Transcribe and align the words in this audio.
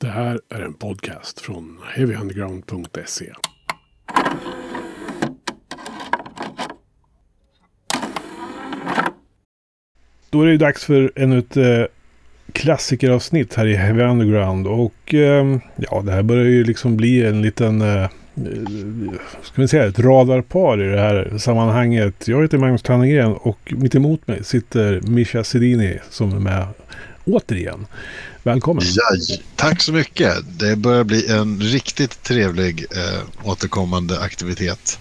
Det 0.00 0.06
här 0.06 0.40
är 0.48 0.60
en 0.60 0.74
podcast 0.74 1.40
från 1.40 1.78
heavyunderground.se. 1.94 3.32
Då 10.30 10.42
är 10.42 10.46
det 10.46 10.52
ju 10.52 10.58
dags 10.58 10.84
för 10.84 11.12
ännu 11.16 11.38
ett 11.38 11.56
eh, 11.56 11.84
klassikeravsnitt 12.52 13.54
här 13.54 13.66
i 13.66 13.74
Heavy 13.74 14.02
Underground. 14.02 14.66
Och 14.66 15.14
eh, 15.14 15.58
ja, 15.76 16.02
det 16.02 16.12
här 16.12 16.22
börjar 16.22 16.44
ju 16.44 16.64
liksom 16.64 16.96
bli 16.96 17.26
en 17.26 17.42
liten, 17.42 17.80
eh, 17.80 18.02
eh, 18.02 18.08
ska 19.42 19.62
vi 19.62 19.68
säga, 19.68 19.86
ett 19.86 19.98
radarpar 19.98 20.82
i 20.82 20.88
det 20.88 21.00
här 21.00 21.38
sammanhanget. 21.38 22.28
Jag 22.28 22.42
heter 22.42 22.58
Magnus 22.58 22.82
Tannegren 22.82 23.32
och 23.32 23.74
mitt 23.76 23.94
emot 23.94 24.28
mig 24.28 24.44
sitter 24.44 25.00
Mischa 25.00 25.44
Sedini 25.44 25.98
som 26.10 26.32
är 26.32 26.40
med 26.40 26.66
återigen. 27.26 27.86
Välkommen. 28.42 28.84
Ja, 28.86 29.36
tack 29.56 29.82
så 29.82 29.92
mycket. 29.92 30.58
Det 30.58 30.76
börjar 30.76 31.04
bli 31.04 31.32
en 31.32 31.60
riktigt 31.60 32.22
trevlig 32.22 32.86
eh, 32.96 33.48
återkommande 33.48 34.20
aktivitet. 34.20 34.98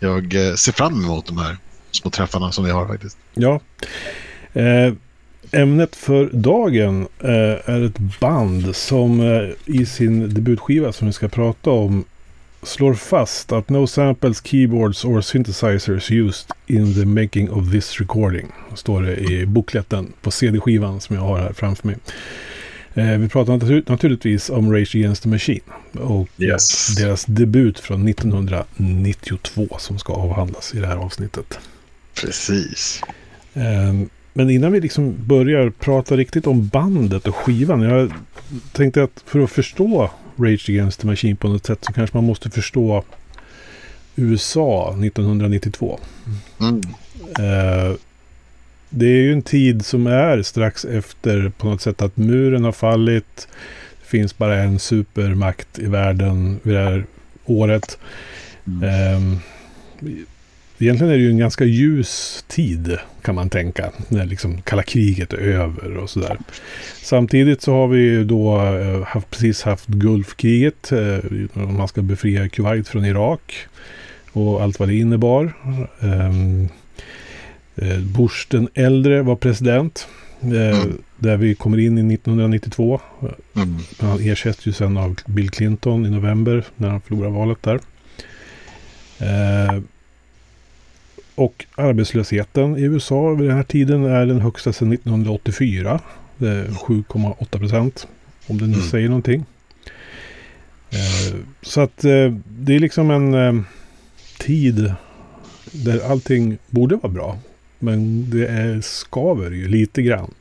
Jag 0.00 0.48
eh, 0.48 0.54
ser 0.54 0.72
fram 0.72 1.04
emot 1.04 1.26
de 1.26 1.38
här 1.38 1.56
små 1.90 2.10
träffarna 2.10 2.52
som 2.52 2.64
vi 2.64 2.70
har 2.70 2.86
faktiskt. 2.86 3.18
Ja. 3.34 3.60
Eh, 4.52 4.92
ämnet 5.52 5.96
för 5.96 6.30
dagen 6.32 7.08
eh, 7.20 7.70
är 7.74 7.84
ett 7.86 7.98
band 8.20 8.76
som 8.76 9.20
eh, 9.20 9.74
i 9.74 9.86
sin 9.86 10.34
debutskiva 10.34 10.92
som 10.92 11.06
vi 11.06 11.12
ska 11.12 11.28
prata 11.28 11.70
om 11.70 12.04
slår 12.64 12.94
fast 12.94 13.52
att 13.52 13.68
no 13.68 13.86
samples, 13.86 14.42
keyboards 14.46 15.04
or 15.04 15.20
synthesizers 15.20 16.10
used 16.10 16.46
in 16.66 16.94
the 16.94 17.04
making 17.04 17.50
of 17.50 17.70
this 17.72 18.00
recording. 18.00 18.46
Står 18.74 19.02
det 19.02 19.16
i 19.16 19.46
bokletten 19.46 20.12
på 20.22 20.30
CD-skivan 20.30 21.00
som 21.00 21.16
jag 21.16 21.22
har 21.22 21.38
här 21.38 21.52
framför 21.52 21.86
mig. 21.86 21.96
Eh, 22.94 23.18
vi 23.18 23.28
pratar 23.28 23.52
natur 23.52 23.84
naturligtvis 23.86 24.50
om 24.50 24.72
Rage 24.72 24.94
Against 24.96 25.22
the 25.22 25.28
Machine 25.28 25.60
och 25.92 26.28
Yes. 26.38 26.94
deras 26.96 27.24
debut 27.24 27.78
från 27.78 28.08
1992 28.08 29.66
som 29.78 29.98
ska 29.98 30.12
avhandlas 30.12 30.74
i 30.74 30.78
det 30.80 30.86
här 30.86 30.96
avsnittet. 30.96 31.58
Precis. 32.14 33.00
Eh, 33.54 33.94
Men 34.36 34.50
innan 34.50 34.72
vi 34.72 34.80
liksom 34.80 35.14
börjar 35.26 35.70
prata 35.70 36.16
riktigt 36.16 36.46
om 36.46 36.66
bandet 36.68 37.26
och 37.28 37.36
skivan. 37.36 37.82
Jag 37.82 38.12
tänkte 38.72 39.02
att 39.02 39.22
för 39.26 39.40
att 39.40 39.50
förstå 39.50 40.10
Rage 40.36 40.68
Against 40.68 41.00
the 41.00 41.06
Machine 41.06 41.36
på 41.36 41.48
något 41.48 41.66
sätt 41.66 41.84
så 41.84 41.92
kanske 41.92 42.16
man 42.16 42.24
måste 42.24 42.50
förstå 42.50 43.04
USA 44.16 44.88
1992. 44.90 46.00
Mm. 46.60 46.80
Eh, 47.38 47.96
det 48.88 49.06
är 49.06 49.22
ju 49.22 49.32
en 49.32 49.42
tid 49.42 49.86
som 49.86 50.06
är 50.06 50.42
strax 50.42 50.84
efter 50.84 51.48
på 51.48 51.66
något 51.66 51.80
sätt 51.80 52.02
att 52.02 52.16
muren 52.16 52.64
har 52.64 52.72
fallit. 52.72 53.48
Det 54.00 54.08
finns 54.08 54.38
bara 54.38 54.56
en 54.56 54.78
supermakt 54.78 55.78
i 55.78 55.86
världen 55.86 56.60
vid 56.62 56.74
det 56.74 56.80
här 56.80 57.04
året. 57.44 57.98
Mm. 58.66 58.82
Ehm, 58.82 59.38
egentligen 60.78 61.12
är 61.12 61.16
det 61.16 61.22
ju 61.22 61.30
en 61.30 61.38
ganska 61.38 61.64
ljus 61.64 62.44
tid 62.48 62.98
kan 63.22 63.34
man 63.34 63.50
tänka. 63.50 63.90
När 64.08 64.26
liksom 64.26 64.62
kalla 64.62 64.82
kriget 64.82 65.32
är 65.32 65.38
över 65.38 65.96
och 65.96 66.10
sådär. 66.10 66.38
Samtidigt 67.02 67.62
så 67.62 67.72
har 67.72 67.88
vi 67.88 67.98
ju 67.98 68.24
då 68.24 68.60
eh, 68.60 69.02
haft, 69.02 69.30
precis 69.30 69.62
haft 69.62 69.86
Gulfkriget. 69.86 70.92
Eh, 70.92 71.18
man 71.54 71.88
ska 71.88 72.02
befria 72.02 72.48
Kuwait 72.48 72.88
från 72.88 73.04
Irak. 73.04 73.54
Och 74.32 74.62
allt 74.62 74.78
vad 74.78 74.88
det 74.88 74.94
innebar. 74.94 75.52
Ehm, 76.00 76.68
eh, 77.76 77.98
Bush 77.98 78.46
den 78.48 78.68
äldre 78.74 79.22
var 79.22 79.36
president. 79.36 80.08
Mm. 80.42 80.98
Där 81.16 81.36
vi 81.36 81.54
kommer 81.54 81.78
in 81.78 81.98
i 81.98 82.14
1992. 82.14 83.00
Mm. 83.56 83.76
Han 83.98 84.20
ersätts 84.20 84.66
ju 84.66 84.72
sen 84.72 84.96
av 84.96 85.16
Bill 85.26 85.50
Clinton 85.50 86.06
i 86.06 86.10
november 86.10 86.64
när 86.76 86.88
han 86.88 87.00
förlorar 87.00 87.30
valet 87.30 87.62
där. 87.62 87.80
Och 91.34 91.64
arbetslösheten 91.74 92.76
i 92.76 92.82
USA 92.82 93.30
vid 93.34 93.48
den 93.48 93.56
här 93.56 93.64
tiden 93.64 94.04
är 94.04 94.26
den 94.26 94.40
högsta 94.40 94.72
sedan 94.72 94.92
1984. 94.92 96.00
Det 96.36 96.48
är 96.48 96.64
7,8 96.68 97.58
procent. 97.58 98.06
Om 98.46 98.58
det 98.58 98.66
nu 98.66 98.74
Mm. 98.74 98.86
säger 98.86 99.08
någonting. 99.08 99.44
Eh, 100.90 101.34
så 101.62 101.80
att 101.80 102.04
eh, 102.04 102.32
det 102.48 102.74
är 102.74 102.78
liksom 102.78 103.10
en 103.10 103.34
eh, 103.34 103.62
tid 104.38 104.92
där 105.72 106.10
allting 106.10 106.58
borde 106.70 106.96
vara 106.96 107.12
bra. 107.12 107.38
Men 107.78 108.30
det 108.30 108.46
är, 108.46 108.80
skaver 108.80 109.50
ju 109.50 109.68
lite 109.68 110.02
grann 110.02 110.34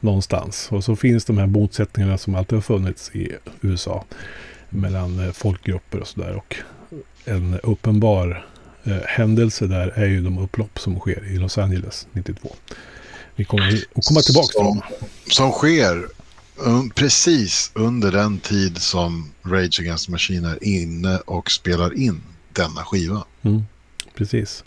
någonstans. 0.00 0.68
Och 0.70 0.84
så 0.84 0.96
finns 0.96 1.24
de 1.24 1.38
här 1.38 1.46
motsättningarna 1.46 2.18
som 2.18 2.34
alltid 2.34 2.56
har 2.56 2.62
funnits 2.62 3.10
i 3.14 3.32
USA. 3.60 4.04
Mellan 4.68 5.26
eh, 5.26 5.32
folkgrupper 5.32 6.00
och 6.00 6.06
sådär. 6.06 6.34
Och 6.36 6.56
en 7.24 7.58
uppenbar 7.62 8.44
händelse 9.06 9.66
där 9.66 9.88
är 9.88 10.06
ju 10.06 10.20
de 10.20 10.38
upplopp 10.38 10.78
som 10.78 10.98
sker 10.98 11.26
i 11.26 11.36
Los 11.38 11.58
Angeles 11.58 12.06
92. 12.12 12.56
Vi 13.36 13.44
kommer 13.44 13.68
att 13.94 14.04
komma 14.04 14.20
tillbaka 14.20 14.46
till 14.46 14.64
dem. 14.64 14.82
Som 15.26 15.50
sker 15.52 16.06
precis 16.94 17.70
under 17.74 18.12
den 18.12 18.38
tid 18.38 18.78
som 18.78 19.30
Rage 19.42 19.80
Against 19.80 20.06
the 20.06 20.12
Machine 20.12 20.44
är 20.44 20.64
inne 20.64 21.18
och 21.18 21.50
spelar 21.50 21.98
in 21.98 22.20
denna 22.52 22.84
skiva. 22.84 23.24
Mm, 23.42 23.62
precis. 24.14 24.64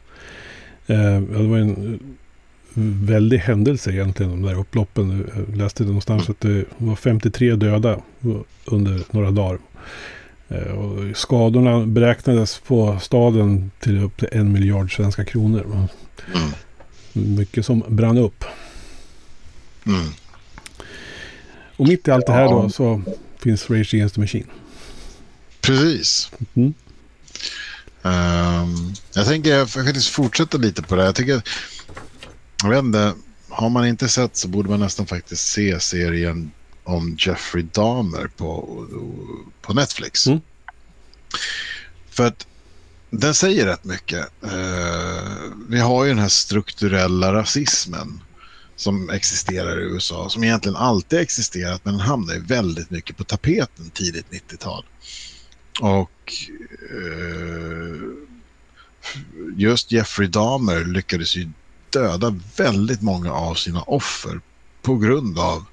Eh, 0.87 1.21
det 1.21 1.47
var 1.47 1.57
en 1.57 1.93
eh, 1.93 1.99
väldig 3.05 3.37
händelse 3.37 3.91
egentligen, 3.91 4.31
de 4.31 4.41
där 4.41 4.59
upploppen. 4.59 5.31
Jag 5.35 5.57
läste 5.57 5.83
någonstans 5.83 6.29
att 6.29 6.39
det 6.39 6.65
var 6.77 6.95
53 6.95 7.55
döda 7.55 8.01
under 8.65 9.01
några 9.11 9.31
dagar. 9.31 9.59
Eh, 10.53 10.71
och 10.71 11.17
skadorna 11.17 11.85
beräknades 11.85 12.59
på 12.59 12.99
staden 13.01 13.71
till 13.79 14.03
upp 14.03 14.17
till 14.17 14.27
en 14.31 14.51
miljard 14.51 14.95
svenska 14.95 15.25
kronor. 15.25 15.87
Mm. 16.35 16.51
Mycket 17.37 17.65
som 17.65 17.83
brann 17.87 18.17
upp. 18.17 18.43
Mm. 19.85 20.13
Och 21.77 21.87
mitt 21.87 22.07
i 22.07 22.11
allt 22.11 22.25
det 22.25 22.33
här 22.33 22.49
då 22.49 22.69
så 22.69 23.01
finns 23.39 23.69
Rage 23.69 23.93
Against 23.93 24.15
the 24.15 24.21
Machine. 24.21 24.47
Precis. 25.61 26.31
Mm. 26.53 26.73
Ehm, 28.03 28.93
jag 29.15 29.25
tänker 29.25 29.49
jag 29.49 29.69
faktiskt 29.69 30.07
fortsätta 30.09 30.57
lite 30.57 30.81
på 30.81 30.95
det. 30.95 31.05
Jag 31.05 31.15
tycker, 31.15 31.41
jag 32.63 32.69
vet 32.69 32.83
inte, 32.83 33.13
har 33.49 33.69
man 33.69 33.87
inte 33.87 34.07
sett 34.07 34.35
så 34.37 34.47
borde 34.47 34.69
man 34.69 34.79
nästan 34.79 35.05
faktiskt 35.05 35.47
se 35.47 35.79
serien 35.79 36.51
om 36.83 37.17
Jeffrey 37.19 37.63
Dahmer 37.63 38.27
på, 38.37 38.85
på 39.61 39.73
Netflix. 39.73 40.27
Mm. 40.27 40.41
För 42.09 42.27
att 42.27 42.47
den 43.09 43.33
säger 43.33 43.65
rätt 43.65 43.83
mycket. 43.83 44.27
Eh, 44.43 45.31
vi 45.69 45.79
har 45.79 46.03
ju 46.03 46.09
den 46.09 46.19
här 46.19 46.27
strukturella 46.27 47.33
rasismen 47.33 48.23
som 48.75 49.09
existerar 49.09 49.79
i 49.79 49.83
USA, 49.83 50.29
som 50.29 50.43
egentligen 50.43 50.75
alltid 50.75 51.19
existerat, 51.19 51.85
men 51.85 51.93
den 51.93 52.07
hamnar 52.07 52.33
ju 52.33 52.39
väldigt 52.39 52.89
mycket 52.89 53.17
på 53.17 53.23
tapeten 53.23 53.89
tidigt 53.89 54.25
90-tal. 54.31 54.85
Och 55.81 56.33
eh, 56.91 58.01
just 59.55 59.91
Jeffrey 59.91 60.27
Dahmer 60.27 60.85
lyckades 60.85 61.35
ju 61.35 61.49
döda 61.89 62.39
väldigt 62.57 63.01
många 63.01 63.33
av 63.33 63.55
sina 63.55 63.81
offer 63.81 64.41
på 64.81 64.97
grund 64.97 65.39
av 65.39 65.65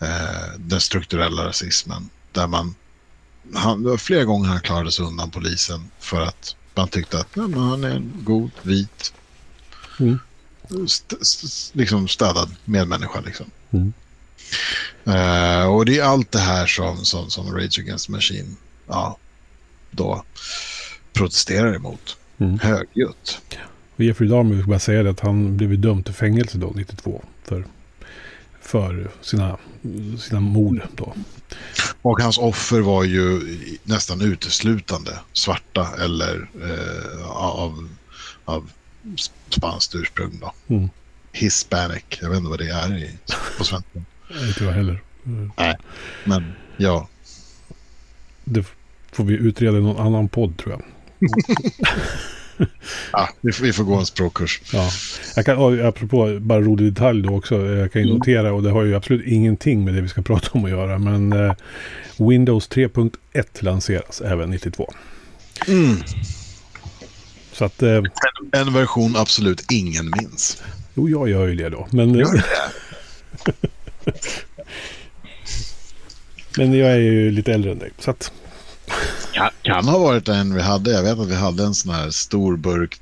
eh, 0.00 0.58
den 0.58 0.80
strukturella 0.80 1.46
rasismen. 1.46 2.10
Där 2.32 2.46
man, 2.46 2.74
han, 3.54 3.82
det 3.82 3.90
var 3.90 3.96
flera 3.96 4.24
gånger 4.24 4.48
han 4.48 4.60
klarade 4.60 4.92
sig 4.92 5.04
undan 5.04 5.30
polisen 5.30 5.90
för 5.98 6.20
att 6.20 6.56
man 6.74 6.88
tyckte 6.88 7.18
att 7.20 7.36
men 7.36 7.54
han 7.54 7.84
är 7.84 7.90
en 7.90 8.12
god, 8.24 8.50
vit, 8.62 9.12
Mm. 10.00 10.18
st, 10.84 11.16
st, 11.20 11.78
liksom 11.78 12.08
städad 12.08 12.56
medmänniska. 12.64 13.20
Liksom. 13.20 13.46
Mm. 13.70 13.92
Eh, 15.04 15.66
och 15.66 15.84
det 15.84 15.98
är 15.98 16.04
allt 16.04 16.32
det 16.32 16.38
här 16.38 16.66
som, 16.66 16.96
som, 16.96 17.30
som 17.30 17.56
Rage 17.56 17.78
Against 17.78 18.06
the 18.06 18.12
Machine 18.12 18.56
ja, 18.86 19.16
då 19.90 20.24
protesterar 21.12 21.74
emot. 21.74 22.16
Mm. 22.38 22.58
Högljutt. 22.58 23.40
Och 23.96 24.04
Jeffrey 24.04 24.28
Dahmer, 24.28 24.54
vill 24.54 24.66
bara 24.66 24.78
säga 24.78 25.02
det, 25.02 25.10
att 25.10 25.20
han 25.20 25.56
blev 25.56 25.78
dömd 25.78 26.04
till 26.04 26.14
fängelse 26.14 26.58
då, 26.58 26.72
92. 26.76 27.24
För, 27.44 27.64
för 28.60 29.10
sina, 29.20 29.58
sina 30.18 30.40
mord 30.40 30.82
då. 30.96 31.14
Och 32.02 32.20
hans 32.20 32.38
offer 32.38 32.80
var 32.80 33.04
ju 33.04 33.40
nästan 33.84 34.20
uteslutande 34.20 35.18
svarta 35.32 35.88
eller 35.98 36.48
eh, 36.62 37.30
av, 37.30 37.88
av 38.44 38.70
spanskt 39.48 39.94
ursprung. 39.94 40.40
Då. 40.40 40.74
Mm. 40.74 40.88
Hispanic, 41.32 42.02
jag 42.20 42.28
vet 42.30 42.38
inte 42.38 42.50
vad 42.50 42.58
det 42.58 42.70
är 42.70 42.98
i, 42.98 43.18
på 43.58 43.64
svenska. 43.64 44.02
Inte 44.48 44.64
jag 44.64 44.72
heller. 44.72 45.02
Mm. 45.26 45.50
Men 46.24 46.52
ja, 46.76 47.08
Det 48.44 48.64
får 49.12 49.24
vi 49.24 49.34
utreda 49.34 49.78
i 49.78 49.80
någon 49.80 50.06
annan 50.06 50.28
podd 50.28 50.58
tror 50.58 50.72
jag. 50.72 50.82
Ja, 53.12 53.28
vi, 53.40 53.52
får, 53.52 53.64
vi 53.64 53.72
får 53.72 53.84
gå 53.84 53.94
en 53.94 54.06
språkkurs. 54.06 54.60
Ja. 54.72 54.90
Jag 55.36 55.44
kan, 55.46 55.86
apropå 55.86 56.38
bara 56.40 56.60
rolig 56.60 56.92
detalj 56.92 57.22
då 57.22 57.36
också. 57.36 57.66
Jag 57.66 57.92
kan 57.92 58.02
ju 58.02 58.06
Mm. 58.08 58.18
notera, 58.18 58.52
och 58.52 58.62
det 58.62 58.70
har 58.70 58.82
ju 58.82 58.94
absolut 58.94 59.26
ingenting 59.26 59.84
med 59.84 59.94
det 59.94 60.00
vi 60.00 60.08
ska 60.08 60.22
prata 60.32 60.48
om 60.52 60.64
att 60.64 60.70
göra. 60.70 60.98
Men 60.98 61.32
eh, 61.32 61.52
Windows 62.16 62.68
3.1 62.70 63.44
lanseras 63.60 64.20
även 64.20 64.50
92. 64.50 64.92
Mm. 65.68 65.96
Så 67.52 67.64
att, 67.64 67.82
eh, 67.82 68.02
En 68.52 68.72
version 68.72 69.16
absolut 69.16 69.64
ingen 69.72 70.10
minns. 70.20 70.62
jo 70.94 71.08
jag 71.08 71.28
gör 71.28 71.46
ju 71.48 71.54
det 71.54 71.68
då. 71.68 71.88
Men, 71.90 72.14
Gör 72.14 72.32
det? 72.32 72.42
men 76.56 76.72
jag 76.74 76.90
är 76.90 76.96
ju 76.98 77.30
lite 77.30 77.52
äldre 77.52 77.70
än 77.72 77.78
dig. 77.78 77.90
Så 77.98 78.10
att, 78.10 78.32
Kan, 79.32 79.50
kan 79.62 79.88
ha 79.88 79.98
varit 79.98 80.28
en 80.28 80.54
vi 80.54 80.62
hade. 80.62 80.90
Jag 80.90 81.02
vet 81.02 81.18
att 81.18 81.28
vi 81.28 81.34
hade 81.34 81.64
en 81.64 81.74
sån 81.74 81.94
här 81.94 82.10
stor 82.10 82.56
burk. 82.56 83.00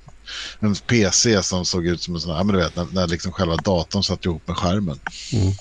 En 0.61 0.75
PC 0.75 1.43
som 1.43 1.65
såg 1.65 1.87
ut 1.87 2.03
som 2.03 2.15
en 2.15 2.21
sån 2.21 2.37
här, 2.37 2.45
men 2.45 2.55
du 2.57 2.63
vet, 2.63 2.77
när, 2.77 2.87
när 2.93 3.07
liksom 3.07 3.33
själva 3.33 3.57
datorn 3.57 4.03
satt 4.03 4.25
ihop 4.25 4.49
med 4.49 4.57
skärmen. 4.57 5.01
Mm. 5.33 5.53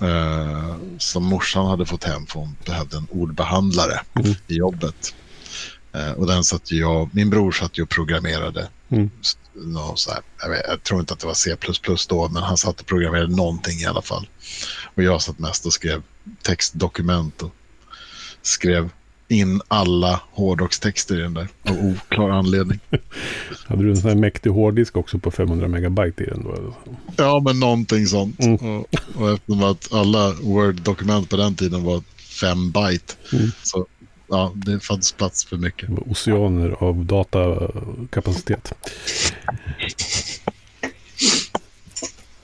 Eh, 0.00 0.76
som 0.98 1.24
morsan 1.24 1.66
hade 1.66 1.86
fått 1.86 2.04
hem 2.04 2.26
för 2.26 2.40
hon 2.40 2.56
behövde 2.66 2.96
en 2.96 3.06
ordbehandlare 3.10 4.00
Mm. 4.14 4.34
i 4.46 4.54
jobbet. 4.54 5.14
Eh, 5.92 6.10
och 6.10 6.26
den 6.26 6.44
satt 6.44 6.72
jag, 6.72 7.10
min 7.12 7.30
bror 7.30 7.52
satt 7.52 7.78
ju 7.78 7.82
och 7.82 7.88
programmerade. 7.88 8.68
Mm. 8.90 9.10
Nå 9.54 9.92
så 9.96 10.10
här, 10.10 10.20
jag, 10.42 10.50
vet, 10.50 10.62
jag 10.68 10.82
tror 10.82 11.00
inte 11.00 11.12
att 11.14 11.20
det 11.20 11.26
var 11.26 11.34
C++ 11.34 11.56
då, 12.08 12.28
men 12.28 12.42
han 12.42 12.56
satt 12.56 12.80
och 12.80 12.86
programmerade 12.86 13.36
någonting 13.36 13.78
i 13.78 13.86
alla 13.86 14.02
fall. 14.02 14.28
Och 14.94 15.02
jag 15.02 15.22
satt 15.22 15.38
mest 15.38 15.66
och 15.66 15.72
skrev 15.72 16.02
textdokument 16.42 17.42
och 17.42 17.54
skrev 18.42 18.90
in 19.28 19.60
alla 19.68 20.20
hårdrockstexter 20.32 21.18
i 21.18 21.22
den 21.22 21.34
där 21.34 21.48
av 21.68 21.76
oklar 21.84 22.30
anledning. 22.30 22.78
hade 23.66 23.82
du 23.82 23.90
en 23.90 23.96
sån 23.96 24.08
här 24.10 24.16
mäktig 24.16 24.50
hårddisk 24.50 24.96
också 24.96 25.18
på 25.18 25.30
500 25.30 25.68
megabyte 25.68 26.22
i 26.24 26.26
den 26.26 26.42
då? 26.44 26.74
Ja, 27.16 27.40
men 27.44 27.60
någonting 27.60 28.06
sånt. 28.06 28.40
Mm. 28.40 28.54
Och, 28.54 28.86
och 29.14 29.30
eftersom 29.30 29.62
att 29.62 29.92
alla 29.92 30.32
Word-dokument 30.42 31.30
på 31.30 31.36
den 31.36 31.54
tiden 31.54 31.84
var 31.84 32.02
fem 32.40 32.70
byte, 32.70 33.14
Mm. 33.32 33.50
så 33.62 33.86
ja, 34.28 34.52
det 34.54 34.80
fanns 34.80 35.12
plats 35.12 35.44
för 35.44 35.56
mycket. 35.56 35.88
Oceaner 36.06 36.76
av 36.78 37.04
datakapacitet. 37.04 38.72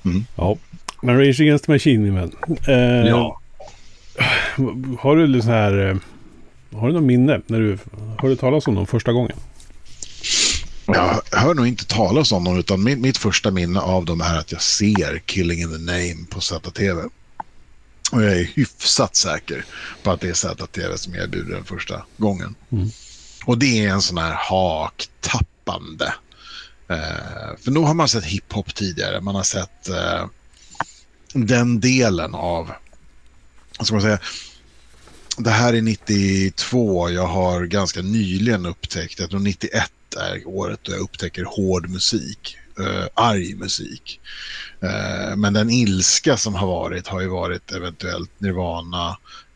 Mm. 0.04 0.24
Ja, 0.36 0.56
men 1.02 1.18
Rage 1.18 1.40
Against 1.40 1.64
the 1.64 1.72
Machine 1.72 2.14
vän. 2.14 2.32
Eh, 2.68 3.08
Ja. 3.08 3.40
Har 4.98 5.16
du 5.16 5.42
så 5.42 5.48
här... 5.48 5.98
Har 6.74 6.88
du 6.88 6.94
något 6.94 7.02
minne 7.02 7.40
när 7.46 7.60
du 7.60 7.78
hörde 8.18 8.36
talas 8.36 8.66
om 8.66 8.74
dem 8.74 8.86
första 8.86 9.12
gången? 9.12 9.36
Jag 10.86 11.22
hör 11.32 11.54
nog 11.54 11.66
inte 11.66 11.86
talas 11.86 12.32
om 12.32 12.44
dem, 12.44 12.58
utan 12.58 12.84
mitt, 12.84 12.98
mitt 12.98 13.18
första 13.18 13.50
minne 13.50 13.80
av 13.80 14.04
dem 14.04 14.20
är 14.20 14.38
att 14.38 14.52
jag 14.52 14.62
ser 14.62 15.22
Killing 15.26 15.60
in 15.60 15.70
the 15.70 15.78
Name 15.78 16.26
på 16.30 16.40
ZTV. 16.40 17.02
Och 18.12 18.22
jag 18.22 18.40
är 18.40 18.50
hyfsat 18.54 19.16
säker 19.16 19.64
på 20.02 20.10
att 20.10 20.20
det 20.20 20.28
är 20.28 20.34
ZTV 20.34 20.96
som 20.96 21.14
erbjuder 21.14 21.54
den 21.54 21.64
första 21.64 22.04
gången. 22.16 22.54
Mm. 22.72 22.88
Och 23.44 23.58
det 23.58 23.84
är 23.84 23.90
en 23.90 24.02
sån 24.02 24.18
här 24.18 24.34
haktappande. 24.38 26.14
Eh, 26.88 27.56
för 27.64 27.70
nog 27.70 27.86
har 27.86 27.94
man 27.94 28.08
sett 28.08 28.24
hiphop 28.24 28.74
tidigare. 28.74 29.20
Man 29.20 29.34
har 29.34 29.42
sett 29.42 29.88
eh, 29.88 30.26
den 31.32 31.80
delen 31.80 32.34
av, 32.34 32.70
vad 33.78 33.86
ska 33.86 33.94
man 33.94 34.02
säga, 34.02 34.18
det 35.38 35.50
här 35.50 35.74
är 35.74 35.82
92. 35.82 37.10
Jag 37.10 37.26
har 37.26 37.64
ganska 37.64 38.02
nyligen 38.02 38.66
upptäckt, 38.66 39.18
jag 39.18 39.30
tror 39.30 39.40
91 39.40 39.90
är 40.16 40.48
året 40.48 40.80
då 40.82 40.92
jag 40.92 41.00
upptäcker 41.00 41.44
hård 41.44 41.88
musik. 41.88 42.56
Uh, 42.80 43.06
arg 43.14 43.54
musik. 43.54 44.20
Uh, 44.82 45.36
men 45.36 45.52
den 45.52 45.70
ilska 45.70 46.36
som 46.36 46.54
har 46.54 46.66
varit 46.66 47.06
har 47.06 47.20
ju 47.20 47.28
varit 47.28 47.72
eventuellt 47.72 48.30
Nirvana 48.38 49.08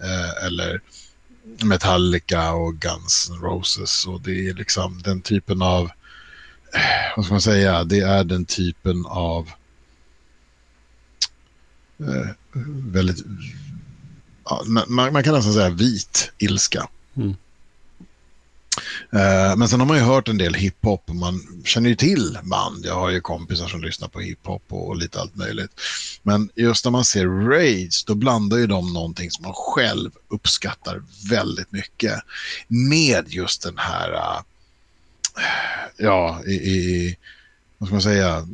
uh, 0.03 0.47
eller 0.47 0.81
Metallica 1.65 2.53
och 2.53 2.75
Guns 2.75 3.31
N' 3.31 3.41
Roses. 3.41 4.07
Och 4.07 4.21
det 4.21 4.49
är 4.49 4.55
liksom 4.55 5.03
den 5.03 5.21
typen 5.21 5.63
av, 5.63 5.91
vad 7.17 7.25
ska 7.25 7.35
man 7.35 7.41
säga, 7.41 7.85
det 7.85 8.01
är 8.01 8.25
den 8.25 8.45
typen 8.45 9.07
av 9.07 9.51
väldigt, 12.93 13.25
ja, 14.49 14.63
man, 14.67 15.13
man 15.13 15.23
kan 15.23 15.35
nästan 15.35 15.53
säga 15.53 15.69
vit 15.69 16.33
ilska. 16.39 16.89
Mm. 17.17 17.37
Eh, 19.13 19.57
Men 19.57 19.69
sen 19.69 19.81
har 19.81 19.87
man 19.87 19.97
ju 19.97 20.03
hört 20.03 20.29
en 20.29 20.39
del 20.39 20.55
hiphop 20.55 21.03
och 21.09 21.17
man 21.17 21.63
känner 21.65 21.89
ju 21.89 21.97
till 21.97 22.39
band. 22.43 22.87
Jag 22.87 22.95
har 22.95 23.11
ju 23.11 23.21
kompisar 23.21 23.69
som 23.69 23.83
lyssnar 23.83 24.09
på 24.09 24.21
hiphop 24.21 24.63
och 24.69 24.97
lite 24.97 25.21
allt 25.21 25.37
möjligt. 25.37 25.71
Men 26.23 26.51
just 26.55 26.85
när 26.85 26.93
man 26.93 27.05
ser 27.05 27.27
Rage, 27.27 28.05
då 28.07 28.15
blandar 28.15 28.57
ju 28.57 28.67
de 28.67 28.93
någonting 28.93 29.31
som 29.31 29.45
man 29.45 29.55
själv 29.55 30.11
uppskattar 30.29 31.03
väldigt 31.31 31.73
mycket 31.73 32.21
med 32.69 33.25
just 33.29 33.63
den 33.63 33.79
här, 33.79 34.13
eh, 34.13 34.43
ja, 35.97 36.43
i, 36.47 36.53
i 36.53 37.17
vad 37.79 37.89
ska 37.89 37.95
man 37.95 38.03
säga, 38.03 38.47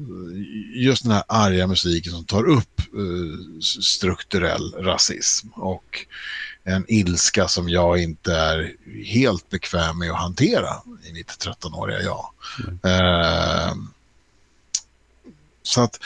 just 0.75 1.03
den 1.03 1.13
här 1.13 1.25
arga 1.29 1.67
musiken 1.67 2.13
som 2.13 2.25
tar 2.25 2.45
upp 2.49 2.81
eh, 2.81 3.61
strukturell 3.61 4.75
rasism 4.79 5.49
och 5.49 6.07
en 6.65 6.85
ilska 6.89 7.49
som 7.49 7.69
jag 7.69 8.03
inte 8.03 8.35
är 8.35 8.77
helt 9.05 9.51
bekväm 9.51 9.99
med 9.99 10.11
att 10.11 10.19
hantera 10.19 10.71
i 11.09 11.13
mitt 11.13 11.29
13-åriga 11.29 12.03
jag. 12.03 12.31
Eh, 12.83 13.75
så 15.63 15.81
att, 15.81 15.99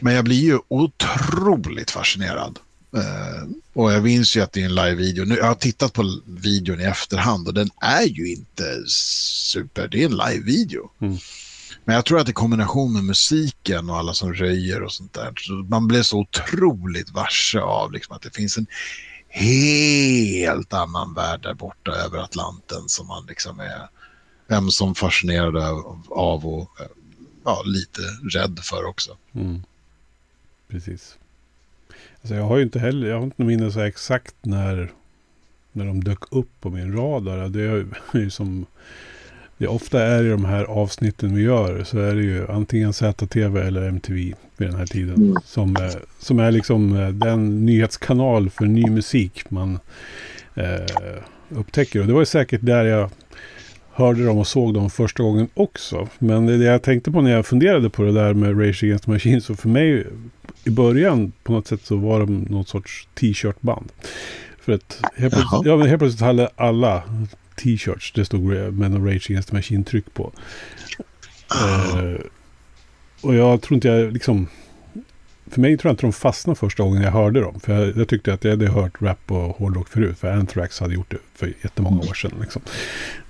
men 0.00 0.14
jag 0.14 0.24
blir 0.24 0.40
ju 0.40 0.58
otroligt 0.68 1.90
fascinerad. 1.90 2.58
Eh, 2.96 3.48
och 3.72 3.92
jag 3.92 4.02
minns 4.02 4.36
ju 4.36 4.40
att 4.40 4.52
det 4.52 4.60
är 4.60 4.64
en 4.64 4.74
live-video. 4.74 5.24
Nu, 5.24 5.34
jag 5.34 5.46
har 5.46 5.54
tittat 5.54 5.92
på 5.92 6.20
videon 6.26 6.80
i 6.80 6.84
efterhand 6.84 7.48
och 7.48 7.54
den 7.54 7.70
är 7.80 8.06
ju 8.06 8.32
inte 8.32 8.82
super. 8.86 9.88
Det 9.88 10.02
är 10.02 10.06
en 10.06 10.16
live-video. 10.16 10.90
Mm. 11.00 11.18
Men 11.84 11.94
jag 11.94 12.04
tror 12.04 12.20
att 12.20 12.28
i 12.28 12.32
kombination 12.32 12.92
med 12.92 13.04
musiken 13.04 13.90
och 13.90 13.96
alla 13.96 14.14
som 14.14 14.34
röjer 14.34 14.82
och 14.82 14.92
sånt 14.92 15.12
där. 15.12 15.32
Så 15.36 15.52
man 15.52 15.88
blir 15.88 16.02
så 16.02 16.18
otroligt 16.18 17.10
varse 17.10 17.60
av 17.60 17.92
liksom, 17.92 18.16
att 18.16 18.22
det 18.22 18.34
finns 18.34 18.58
en 18.58 18.66
helt 19.28 20.72
annan 20.72 21.14
värld 21.14 21.42
där 21.42 21.54
borta 21.54 21.92
över 21.92 22.18
Atlanten 22.18 22.88
som 22.88 23.06
man 23.06 23.26
liksom 23.26 23.60
är 23.60 23.88
ömsom 24.56 24.94
fascinerad 24.94 25.56
av, 25.56 26.06
av 26.10 26.46
och 26.46 26.70
ja, 27.44 27.62
lite 27.64 28.00
rädd 28.32 28.60
för 28.62 28.84
också. 28.84 29.16
Mm. 29.32 29.62
Precis. 30.68 31.18
Alltså 32.20 32.34
jag 32.34 32.44
har 32.44 32.56
ju 32.56 32.62
inte 32.62 32.78
heller, 32.78 33.08
jag 33.08 33.16
har 33.16 33.24
inte 33.24 33.42
minne 33.42 33.72
så 33.72 33.80
exakt 33.80 34.34
när, 34.42 34.92
när 35.72 35.84
de 35.84 36.04
dök 36.04 36.32
upp 36.32 36.60
på 36.60 36.70
min 36.70 36.96
radar. 36.96 37.48
Det 37.48 37.62
är 37.62 37.86
ju 38.14 38.30
som, 38.30 38.66
det 39.60 39.68
ofta 39.68 40.02
är 40.02 40.24
i 40.24 40.28
de 40.28 40.44
här 40.44 40.64
avsnitten 40.64 41.34
vi 41.34 41.42
gör 41.42 41.84
så 41.84 41.98
är 41.98 42.14
det 42.14 42.22
ju 42.22 42.46
antingen 42.48 42.92
ZTV 42.92 43.60
eller 43.60 43.88
MTV 43.88 44.34
vid 44.56 44.68
den 44.68 44.74
här 44.74 44.86
tiden. 44.86 45.14
Mm. 45.14 45.36
Som, 45.44 45.76
som 46.18 46.38
är 46.38 46.50
liksom 46.50 46.96
eh, 46.96 47.08
den 47.08 47.66
nyhetskanal 47.66 48.50
för 48.50 48.64
ny 48.64 48.90
musik 48.90 49.50
man 49.50 49.78
eh, 50.54 51.14
upptäcker. 51.48 52.00
Och 52.00 52.06
det 52.06 52.12
var 52.12 52.20
ju 52.20 52.26
säkert 52.26 52.60
där 52.62 52.84
jag 52.84 53.10
hörde 53.92 54.24
dem 54.24 54.38
och 54.38 54.46
såg 54.46 54.74
dem 54.74 54.90
första 54.90 55.22
gången 55.22 55.48
också. 55.54 56.08
Men 56.18 56.46
det 56.46 56.56
jag 56.56 56.82
tänkte 56.82 57.10
på 57.10 57.20
när 57.20 57.30
jag 57.30 57.46
funderade 57.46 57.90
på 57.90 58.02
det 58.02 58.12
där 58.12 58.34
med 58.34 58.60
Rage 58.60 58.84
Against 58.84 59.04
the 59.04 59.10
Machine. 59.10 59.40
Så 59.40 59.56
för 59.56 59.68
mig 59.68 60.06
i 60.64 60.70
början 60.70 61.32
på 61.42 61.52
något 61.52 61.66
sätt 61.66 61.80
så 61.84 61.96
var 61.96 62.20
de 62.20 62.46
något 62.50 62.68
sorts 62.68 63.08
t-shirt-band. 63.14 63.92
För 64.60 64.72
att 64.72 65.00
helt 65.16 65.34
plötsligt, 65.34 65.64
ja, 65.64 65.84
helt 65.84 65.98
plötsligt 65.98 66.20
hade 66.20 66.48
alla 66.56 67.02
t-shirts. 67.56 68.12
Det 68.12 68.24
stod 68.24 68.42
med 68.72 68.90
någon 68.90 69.06
Rage 69.06 69.30
Against 69.30 69.48
the 69.48 69.56
Machine-tryck 69.56 70.14
på. 70.14 70.32
Eh, 71.54 72.20
och 73.20 73.34
jag 73.34 73.62
tror 73.62 73.74
inte 73.74 73.88
jag 73.88 74.12
liksom... 74.12 74.48
För 75.50 75.60
mig 75.60 75.76
tror 75.76 75.88
jag 75.88 75.92
inte 75.92 76.06
de 76.06 76.12
fastnade 76.12 76.58
första 76.58 76.82
gången 76.82 77.02
jag 77.02 77.10
hörde 77.10 77.40
dem. 77.40 77.60
För 77.60 77.74
jag, 77.74 77.96
jag 77.96 78.08
tyckte 78.08 78.34
att 78.34 78.44
jag 78.44 78.50
hade 78.50 78.68
hört 78.68 79.02
rap 79.02 79.30
och 79.30 79.56
hårdrock 79.56 79.88
förut. 79.88 80.18
För 80.18 80.32
Anthrax 80.32 80.80
hade 80.80 80.94
gjort 80.94 81.10
det 81.10 81.18
för 81.34 81.52
jättemånga 81.62 82.00
år 82.00 82.14
sedan. 82.14 82.32
Liksom. 82.40 82.62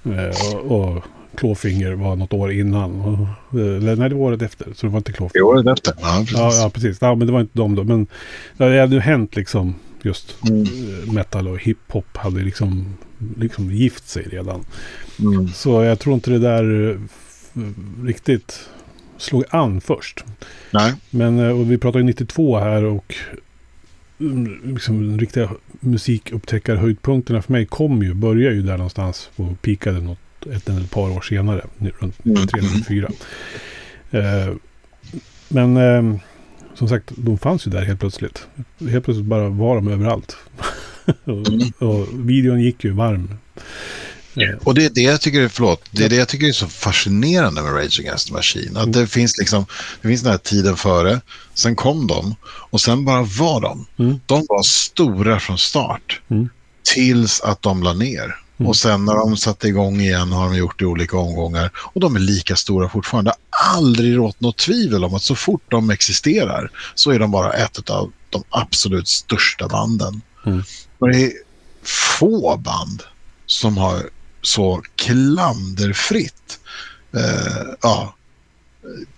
Eh, 0.04 0.54
och, 0.54 0.94
och 0.96 1.04
Clawfinger 1.36 1.92
var 1.92 2.16
något 2.16 2.32
år 2.32 2.52
innan. 2.52 3.00
Och, 3.00 3.58
eller 3.60 3.96
nej, 3.96 4.08
det 4.08 4.14
var 4.14 4.22
året 4.22 4.42
efter. 4.42 4.72
Så 4.74 4.86
det 4.86 4.92
var 4.92 4.98
inte 4.98 5.12
Clawfinger. 5.12 5.44
året 5.44 5.66
efter. 5.66 5.94
Ja, 6.00 6.16
precis. 6.18 6.38
Ja, 6.38 6.54
ja, 6.54 6.70
precis. 6.70 6.98
Ja, 7.00 7.14
men 7.14 7.26
det 7.26 7.32
var 7.32 7.40
inte 7.40 7.58
de 7.58 7.74
då. 7.74 7.84
Men 7.84 8.06
det 8.56 8.80
hade 8.80 8.94
ju 8.94 9.00
hänt 9.00 9.36
liksom 9.36 9.74
just 10.04 10.36
Mm. 10.48 10.64
metal 11.14 11.48
och 11.48 11.58
hiphop 11.58 12.16
hade 12.16 12.40
liksom, 12.40 12.94
liksom 13.36 13.70
gift 13.72 14.08
sig 14.08 14.22
redan. 14.30 14.64
Mm. 15.18 15.48
Så 15.48 15.82
jag 15.84 15.98
tror 15.98 16.14
inte 16.14 16.30
det 16.30 16.38
där 16.38 16.90
eh, 16.90 17.62
riktigt 18.04 18.68
slog 19.18 19.44
an 19.50 19.80
först. 19.80 20.24
Nej. 20.70 20.94
Men 21.10 21.38
eh, 21.38 21.48
och 21.60 21.70
vi 21.70 21.78
pratar 21.78 21.98
ju 21.98 22.04
92 22.04 22.58
här 22.58 22.84
och 22.84 23.14
mm, 24.20 24.60
liksom 24.74 25.08
den 25.10 25.18
riktiga 25.18 25.50
musikupptäckarhöjdpunkterna 25.80 27.42
för 27.42 27.52
mig 27.52 27.66
kom 27.66 28.02
ju, 28.02 28.14
började 28.14 28.54
ju 28.54 28.62
där 28.62 28.76
någonstans 28.76 29.30
och 29.36 29.62
pikade 29.62 30.00
något 30.00 30.18
ett 30.52 30.68
eller 30.68 30.80
ett 30.80 30.90
par 30.90 31.10
år 31.10 31.20
senare, 31.20 31.64
runt 31.98 32.24
Mm. 32.24 32.36
1903-1904. 32.42 33.12
Eh, 34.10 34.54
men 35.48 35.76
eh, 35.76 36.20
som 36.80 36.88
sagt, 36.88 37.10
de 37.16 37.38
fanns 37.38 37.66
ju 37.66 37.70
där 37.70 37.84
helt 37.84 38.00
plötsligt. 38.00 38.46
Helt 38.90 39.04
plötsligt 39.04 39.26
bara 39.26 39.48
var 39.48 39.74
de 39.74 39.88
överallt. 39.88 40.36
och, 41.24 41.48
Mm. 41.48 41.72
och 41.78 42.06
videon 42.12 42.60
gick 42.60 42.84
ju 42.84 42.90
varm. 42.92 43.34
Eh, 44.36 44.58
Och 44.64 44.74
det 44.74 44.84
är 44.84 44.90
det 44.90 45.00
jag 45.00 45.20
tycker 45.20 45.40
är, 45.40 45.48
förlåt, 45.48 45.82
det 45.90 46.04
är 46.04 46.08
det 46.08 46.16
jag 46.16 46.28
tycker 46.28 46.46
är 46.46 46.52
så 46.52 46.66
fascinerande 46.68 47.62
med 47.62 47.72
Rage 47.74 48.00
Against 48.00 48.26
the 48.28 48.32
Machine. 48.32 48.76
Att 48.76 48.92
det 48.92 49.06
finns 49.06 49.38
liksom, 49.38 49.66
det 50.02 50.08
finns 50.08 50.22
den 50.22 50.30
här 50.30 50.38
tiden 50.38 50.76
före, 50.76 51.20
sen 51.54 51.76
kom 51.76 52.06
de 52.06 52.34
och 52.44 52.80
sen 52.80 53.04
bara 53.04 53.22
var 53.22 53.60
de. 53.60 53.86
Mm. 53.98 54.20
De 54.26 54.46
var 54.48 54.62
stora 54.62 55.40
från 55.40 55.58
start 55.58 56.20
Mm. 56.30 56.48
tills 56.94 57.40
att 57.40 57.62
de 57.62 57.82
la 57.82 57.92
ner. 57.92 58.36
Mm. 58.60 58.68
Och 58.68 58.76
sen 58.76 59.04
när 59.04 59.14
de 59.14 59.36
satte 59.36 59.68
igång 59.68 60.00
igen 60.00 60.32
har 60.32 60.44
de 60.44 60.56
gjort 60.56 60.78
det 60.78 60.82
i 60.82 60.86
olika 60.86 61.16
omgångar 61.16 61.70
och 61.76 62.00
de 62.00 62.16
är 62.16 62.20
lika 62.20 62.56
stora 62.56 62.88
fortfarande. 62.88 63.30
Det 63.30 63.36
har 63.50 63.76
aldrig 63.76 64.16
rått 64.16 64.40
något 64.40 64.56
tvivel 64.56 65.04
om 65.04 65.14
att 65.14 65.22
så 65.22 65.34
fort 65.34 65.62
de 65.68 65.90
existerar 65.90 66.70
så 66.94 67.10
är 67.10 67.18
de 67.18 67.30
bara 67.30 67.52
ett 67.52 67.90
av 67.90 68.12
de 68.30 68.42
absolut 68.50 69.08
största 69.08 69.68
banden. 69.68 70.22
Mm. 70.46 70.62
Och 70.98 71.08
det 71.08 71.24
är 71.24 71.32
få 71.82 72.56
band 72.56 73.02
som 73.46 73.76
har 73.76 74.02
så 74.42 74.82
klanderfritt 74.96 76.58
eh, 77.14 77.74
ja, 77.80 78.14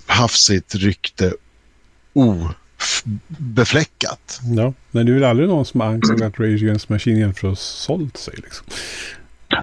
haft 0.06 0.40
sitt 0.40 0.74
rykte 0.74 1.34
obefläckat. 3.38 4.40
ja. 4.56 4.72
Men 4.90 5.06
det 5.06 5.12
är 5.12 5.14
väl 5.14 5.24
aldrig 5.24 5.48
någon 5.48 5.64
som 5.64 5.80
har 5.80 5.88
anklagat 5.88 6.40
Rage 6.40 6.62
Against 6.62 6.88
Machine 6.88 7.34
för 7.34 7.48
att 7.48 7.50
ha 7.50 7.56
sålt 7.56 8.16
sig 8.16 8.34
liksom. 8.36 8.66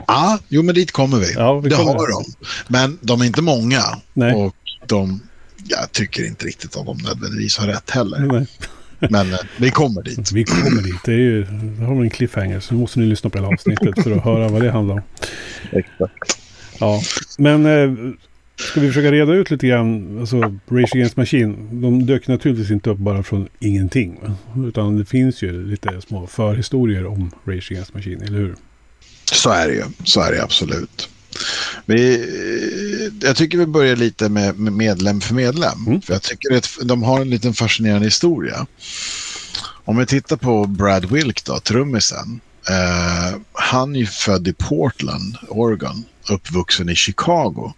Ja, 0.08 0.39
jo 0.48 0.63
men 0.63 0.75
dit 0.75 0.91
kommer 0.91 1.17
vi. 1.19 1.34
Ja, 1.34 1.60
vi 1.60 1.69
det 1.69 1.75
kommer. 1.75 1.91
har 1.91 2.08
de. 2.08 2.25
Men 2.67 2.98
de 3.01 3.22
är 3.22 3.25
inte 3.25 3.41
många 3.41 3.81
Nej. 4.13 4.34
och 4.34 4.55
de, 4.88 5.22
jag 5.67 5.91
tycker 5.91 6.27
inte 6.27 6.46
riktigt 6.46 6.77
att 6.77 6.86
de 6.86 6.98
nödvändigtvis 6.98 7.58
har 7.58 7.67
rätt 7.67 7.89
heller. 7.89 8.19
Nej. 8.19 8.48
Men 9.10 9.34
eh, 9.34 9.39
vi 9.58 9.72
kommer 9.72 10.01
dit. 10.03 10.31
Vi 10.31 10.43
kommer 10.43 10.81
dit. 10.81 11.03
Det 11.05 11.12
är 11.12 11.17
ju, 11.17 11.43
det 11.43 11.86
har 11.86 11.96
vi 11.96 12.01
en 12.01 12.10
cliffhanger. 12.10 12.60
Så 12.60 12.74
måste 12.74 13.00
ni 13.00 13.05
lyssna 13.05 13.29
på 13.29 13.38
hela 13.38 13.48
avsnittet 13.48 14.03
för 14.03 14.12
att 14.12 14.24
höra 14.24 14.48
vad 14.48 14.62
det 14.62 14.72
handlar 14.72 14.96
om. 14.96 15.01
Ja, 16.79 17.01
men 17.38 17.65
eh, 17.65 18.13
ska 18.55 18.81
vi 18.81 18.88
försöka 18.88 19.12
reda 19.12 19.34
ut 19.34 19.51
lite 19.51 19.67
grann. 19.67 20.19
Alltså, 20.19 20.39
Rage 20.69 20.96
Against 20.96 21.17
Machine. 21.17 21.81
De 21.81 22.05
dök 22.05 22.27
naturligtvis 22.27 22.72
inte 22.72 22.89
upp 22.89 22.98
bara 22.98 23.24
från 23.24 23.48
ingenting. 23.60 24.19
Utan 24.67 24.98
det 24.98 25.05
finns 25.05 25.41
ju 25.41 25.65
lite 25.65 26.01
små 26.01 26.27
förhistorier 26.27 27.05
om 27.05 27.31
Rage 27.46 27.72
Against 27.72 27.93
Machine, 27.93 28.22
eller 28.22 28.38
hur? 28.38 28.55
Så 29.31 29.50
är 29.50 29.67
det 29.67 29.74
ju. 29.74 29.83
Så 30.03 30.21
är 30.21 30.31
det 30.31 30.43
absolut. 30.43 31.09
Vi, 31.86 33.19
jag 33.21 33.36
tycker 33.36 33.57
vi 33.57 33.65
börjar 33.65 33.95
lite 33.95 34.29
med, 34.29 34.59
med 34.59 34.74
medlem 34.74 35.21
för 35.21 35.33
medlem. 35.33 35.88
Mm. 35.88 36.01
För 36.01 36.13
jag 36.13 36.21
tycker 36.21 36.55
att 36.55 36.69
de 36.83 37.03
har 37.03 37.21
en 37.21 37.29
liten 37.29 37.53
fascinerande 37.53 38.05
historia. 38.05 38.65
Om 39.86 39.98
vi 39.98 40.05
tittar 40.05 40.38
på 40.38 40.65
Brad 40.65 41.05
Wilk, 41.05 41.43
då, 41.43 41.59
trummisen. 41.59 42.39
Eh, 42.69 43.39
han 43.53 43.95
är 43.95 44.05
född 44.05 44.48
i 44.48 44.53
Portland, 44.53 45.38
Oregon, 45.48 46.05
uppvuxen 46.29 46.89
i 46.89 46.95
Chicago. 46.95 47.74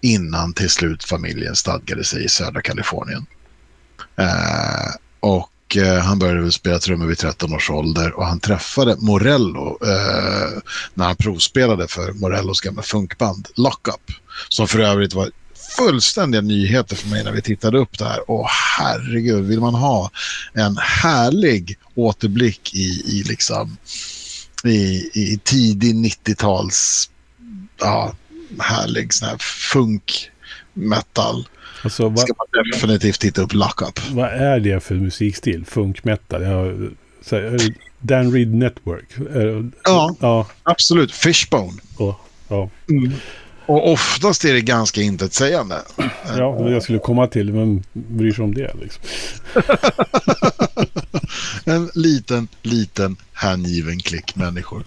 Innan 0.00 0.52
till 0.52 0.70
slut 0.70 1.04
familjen 1.04 1.56
stadgade 1.56 2.04
sig 2.04 2.24
i 2.24 2.28
södra 2.28 2.62
Kalifornien. 2.62 3.26
Eh, 4.16 4.90
och 5.20 5.50
eh, 5.76 5.98
han 5.98 6.18
började 6.18 6.52
spela 6.52 6.78
trummor 6.78 7.06
vid 7.06 7.18
13 7.18 7.54
års 7.54 7.70
ålder 7.70 8.12
och 8.12 8.26
han 8.26 8.40
träffade 8.40 8.96
Morello 8.98 9.78
eh, 9.82 10.60
när 10.94 11.04
han 11.04 11.16
provspelade 11.16 11.88
för 11.88 12.12
Morellos 12.12 12.60
gamla 12.60 12.82
funkband 12.82 13.48
Lockup. 13.54 14.12
Som 14.48 14.68
för 14.68 14.78
övrigt 14.78 15.14
var 15.14 15.30
fullständiga 15.76 16.40
nyheter 16.40 16.96
för 16.96 17.08
mig 17.08 17.24
när 17.24 17.32
vi 17.32 17.42
tittade 17.42 17.78
upp 17.78 17.98
det 17.98 18.04
här. 18.04 18.30
Och 18.30 18.46
herregud, 18.78 19.44
vill 19.44 19.60
man 19.60 19.74
ha 19.74 20.10
en 20.54 20.76
härlig 20.76 21.78
återblick 21.94 22.74
i, 22.74 23.02
i 23.06 23.24
liksom 23.28 23.76
i, 24.64 25.10
i 25.14 25.40
tidig 25.44 25.94
90-tals 25.94 27.10
ja, 27.80 28.14
härlig 28.58 29.14
sån 29.14 29.28
här 29.28 29.38
funk 29.72 30.30
metal 30.74 31.48
Alltså, 31.82 32.08
vad, 32.08 32.18
ska 32.18 32.34
man 32.38 32.64
definitivt 32.72 33.20
titta 33.20 33.42
upp 33.42 33.54
Lockup. 33.54 34.10
vad 34.10 34.28
är 34.28 34.60
det 34.60 34.80
för 34.80 34.94
musikstil? 34.94 35.64
Funk 35.66 36.04
metal? 36.04 36.42
Jag, 36.42 36.90
så, 37.22 37.36
här, 37.36 37.42
är 37.42 37.58
det 37.58 37.74
Dan 37.98 38.32
Reed 38.32 38.54
Network? 38.54 39.08
Ja. 39.84 40.16
Ja. 40.20 40.46
Absolut, 40.62 41.12
Fishbone. 41.12 41.72
Och, 41.96 42.14
ja. 42.48 42.70
Och 43.66 43.92
oftast 43.92 44.44
är 44.44 44.52
det 44.52 44.60
ganska 44.60 45.00
intetsägande. 45.00 45.82
ja, 46.36 46.58
det 46.64 46.72
jag 46.72 46.82
skulle 46.82 46.98
komma 46.98 47.26
till. 47.26 47.52
Men 47.52 47.84
bryr 47.92 48.32
sig 48.32 48.44
om 48.44 48.54
det 48.54 48.74
liksom? 48.80 49.02
En 51.64 51.90
liten, 51.94 52.48
liten 52.62 53.16
hängiven 53.32 53.98
klick 53.98 54.36
människor. 54.36 54.84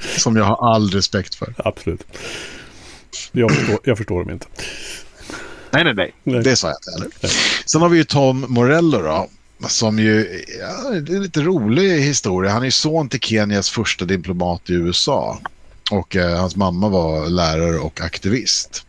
Som 0.00 0.36
jag 0.36 0.44
har 0.44 0.74
all 0.74 0.90
respekt 0.90 1.34
för. 1.34 1.54
Absolut. 1.56 2.04
Jag 3.32 3.50
förstår, 3.50 3.78
jag 3.84 3.98
förstår 3.98 4.24
dem 4.24 4.30
inte. 4.30 4.46
Nej, 5.74 5.84
nej, 5.84 5.94
nej. 5.94 6.14
Nej. 6.24 6.42
Det 6.42 6.56
sa 6.56 6.68
jag 6.68 6.76
inte 6.76 6.90
heller. 6.90 7.34
Sen 7.66 7.82
har 7.82 7.88
vi 7.88 7.98
ju 7.98 8.04
Tom 8.04 8.44
Morello 8.48 9.02
då. 9.02 9.28
Som 9.68 9.98
ju, 9.98 10.44
ja, 10.60 10.90
det 10.90 11.12
är 11.12 11.16
en 11.16 11.22
lite 11.22 11.40
rolig 11.40 12.00
historia. 12.00 12.50
Han 12.50 12.64
är 12.64 12.70
son 12.70 13.08
till 13.08 13.20
Kenias 13.20 13.70
första 13.70 14.04
diplomat 14.04 14.70
i 14.70 14.72
USA. 14.72 15.40
Och 15.90 16.16
eh, 16.16 16.40
hans 16.40 16.56
mamma 16.56 16.88
var 16.88 17.28
lärare 17.28 17.78
och 17.78 18.00
aktivist. 18.00 18.86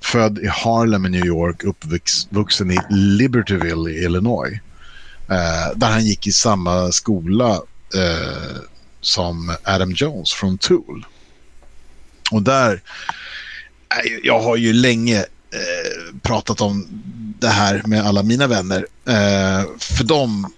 Född 0.00 0.38
i 0.38 0.46
Harlem 0.46 1.06
i 1.06 1.08
New 1.08 1.26
York, 1.26 1.64
uppvuxen 1.64 2.70
i 2.70 2.78
Libertyville 2.90 3.90
i 3.90 4.04
Illinois. 4.04 4.52
Eh, 5.30 5.76
där 5.76 5.90
han 5.90 6.04
gick 6.04 6.26
i 6.26 6.32
samma 6.32 6.92
skola 6.92 7.50
eh, 7.94 8.56
som 9.00 9.56
Adam 9.64 9.92
Jones 9.92 10.32
från 10.32 10.58
Tool. 10.58 11.06
Och 12.30 12.42
där, 12.42 12.72
eh, 12.72 14.12
jag 14.22 14.40
har 14.40 14.56
ju 14.56 14.72
länge 14.72 15.24
eh, 15.52 16.20
pratat 16.22 16.60
om 16.60 16.88
det 17.38 17.48
här 17.48 17.82
med 17.86 18.06
alla 18.06 18.22
mina 18.22 18.46
vänner. 18.46 18.86
Eh, 19.06 19.64
för 19.78 20.04
dem, 20.04 20.52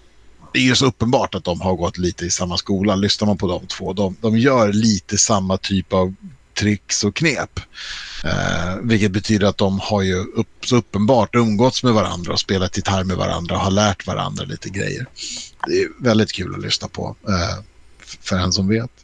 det 0.52 0.58
är 0.58 0.62
ju 0.62 0.74
så 0.74 0.86
uppenbart 0.86 1.34
att 1.34 1.44
de 1.44 1.60
har 1.60 1.74
gått 1.74 1.98
lite 1.98 2.24
i 2.24 2.30
samma 2.30 2.56
skola. 2.56 2.94
Lyssnar 2.94 3.26
man 3.26 3.38
på 3.38 3.46
de 3.46 3.66
två, 3.66 3.92
de, 3.92 4.16
de 4.20 4.38
gör 4.38 4.72
lite 4.72 5.18
samma 5.18 5.56
typ 5.56 5.92
av 5.92 6.14
tricks 6.54 7.04
och 7.04 7.16
knep. 7.16 7.60
Eh, 8.24 8.76
vilket 8.82 9.12
betyder 9.12 9.46
att 9.46 9.58
de 9.58 9.80
har 9.80 10.02
ju 10.02 10.16
upp, 10.16 10.48
så 10.64 10.76
uppenbart 10.76 11.34
umgåtts 11.34 11.82
med 11.82 11.92
varandra 11.92 12.32
och 12.32 12.40
spelat 12.40 12.76
gitarr 12.76 13.04
med 13.04 13.16
varandra 13.16 13.54
och 13.54 13.60
har 13.60 13.70
lärt 13.70 14.06
varandra 14.06 14.44
lite 14.44 14.68
grejer. 14.68 15.06
Det 15.66 15.82
är 15.82 15.88
väldigt 15.98 16.32
kul 16.32 16.54
att 16.54 16.62
lyssna 16.62 16.88
på 16.88 17.16
eh, 17.28 17.64
för 18.20 18.36
en 18.36 18.52
som 18.52 18.68
vet. 18.68 19.03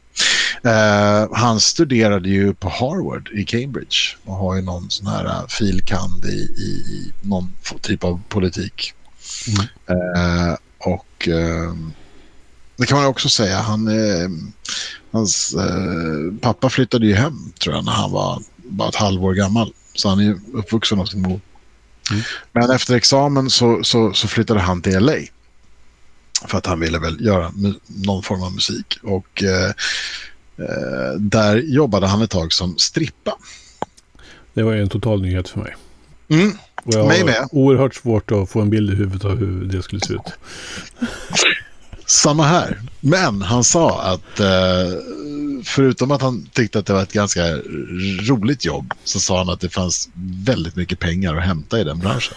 Eh, 0.62 1.29
han 1.33 1.61
studerade 1.61 2.29
ju 2.29 2.55
på 2.55 2.69
Harvard 2.69 3.31
i 3.33 3.45
Cambridge 3.45 4.17
och 4.25 4.35
har 4.35 4.57
ju 4.57 4.62
någon 4.62 4.90
sån 4.90 5.07
här 5.07 5.25
uh, 5.25 5.47
filkand 5.49 6.25
i, 6.25 6.38
i, 6.38 6.71
i 6.95 7.12
någon 7.23 7.52
typ 7.81 8.05
av 8.05 8.21
politik. 8.29 8.93
Mm. 9.49 9.67
Eh, 9.87 10.57
och 10.79 11.29
eh, 11.29 11.75
det 12.76 12.87
kan 12.87 12.99
man 12.99 13.07
också 13.07 13.29
säga, 13.29 13.57
han, 13.57 13.88
eh, 13.88 14.29
hans 15.11 15.55
eh, 15.55 16.38
pappa 16.40 16.71
flyttade 16.71 17.07
ju 17.07 17.14
hem 17.14 17.52
tror 17.61 17.75
jag 17.75 17.85
när 17.85 17.93
han 17.93 18.11
var 18.11 18.43
bara 18.57 18.88
ett 18.88 18.95
halvår 18.95 19.35
gammal. 19.35 19.73
Så 19.95 20.09
han 20.09 20.19
är 20.19 20.23
ju 20.23 20.40
uppvuxen 20.52 20.99
hos 20.99 21.11
sin 21.11 21.23
mor. 21.23 21.40
Mm. 22.11 22.23
Men 22.52 22.71
efter 22.71 22.95
examen 22.95 23.50
så, 23.50 23.81
så, 23.83 24.12
så 24.12 24.29
flyttade 24.29 24.61
han 24.61 24.83
till 24.83 24.99
LA. 24.99 25.17
För 26.49 26.59
att 26.59 26.66
han 26.66 26.80
ville 26.80 26.99
väl 26.99 27.25
göra 27.26 27.52
någon 27.87 28.23
form 28.23 28.42
av 28.42 28.52
musik. 28.54 28.99
Och 29.02 29.42
eh, 29.42 29.68
eh, 30.56 31.14
där 31.18 31.56
jobbade 31.56 32.06
han 32.06 32.23
ett 32.23 32.30
tag 32.30 32.52
som 32.52 32.78
strippa. 32.78 33.37
Det 34.54 34.62
var 34.62 34.73
ju 34.73 34.82
en 34.82 34.88
total 34.88 35.23
nyhet 35.23 35.49
för 35.49 35.61
mig. 35.61 35.76
Mm. 36.28 36.52
Och 36.85 36.94
jag 36.94 37.06
Mig 37.06 37.25
med. 37.25 37.49
oerhört 37.52 37.94
svårt 37.94 38.30
att 38.30 38.50
få 38.50 38.61
en 38.61 38.70
bild 38.70 38.92
i 38.92 38.94
huvudet 38.94 39.25
av 39.25 39.38
hur 39.38 39.64
det 39.64 39.82
skulle 39.82 40.00
se 40.00 40.14
ut. 40.14 40.32
Samma 42.06 42.42
här. 42.42 42.82
Men 43.00 43.42
han 43.42 43.64
sa 43.64 44.02
att 44.02 44.40
eh, 44.40 44.99
förutom 45.64 46.11
att 46.11 46.23
han 46.23 46.47
tyckte 46.52 46.78
att 46.78 46.87
det 46.87 46.92
var 46.92 47.02
ett 47.02 47.12
ganska 47.12 47.42
roligt 48.28 48.64
jobb 48.64 48.94
så 49.04 49.20
sa 49.20 49.38
han 49.38 49.49
att 49.49 49.61
det 49.61 49.68
fanns 49.68 50.09
väldigt 50.44 50.76
mycket 50.76 50.99
pengar 50.99 51.37
att 51.37 51.44
hämta 51.44 51.80
i 51.80 51.85
den 51.85 51.99
branschen. 51.99 52.35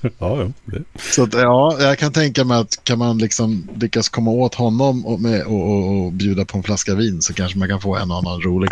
Ja. 0.18 0.50
Det. 0.64 0.82
Så 0.96 1.22
att, 1.22 1.34
ja, 1.34 1.76
jag 1.80 1.98
kan 1.98 2.12
tänka 2.12 2.44
mig 2.44 2.58
att 2.58 2.84
kan 2.84 2.98
man 2.98 3.18
liksom 3.18 3.68
lyckas 3.76 4.08
komma 4.08 4.30
åt 4.30 4.54
honom 4.54 5.06
och, 5.06 5.20
med, 5.20 5.42
och, 5.42 5.70
och, 5.70 6.04
och 6.04 6.12
bjuda 6.12 6.44
på 6.44 6.58
en 6.58 6.62
flaska 6.62 6.94
vin 6.94 7.22
så 7.22 7.34
kanske 7.34 7.58
man 7.58 7.68
kan 7.68 7.80
få 7.80 7.96
en 7.96 8.10
annan 8.10 8.40
rolig 8.42 8.70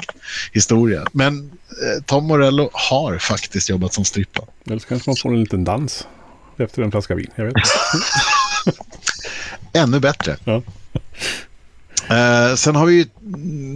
historia. 0.53 1.07
Men 1.13 1.39
eh, 1.69 2.03
Tom 2.05 2.27
Morello 2.27 2.71
har 2.73 3.19
faktiskt 3.19 3.69
jobbat 3.69 3.95
som 3.95 4.05
strippa. 4.05 4.43
Eller 4.67 4.79
så 4.79 4.89
kanske 4.89 5.11
man 5.11 5.17
får 5.17 5.33
en 5.33 5.41
liten 5.41 5.65
dans 5.65 6.07
efter 6.57 6.83
en 6.83 6.91
flaska 6.91 7.15
vin. 7.15 7.31
Jag 7.35 7.45
vet 7.45 7.55
inte. 7.57 8.81
Ännu 9.79 10.01
bättre. 10.01 10.37
Ja. 10.45 10.63
Eh, 12.09 12.55
sen 12.55 12.77
har 12.77 12.87
vi 12.87 12.95
ju 12.95 13.05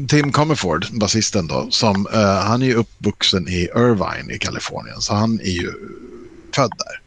Tim 0.08 0.32
Comerford, 0.32 0.86
basisten 0.92 1.46
då, 1.46 1.66
som, 1.70 2.06
uh, 2.06 2.20
han 2.22 2.62
är 2.62 2.66
ju 2.66 2.74
uppvuxen 2.74 3.48
i 3.48 3.68
Irvine 3.76 4.30
i 4.30 4.38
Kalifornien, 4.38 5.00
så 5.00 5.14
han 5.14 5.40
är 5.40 5.50
ju 5.50 5.72
född 6.54 6.72
där. 6.78 6.99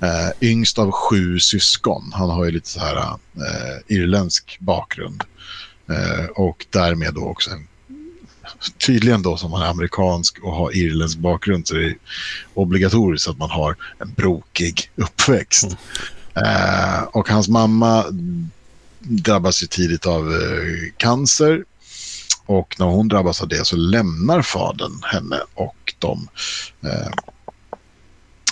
Eh, 0.00 0.30
yngst 0.40 0.78
av 0.78 0.90
sju 0.90 1.38
syskon. 1.38 2.12
Han 2.14 2.30
har 2.30 2.44
ju 2.44 2.50
lite 2.50 2.68
så 2.68 2.80
här 2.80 2.96
eh, 2.96 3.96
irländsk 3.96 4.56
bakgrund. 4.60 5.24
eh, 5.88 6.24
och 6.24 6.66
därmed 6.70 7.14
då 7.14 7.24
också 7.24 7.50
en 7.50 7.68
tydligen 8.78 9.22
då 9.22 9.36
som 9.36 9.50
man 9.50 9.62
är 9.62 9.66
amerikansk 9.66 10.38
och 10.38 10.52
har 10.52 10.76
irländsk 10.76 11.18
bakgrund 11.18 11.68
så 11.68 11.74
är 11.74 11.80
det 11.80 11.94
obligatoriskt 12.54 13.28
att 13.28 13.38
man 13.38 13.50
har 13.50 13.76
en 13.98 14.12
brokig 14.12 14.90
uppväxt. 14.96 15.64
Mm. 15.64 15.76
Eh, 16.46 17.02
och 17.02 17.28
hans 17.28 17.48
mamma 17.48 18.04
drabbas 18.98 19.62
ju 19.62 19.66
tidigt 19.66 20.06
av 20.06 20.32
eh, 20.32 20.92
cancer. 20.96 21.64
Och 22.46 22.76
när 22.78 22.86
hon 22.86 23.08
drabbas 23.08 23.42
av 23.42 23.48
det 23.48 23.66
så 23.66 23.76
lämnar 23.76 24.42
fadern 24.42 25.02
henne 25.02 25.40
och 25.54 25.94
de, 25.98 26.28
eh, 26.84 27.10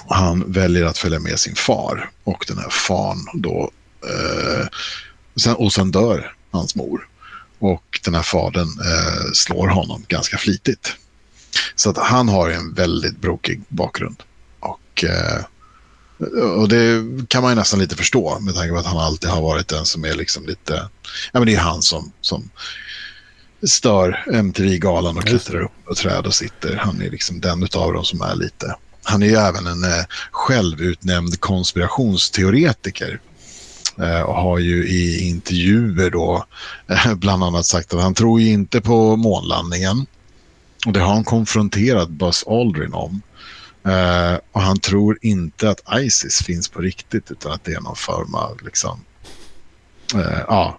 han 0.09 0.53
väljer 0.53 0.85
att 0.85 0.99
följa 0.99 1.19
med 1.19 1.39
sin 1.39 1.55
far. 1.55 2.11
Och 2.25 2.45
den 2.49 2.59
här 2.59 2.71
fan 2.71 3.27
då, 3.35 3.71
sen, 5.37 5.55
och 5.55 5.73
sen 5.73 5.91
dör 5.91 6.33
hans 6.51 6.75
mor. 6.75 7.09
Och 7.59 8.01
den 8.05 8.15
här 8.15 8.23
fadern 8.23 8.69
eh, 8.69 9.33
slår 9.35 9.69
honom 9.69 10.05
ganska 10.09 10.39
flitigt. 10.39 10.97
Så 11.75 11.91
att 11.91 11.99
han 11.99 12.29
har 12.29 12.51
en 12.51 12.75
väldigt 12.75 13.21
brokig 13.21 13.63
bakgrund. 13.69 14.23
Och, 14.61 15.05
eh, 15.05 15.45
och 16.57 16.69
det 16.69 17.05
kan 17.29 17.43
man 17.43 17.53
ju 17.53 17.57
nästan 17.57 17.81
lite 17.81 17.97
förstå 17.97 18.39
med 18.39 18.55
tanke 18.55 18.73
på 18.73 18.79
att 18.79 18.87
han 18.87 18.99
alltid 18.99 19.31
har 19.31 19.43
varit 19.43 19.69
den 19.69 19.85
som 19.87 20.05
är 20.05 20.15
liksom 20.15 20.47
lite... 20.47 20.89
Ja, 21.33 21.41
men 21.41 21.47
det 21.47 21.55
är 21.55 21.61
han 21.61 21.83
som, 21.83 22.13
som 22.21 22.51
stör 23.63 24.25
MTV-galan 24.33 25.17
och 25.17 25.25
klättrar 25.25 25.61
upp 25.61 25.85
på 25.85 25.95
träd 25.95 26.27
och 26.27 26.35
sitter. 26.35 26.77
Han 26.77 27.03
är 27.03 27.11
liksom 27.11 27.41
den 27.41 27.63
av 27.63 27.93
dem 27.93 28.05
som 28.05 28.21
är 28.21 28.35
lite... 28.35 28.77
Han 29.09 29.23
är 29.23 29.27
ju 29.27 29.35
även 29.35 29.67
en 29.67 29.85
eh, 29.85 30.05
självutnämnd 30.31 31.41
konspirationsteoretiker 31.41 33.21
Eh, 33.99 34.21
och 34.21 34.35
har 34.35 34.59
ju 34.59 34.89
i 34.89 35.29
intervjuer 35.29 36.11
då 36.11 36.45
eh, 36.89 37.15
bland 37.15 37.45
annat 37.45 37.67
sagt 37.67 37.95
att 37.95 38.03
han 38.03 38.15
tror 38.15 38.41
ju 38.41 38.53
inte 38.53 38.81
på 38.81 39.17
månlandningen. 39.17 40.07
Och 40.87 40.93
det 40.93 41.01
har 41.01 41.15
han 41.15 41.25
konfronterat 41.25 42.09
Buzz 42.09 42.45
Aldrin 42.47 42.95
om. 42.95 43.23
Uh, 43.87 44.39
och 44.53 44.61
han 44.61 44.79
tror 44.79 45.19
inte 45.23 45.71
att 45.71 45.81
Isis 45.95 46.43
finns 46.43 46.69
på 46.69 46.81
riktigt 46.81 47.31
utan 47.31 47.53
att 47.53 47.65
det 47.65 47.73
är 47.73 47.81
någon 47.81 47.97
form 47.97 48.35
av 48.35 48.59
liksom, 48.65 49.05
uh, 50.15 50.41
ja, 50.49 50.79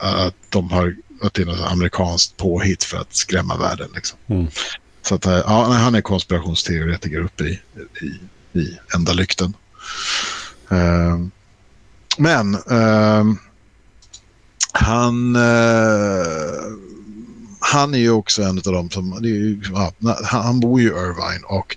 att 0.00 0.34
de 0.48 0.70
har 0.70 0.96
att 1.22 1.34
det 1.34 1.42
är 1.42 1.46
något 1.46 1.72
amerikanskt 1.72 2.36
påhitt 2.36 2.84
för 2.84 2.96
att 2.96 3.14
skrämma 3.14 3.56
världen. 3.56 3.88
Liksom. 3.94 4.18
Mm. 4.26 4.48
Så 5.02 5.14
att, 5.14 5.26
eh, 5.26 5.32
ja, 5.32 5.64
han 5.64 5.94
är 5.94 6.00
konspirationsteoretiker 6.00 7.20
uppe 7.20 7.44
i, 7.44 7.60
i, 8.00 8.06
i 8.60 8.78
enda 8.94 9.12
lykten. 9.12 9.54
Uh, 10.72 11.26
men 12.18 12.54
uh, 12.54 13.34
han, 14.72 15.36
uh, 15.36 16.82
han 17.60 17.94
är 17.94 17.98
ju 17.98 18.10
också 18.10 18.42
en 18.42 18.58
av 18.58 18.72
dem 18.72 18.90
som... 18.90 19.18
Ju, 19.22 19.60
ja, 19.72 19.92
han 20.24 20.60
bor 20.60 20.80
ju 20.80 20.86
i 20.86 20.90
Irvine 20.90 21.44
och 21.44 21.76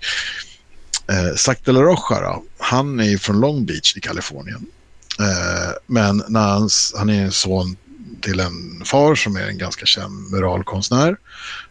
eh, 1.08 1.34
Zac 1.36 1.58
de 1.64 1.72
la 1.72 1.82
Rocha 1.82 2.20
då, 2.20 2.44
han 2.58 3.00
är 3.00 3.04
ju 3.04 3.18
från 3.18 3.40
Long 3.40 3.66
Beach 3.66 3.96
i 3.96 4.00
Kalifornien. 4.00 4.66
Eh, 5.20 5.72
men 5.86 6.22
när 6.28 6.48
han, 6.48 6.68
han 6.96 7.10
är 7.10 7.24
en 7.24 7.32
son 7.32 7.76
till 8.20 8.40
en 8.40 8.82
far 8.84 9.14
som 9.14 9.36
är 9.36 9.48
en 9.48 9.58
ganska 9.58 9.86
känd 9.86 10.30
muralkonstnär 10.30 11.16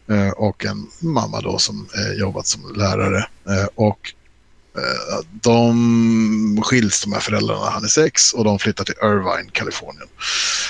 Eh, 0.10 0.30
och 0.30 0.66
en 0.66 0.88
mamma 1.00 1.42
då 1.42 1.58
som 1.58 1.88
eh, 1.98 2.20
jobbat 2.20 2.48
som 2.48 2.76
lärare. 2.76 3.28
Eh, 3.48 3.68
och 3.76 4.14
Eh, 4.78 5.26
de 5.42 6.62
skiljs 6.64 7.02
de 7.02 7.14
här 7.14 7.20
föräldrarna 7.20 7.70
han 7.70 7.84
är 7.84 7.88
sex 7.88 8.34
och 8.34 8.44
de 8.44 8.60
flyttar 8.60 8.84
till 8.84 8.96
Irvine, 9.04 9.50
Kalifornien. 9.52 10.08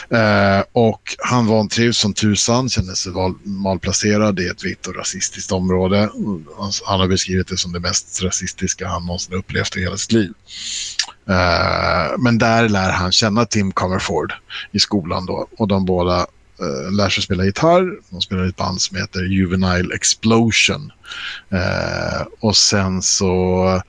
Eh, 0.09 0.63
och 0.71 1.15
han 1.17 1.47
vantrivs 1.47 1.97
som 1.97 2.13
tusan, 2.13 2.69
känner 2.69 2.93
sig 2.93 3.11
malplacerad 3.43 4.39
i 4.39 4.47
ett 4.47 4.65
vitt 4.65 4.87
och 4.87 4.95
rasistiskt 4.95 5.51
område. 5.51 6.09
Alltså, 6.59 6.83
han 6.85 6.99
har 6.99 7.07
beskrivit 7.07 7.47
det 7.47 7.57
som 7.57 7.73
det 7.73 7.79
mest 7.79 8.23
rasistiska 8.23 8.87
han 8.87 9.05
någonsin 9.05 9.33
upplevt 9.33 9.77
i 9.77 9.81
hela 9.81 9.97
sitt 9.97 10.11
liv. 10.11 10.33
Eh, 11.29 12.17
men 12.17 12.37
där 12.37 12.69
lär 12.69 12.91
han 12.91 13.11
känna 13.11 13.45
Tim 13.45 13.71
Comerford 13.71 14.33
i 14.71 14.79
skolan 14.79 15.25
då 15.25 15.47
och 15.57 15.67
de 15.67 15.85
båda 15.85 16.27
uh, 16.61 16.91
lär 16.91 17.09
sig 17.09 17.23
spela 17.23 17.45
gitarr. 17.45 17.99
De 18.09 18.21
spelar 18.21 18.45
i 18.45 18.49
ett 18.49 18.55
band 18.55 18.81
som 18.81 18.97
heter 18.97 19.23
Juvenile 19.23 19.95
Explosion. 19.95 20.91
Uh, 21.53 22.27
och 22.39 22.57
sen 22.57 23.01
så 23.01 23.81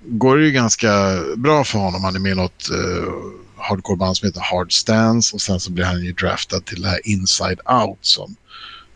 går 0.00 0.36
det 0.36 0.44
ju 0.44 0.50
ganska 0.50 1.22
bra 1.36 1.64
för 1.64 1.78
honom. 1.78 2.04
Han 2.04 2.16
är 2.16 2.20
med 2.20 2.32
i 2.32 2.34
något 2.34 2.70
uh, 2.72 3.12
hardcore-band 3.56 4.16
som 4.16 4.26
heter 4.26 4.40
Hard 4.40 4.72
Stance 4.72 5.34
och 5.34 5.40
sen 5.40 5.60
så 5.60 5.70
blir 5.70 5.84
han 5.84 6.04
ju 6.04 6.12
draftad 6.12 6.60
till 6.60 6.82
det 6.82 6.88
här 6.88 7.00
Inside 7.04 7.60
Out 7.64 7.98
som, 8.00 8.36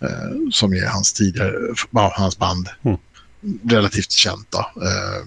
uh, 0.02 0.50
som 0.52 0.72
är 0.72 0.86
hans 0.86 1.12
tidigare, 1.12 1.52
uh, 1.96 2.10
hans 2.12 2.38
band. 2.38 2.68
Mm. 2.82 2.98
Relativt 3.64 4.10
känt 4.10 4.50
då. 4.50 4.58
Uh, 4.58 5.26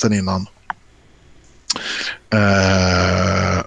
sen 0.00 0.12
innan. 0.12 0.46
Uh, 2.34 3.64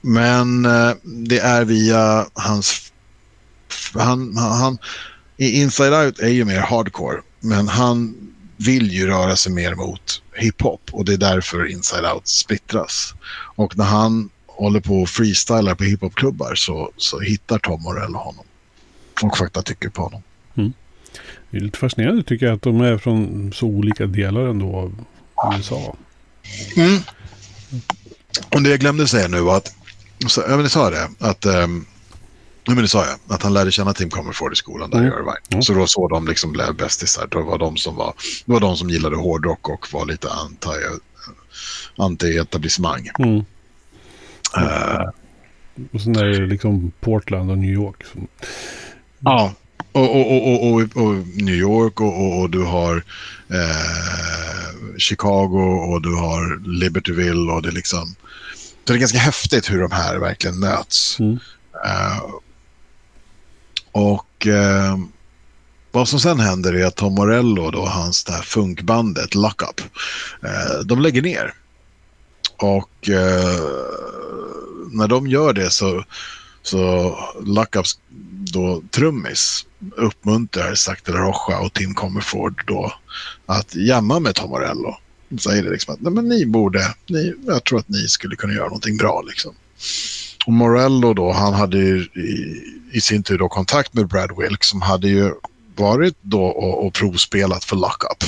men 0.00 0.64
eh, 0.64 0.92
det 1.02 1.38
är 1.38 1.64
via 1.64 2.26
hans... 2.34 2.92
Han, 3.94 4.36
han, 4.36 4.78
Inside 5.36 5.92
Out 5.92 6.18
är 6.18 6.28
ju 6.28 6.44
mer 6.44 6.60
hardcore, 6.60 7.20
men 7.40 7.68
han 7.68 8.14
vill 8.56 8.92
ju 8.92 9.06
röra 9.06 9.36
sig 9.36 9.52
mer 9.52 9.74
mot 9.74 10.22
hiphop 10.34 10.90
och 10.92 11.04
det 11.04 11.12
är 11.12 11.16
därför 11.16 11.66
Inside 11.66 12.04
Out 12.14 12.28
splittras. 12.28 13.14
Och 13.56 13.76
när 13.76 13.84
han 13.84 14.30
håller 14.46 14.80
på 14.80 14.94
och 15.02 15.08
freestylar 15.08 15.74
på 15.74 15.84
hiphopklubbar 15.84 16.54
så, 16.54 16.90
så 16.96 17.20
hittar 17.20 17.58
Tom 17.58 17.82
Morello 17.82 18.18
honom. 18.18 18.44
Och 19.22 19.38
fakta 19.38 19.62
tycker 19.62 19.88
på 19.88 20.02
honom. 20.02 20.22
Mm. 20.54 20.72
Det 21.50 21.56
är 21.56 21.60
lite 21.60 21.78
fascinerande 21.78 22.22
tycker 22.22 22.46
jag 22.46 22.54
att 22.54 22.62
de 22.62 22.80
är 22.80 22.98
från 22.98 23.52
så 23.52 23.66
olika 23.66 24.06
delar 24.06 24.40
ändå 24.40 24.76
av 24.76 25.04
USA. 25.54 25.96
Mm. 26.76 27.00
Och 28.54 28.62
det 28.62 28.70
jag 28.70 28.80
glömde 28.80 29.08
säga 29.08 29.28
nu 29.28 29.40
var 29.40 29.56
att 29.56 29.74
så, 30.26 30.40
ja, 30.40 30.48
men 30.48 30.62
det 30.62 30.70
sa 30.70 30.90
det. 30.90 31.08
Att, 31.18 31.46
um, 31.46 31.86
ja, 32.64 32.74
men 32.74 32.82
det 32.82 32.88
sa 32.88 33.06
jag. 33.06 33.34
Att 33.34 33.42
han 33.42 33.54
lärde 33.54 33.70
känna 33.70 33.94
Tim 33.94 34.10
Comerford 34.10 34.52
i 34.52 34.56
skolan 34.56 34.90
där 34.90 34.98
mm. 34.98 35.10
i 35.10 35.14
Irvine. 35.14 35.36
Mm. 35.50 35.62
Så 35.62 35.72
då 35.72 35.86
så 35.86 36.08
de 36.08 36.26
liksom 36.26 36.52
blev 36.52 36.74
bästisar. 36.74 37.26
Det 37.30 37.42
var 37.42 37.58
de 37.58 37.76
som 37.76 37.96
var, 37.96 38.14
det 38.46 38.52
var 38.52 38.60
de 38.60 38.76
som 38.76 38.90
gillade 38.90 39.16
hårdrock 39.16 39.68
och 39.68 39.86
var 39.92 40.06
lite 40.06 40.28
anti, 40.30 40.70
anti-etablissemang. 41.96 43.08
Mm. 43.18 43.44
Uh, 44.56 45.08
och 45.92 46.00
sen 46.00 46.16
är 46.16 46.24
det 46.24 46.46
liksom 46.46 46.92
Portland 47.00 47.50
och 47.50 47.58
New 47.58 47.70
York. 47.70 48.04
Som... 48.12 48.28
Ja, 49.20 49.54
och, 49.92 50.16
och, 50.16 50.72
och, 50.72 50.80
och, 50.80 51.14
New 51.36 51.54
York 51.54 52.00
och, 52.00 52.50
du 52.50 52.64
har 52.64 52.96
eh, 53.48 54.98
Chicago 54.98 55.92
och 55.92 56.02
du 56.02 56.14
har 56.14 56.68
Libertyville 56.68 57.52
och 57.52 57.62
det 57.62 57.68
är 57.68 57.72
liksom 58.88 58.94
det 58.94 58.98
är 58.98 59.00
ganska 59.00 59.18
häftigt 59.18 59.70
hur 59.70 59.80
de 59.80 59.92
här 59.92 60.18
verkligen 60.18 60.60
möts. 60.60 61.20
Mm. 61.20 61.38
Uh, 61.84 62.34
och 63.92 64.46
uh, 64.46 64.98
vad 65.92 66.08
som 66.08 66.20
sen 66.20 66.40
händer 66.40 66.74
är 66.74 66.86
att 66.86 66.96
Tom 66.96 67.14
Morello 67.14 67.76
och 67.76 67.90
hans 67.90 68.24
det 68.24 68.32
här 68.32 68.42
funkbandet 68.42 69.34
Lockup, 69.34 69.80
uh, 70.44 70.84
de 70.84 71.00
lägger 71.00 71.22
ner. 71.22 71.54
Och 72.56 73.08
när 74.92 75.08
de 75.08 75.26
gör 75.26 75.52
det 75.52 75.70
så, 75.70 76.04
så 76.62 77.14
Lockups 77.40 77.98
då 78.52 78.82
trummis 78.90 79.66
uppmuntrar 79.96 80.74
Zac 80.74 81.02
de 81.04 81.12
la 81.12 81.18
Rocha 81.18 81.60
och 81.60 81.72
Tim 81.72 81.94
Comerford 81.94 82.62
då 82.66 82.92
att 83.46 83.74
jamma 83.74 84.20
med 84.20 84.34
Tom 84.34 84.50
Morello 84.50 84.96
säger 85.36 85.62
det 85.62 85.70
liksom 85.70 85.94
att 85.94 86.00
Nej, 86.00 86.12
men 86.12 86.28
ni 86.28 86.46
borde, 86.46 86.94
ni, 87.06 87.34
jag 87.46 87.64
tror 87.64 87.78
att 87.78 87.88
ni 87.88 88.08
skulle 88.08 88.36
kunna 88.36 88.52
göra 88.52 88.66
någonting 88.66 88.96
bra. 88.96 89.22
Liksom. 89.28 89.54
Och 90.46 90.52
Morello 90.52 91.14
då, 91.14 91.32
han 91.32 91.54
hade 91.54 91.78
ju 91.78 92.02
i, 92.02 92.62
i, 92.92 93.00
sin 93.00 93.22
tur 93.22 93.38
då 93.38 93.48
kontakt 93.48 93.94
med 93.94 94.08
Brad 94.08 94.30
Wilk 94.38 94.64
som 94.64 94.82
hade 94.82 95.08
ju 95.08 95.32
varit 95.76 96.16
då 96.20 96.44
och, 96.44 96.86
och 96.86 96.94
provspelat 96.94 97.64
för 97.64 97.76
Lockup. 97.76 98.24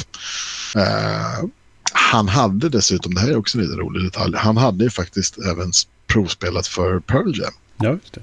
Uh, 0.76 1.48
han 1.92 2.28
hade 2.28 2.68
dessutom, 2.68 3.14
det 3.14 3.20
här 3.20 3.28
är 3.28 3.36
också 3.36 3.58
en 3.58 3.64
lite 3.64 3.76
rolig 3.76 4.04
detalj, 4.04 4.36
han 4.36 4.56
hade 4.56 4.84
ju 4.84 4.90
faktiskt 4.90 5.38
även 5.38 5.72
provspelat 6.06 6.66
för 6.66 7.00
Pearl 7.00 7.40
Jam. 7.40 7.52
Ja, 7.76 7.90
just 7.90 8.12
det. 8.12 8.22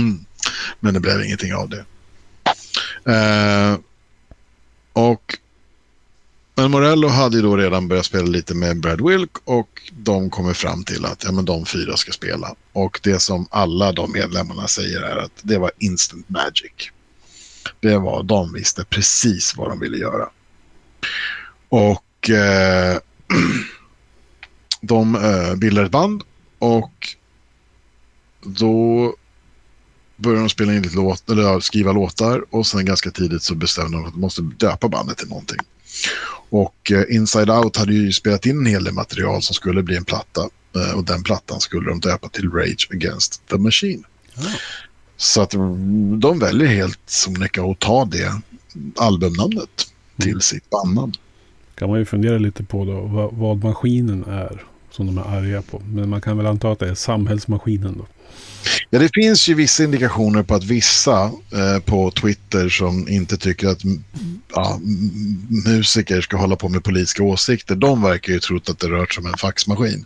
Mm. 0.00 0.24
Men 0.80 0.94
det 0.94 1.00
blev 1.00 1.22
ingenting 1.22 1.54
av 1.54 1.68
det. 1.68 1.84
Uh, 3.08 3.78
och 4.92 5.38
men 6.56 6.70
Morello 6.70 7.08
hade 7.08 7.36
ju 7.36 7.42
då 7.42 7.56
redan 7.56 7.88
börjat 7.88 8.06
spela 8.06 8.26
lite 8.26 8.54
med 8.54 8.80
Brad 8.80 9.08
Wilk 9.08 9.30
och 9.44 9.82
de 9.92 10.30
kommer 10.30 10.54
fram 10.54 10.84
till 10.84 11.04
att 11.04 11.24
ja, 11.24 11.32
men 11.32 11.44
de 11.44 11.66
fyra 11.66 11.96
ska 11.96 12.12
spela. 12.12 12.54
Och 12.72 13.00
det 13.02 13.20
som 13.20 13.46
alla 13.50 13.92
de 13.92 14.12
medlemmarna 14.12 14.68
säger 14.68 15.00
är 15.00 15.16
att 15.16 15.32
det 15.42 15.58
var 15.58 15.70
instant 15.78 16.28
magic. 16.28 16.90
Det 17.80 17.98
var, 17.98 18.22
de 18.22 18.52
visste 18.52 18.84
precis 18.84 19.56
vad 19.56 19.68
de 19.68 19.80
ville 19.80 19.96
göra. 19.96 20.28
Och 21.68 22.30
eh, 22.30 22.98
de 24.80 25.14
eh, 25.14 25.54
bildar 25.54 25.84
ett 25.84 25.90
band 25.90 26.22
och 26.58 27.16
då 28.42 29.14
börjar 30.16 30.40
de 30.40 30.48
spela 30.48 30.74
in 30.74 30.82
lite 30.82 30.96
låt, 30.96 31.30
eller 31.30 31.60
skriva 31.60 31.92
låtar 31.92 32.44
och 32.50 32.66
sen 32.66 32.84
ganska 32.84 33.10
tidigt 33.10 33.42
så 33.42 33.54
bestämde 33.54 33.96
de 33.96 34.04
att 34.06 34.12
de 34.12 34.20
måste 34.20 34.42
döpa 34.42 34.88
bandet 34.88 35.18
till 35.18 35.28
någonting. 35.28 35.60
Och 36.50 36.92
eh, 36.92 37.16
Inside 37.16 37.50
Out 37.50 37.76
hade 37.76 37.94
ju 37.94 38.12
spelat 38.12 38.46
in 38.46 38.58
en 38.58 38.66
hel 38.66 38.84
del 38.84 38.94
material 38.94 39.42
som 39.42 39.54
skulle 39.54 39.82
bli 39.82 39.96
en 39.96 40.04
platta 40.04 40.48
eh, 40.76 40.96
och 40.96 41.04
den 41.04 41.22
plattan 41.22 41.60
skulle 41.60 41.88
de 41.88 42.00
döpa 42.00 42.28
till 42.28 42.50
Rage 42.50 42.88
Against 42.90 43.46
the 43.48 43.58
Machine. 43.58 44.04
Ja. 44.34 44.42
Så 45.16 45.42
att 45.42 45.54
mm, 45.54 46.20
de 46.20 46.38
väljer 46.38 46.68
helt 46.68 47.00
sonika 47.06 47.62
att 47.62 47.78
ta 47.78 48.04
det 48.04 48.40
albumnamnet 48.96 49.86
till 50.20 50.40
sitt 50.40 50.70
bandnamn. 50.70 51.12
kan 51.74 51.90
man 51.90 51.98
ju 51.98 52.04
fundera 52.04 52.38
lite 52.38 52.64
på 52.64 52.84
då 52.84 53.00
vad, 53.00 53.34
vad 53.34 53.64
maskinen 53.64 54.24
är 54.24 54.64
som 54.90 55.06
de 55.06 55.18
är 55.18 55.22
arga 55.22 55.62
på. 55.62 55.82
Men 55.92 56.08
man 56.08 56.20
kan 56.20 56.36
väl 56.36 56.46
anta 56.46 56.70
att 56.70 56.78
det 56.78 56.88
är 56.88 56.94
samhällsmaskinen 56.94 57.94
då. 57.98 58.06
Ja, 58.90 58.98
det 58.98 59.10
finns 59.14 59.48
ju 59.48 59.54
vissa 59.54 59.84
indikationer 59.84 60.42
på 60.42 60.54
att 60.54 60.64
vissa 60.64 61.24
eh, 61.52 61.78
på 61.84 62.10
Twitter 62.10 62.68
som 62.68 63.08
inte 63.08 63.36
tycker 63.36 63.68
att 63.68 63.80
ja, 64.54 64.80
musiker 65.64 66.20
ska 66.20 66.36
hålla 66.36 66.56
på 66.56 66.68
med 66.68 66.84
politiska 66.84 67.22
åsikter, 67.22 67.74
de 67.74 68.02
verkar 68.02 68.32
ju 68.32 68.40
trott 68.40 68.68
att 68.68 68.78
det 68.78 68.88
rört 68.88 69.14
sig 69.14 69.20
om 69.20 69.26
en 69.26 69.38
faxmaskin. 69.38 70.04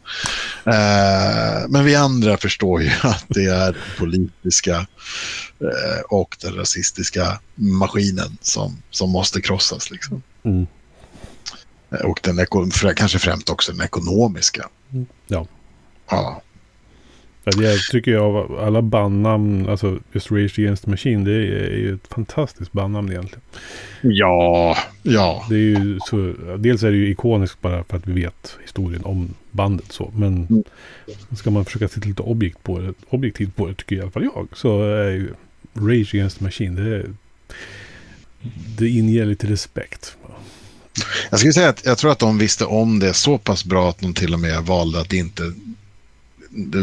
Eh, 0.66 1.68
men 1.68 1.84
vi 1.84 1.94
andra 1.94 2.36
förstår 2.36 2.82
ju 2.82 2.90
att 3.02 3.24
det 3.28 3.44
är 3.44 3.76
politiska 3.98 4.86
eh, 5.60 6.00
och 6.08 6.36
den 6.40 6.54
rasistiska 6.54 7.40
maskinen 7.54 8.36
som, 8.40 8.82
som 8.90 9.10
måste 9.10 9.40
krossas. 9.40 9.90
Liksom. 9.90 10.22
Mm. 10.44 10.66
Eh, 11.92 12.00
Och 12.00 12.20
den 12.22 12.46
kanske 12.96 13.18
främst 13.18 13.50
också 13.50 13.72
den 13.72 13.80
ekonomiska. 13.80 14.68
Ja. 15.26 15.46
Ja. 16.10 16.42
Jag 17.44 17.78
tycker 17.90 18.10
jag 18.10 18.22
av 18.36 18.58
alla 18.58 18.82
bandnamn, 18.82 19.68
alltså 19.68 19.98
just 20.12 20.30
Rage 20.30 20.58
Against 20.58 20.84
the 20.84 20.90
Machine, 20.90 21.24
det 21.24 21.32
är 21.32 21.76
ju 21.76 21.94
ett 21.94 22.08
fantastiskt 22.14 22.72
bandnamn 22.72 23.10
egentligen. 23.10 23.42
Ja, 24.02 24.76
ja. 25.02 25.46
Det 25.48 25.54
är 25.54 25.58
ju 25.58 25.98
så, 26.06 26.34
dels 26.58 26.82
är 26.82 26.90
det 26.90 26.96
ju 26.96 27.10
ikoniskt 27.10 27.60
bara 27.60 27.84
för 27.84 27.96
att 27.96 28.06
vi 28.06 28.12
vet 28.12 28.56
historien 28.62 29.04
om 29.04 29.34
bandet 29.50 29.92
så. 29.92 30.12
Men 30.16 30.46
Mm. 30.50 30.64
ska 31.36 31.50
man 31.50 31.64
försöka 31.64 31.88
titta 31.88 32.08
lite 32.08 32.22
objekt 32.22 32.62
på 32.62 32.78
det, 32.78 32.94
objektivt 33.10 33.56
på 33.56 33.66
det, 33.66 33.74
tycker 33.74 33.96
i 33.96 34.00
alla 34.00 34.10
fall 34.10 34.24
jag, 34.34 34.48
så 34.52 34.82
är 34.82 35.10
ju 35.10 35.28
Rage 35.74 36.14
Against 36.14 36.38
the 36.38 36.44
Machine, 36.44 36.74
det, 36.74 36.96
är, 36.96 37.06
det 38.78 38.88
inger 38.88 39.24
lite 39.26 39.46
respekt. 39.46 40.16
Jag 41.30 41.38
skulle 41.40 41.52
säga 41.52 41.68
att 41.68 41.84
jag 41.84 41.98
tror 41.98 42.12
att 42.12 42.18
de 42.18 42.38
visste 42.38 42.64
om 42.64 42.98
det 42.98 43.14
så 43.14 43.38
pass 43.38 43.64
bra 43.64 43.88
att 43.88 43.98
de 43.98 44.14
till 44.14 44.34
och 44.34 44.40
med 44.40 44.62
valde 44.62 45.00
att 45.00 45.12
inte 45.12 45.42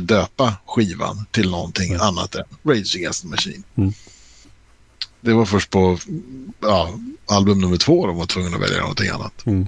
döpa 0.02 0.54
skivan 0.66 1.26
till 1.32 1.50
någonting 1.50 1.90
Mm. 1.90 2.02
annat 2.02 2.36
än 2.36 2.44
Rage 2.64 2.96
Against 2.96 3.22
the 3.22 3.28
Machine. 3.28 3.64
Mm. 3.78 3.94
Det 5.22 5.34
var 5.34 5.46
först 5.46 5.70
på 5.70 5.98
ja, 6.62 6.94
album 7.26 7.62
nummer 7.62 7.78
två 7.78 8.08
de 8.08 8.18
var 8.18 8.26
tvungna 8.26 8.58
att 8.58 8.64
välja 8.64 8.80
någonting 8.80 9.10
annat. 9.10 9.46
Mm. 9.46 9.68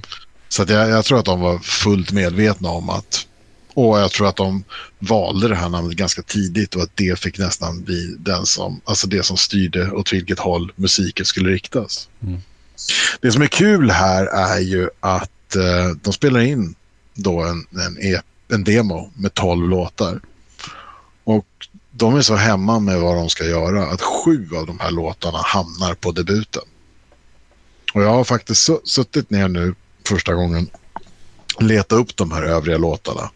Så 0.50 0.64
att 0.64 0.70
jag, 0.70 0.90
jag 0.90 1.06
tror 1.06 1.20
att 1.20 1.26
de 1.26 1.40
var 1.40 1.60
fullt 1.60 2.12
medvetna 2.12 2.70
om 2.70 2.90
att 2.90 3.26
och 3.74 4.00
jag 4.00 4.12
tror 4.12 4.28
att 4.28 4.36
de 4.36 4.64
valde 5.00 5.48
det 5.48 5.56
här 5.56 5.70
namnet 5.70 5.98
ganska 5.98 6.22
tidigt 6.22 6.76
och 6.76 6.82
att 6.82 6.92
det 6.96 7.20
fick 7.20 7.38
nästan 7.38 7.84
bli 7.84 8.16
den 8.20 8.46
som, 8.46 8.82
alltså 8.84 9.08
det 9.08 9.24
som 9.24 9.38
styrde 9.38 9.92
åt 9.92 10.14
vilket 10.14 10.40
håll 10.40 10.72
musiken 10.76 11.26
skulle 11.26 11.50
riktas. 11.50 12.10
Mm. 12.24 12.42
Det 13.22 13.32
som 13.32 13.42
är 13.42 13.48
kul 13.48 13.92
här 13.92 14.26
är 14.26 14.60
ju 14.60 14.90
att 15.00 15.56
eh, 15.56 15.96
de 16.04 16.14
spelar 16.14 16.40
in 16.40 16.76
då 17.14 17.42
en, 17.44 17.66
en, 17.86 17.98
e- 17.98 18.22
en 18.52 18.64
demo 18.64 19.12
med 19.16 19.34
12 19.34 19.70
låtar. 19.70 20.22
Och 21.24 21.48
de 21.92 22.16
är 22.16 22.22
så 22.22 22.36
hemma 22.36 22.80
med 22.80 23.00
vad 23.00 23.16
de 23.16 23.30
ska 23.30 23.46
göra 23.46 23.88
att 23.88 24.02
sju 24.02 24.50
av 24.56 24.66
de 24.66 24.80
här 24.80 24.92
låtarna 24.92 25.38
hamnar 25.38 25.94
på 25.94 26.12
debuten. 26.12 26.64
Och 27.94 28.04
jag 28.04 28.10
har 28.10 28.24
faktiskt 28.24 28.70
su- 28.70 28.82
suttit 28.84 29.30
ner 29.30 29.48
nu 29.48 29.76
första 30.08 30.34
gången 30.34 30.70
och 31.56 31.64
letat 31.64 32.00
upp 32.00 32.18
de 32.18 32.32
här 32.32 32.44
övriga 32.44 32.78
låtarna. 32.78 33.32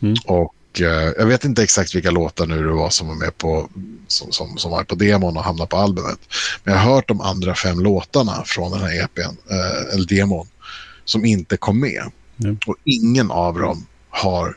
Mm. 0.00 0.14
Och 0.26 0.80
eh, 0.80 1.12
jag 1.18 1.26
vet 1.26 1.44
inte 1.44 1.62
exakt 1.62 1.94
vilka 1.94 2.10
låtar 2.10 2.46
nu 2.46 2.62
det 2.62 2.72
var 2.72 2.90
som 2.90 3.08
var 3.08 3.14
med 3.14 3.38
på 3.38 3.68
som, 4.06 4.32
som, 4.32 4.58
som 4.58 4.70
var 4.70 4.84
på 4.84 4.94
demon 4.94 5.36
och 5.36 5.44
hamnade 5.44 5.68
på 5.68 5.76
albumet. 5.76 6.18
Men 6.64 6.74
jag 6.74 6.80
har 6.80 6.94
hört 6.94 7.08
de 7.08 7.20
andra 7.20 7.54
fem 7.54 7.80
låtarna 7.80 8.42
från 8.46 8.72
den 8.72 8.80
här 8.80 9.04
EPn, 9.04 9.36
eh, 9.50 9.94
eller 9.94 10.06
demon, 10.06 10.46
som 11.04 11.24
inte 11.24 11.56
kom 11.56 11.80
med. 11.80 12.02
Ja. 12.36 12.50
Och 12.66 12.76
ingen 12.84 13.30
av 13.30 13.58
dem 13.58 13.86
har 14.14 14.56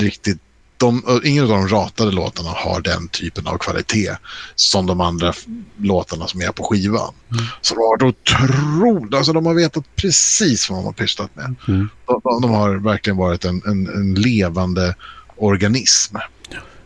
riktigt 0.00 0.38
de, 0.76 1.02
ingen 1.24 1.42
av 1.44 1.48
de 1.48 1.68
ratade 1.68 2.12
låtarna 2.12 2.50
har 2.50 2.80
den 2.80 3.08
typen 3.08 3.46
av 3.46 3.58
kvalitet 3.58 4.10
som 4.54 4.86
de 4.86 5.00
andra 5.00 5.32
låtarna 5.76 6.26
som 6.26 6.40
är 6.40 6.52
på 6.52 6.62
skivan. 6.62 7.14
Mm. 7.30 7.44
Så 7.60 7.74
de 7.74 7.80
har 7.80 8.08
otroligt, 8.08 9.14
alltså 9.14 9.32
de 9.32 9.46
har 9.46 9.54
vetat 9.54 9.84
precis 9.96 10.70
vad 10.70 10.78
de 10.78 10.84
har 10.84 10.92
pysslat 10.92 11.36
med. 11.36 11.54
Mm. 11.68 11.88
De, 12.06 12.40
de, 12.42 12.50
har 12.50 12.74
verkligen 12.74 13.16
varit 13.16 13.44
en, 13.44 13.62
en, 13.66 13.86
en 13.86 14.14
levande 14.14 14.94
organism. 15.36 16.16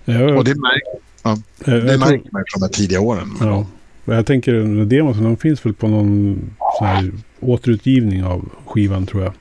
Jag, 0.04 0.36
Och 0.36 0.44
det 0.44 0.54
märker, 0.54 0.92
jag, 1.22 1.42
det 1.64 1.98
märker 1.98 2.32
man 2.32 2.44
från 2.48 2.60
de 2.60 2.62
här 2.62 2.72
tidiga 2.72 3.00
åren. 3.00 3.36
ja. 3.40 3.66
Jag 4.04 4.26
tänker 4.26 4.84
demon, 4.84 5.22
de 5.22 5.36
finns 5.36 5.66
väl 5.66 5.74
på 5.74 5.88
någon 5.88 6.40
återutgivning 7.40 8.24
av 8.24 8.48
skivan 8.66 9.06
tror 9.06 9.22
jag. 9.22 9.32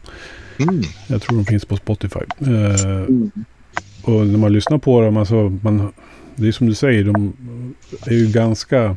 Mm. 0.59 0.81
Jag 1.07 1.21
tror 1.21 1.37
de 1.37 1.45
finns 1.45 1.65
på 1.65 1.77
Spotify. 1.77 2.19
Eh, 2.39 3.03
och 4.03 4.27
när 4.27 4.37
man 4.37 4.53
lyssnar 4.53 4.77
på 4.77 5.01
dem, 5.01 5.17
alltså, 5.17 5.57
man, 5.61 5.91
det 6.35 6.47
är 6.47 6.51
som 6.51 6.67
du 6.67 6.73
säger, 6.75 7.03
de 7.03 7.33
är 8.05 8.13
ju 8.13 8.27
ganska... 8.31 8.95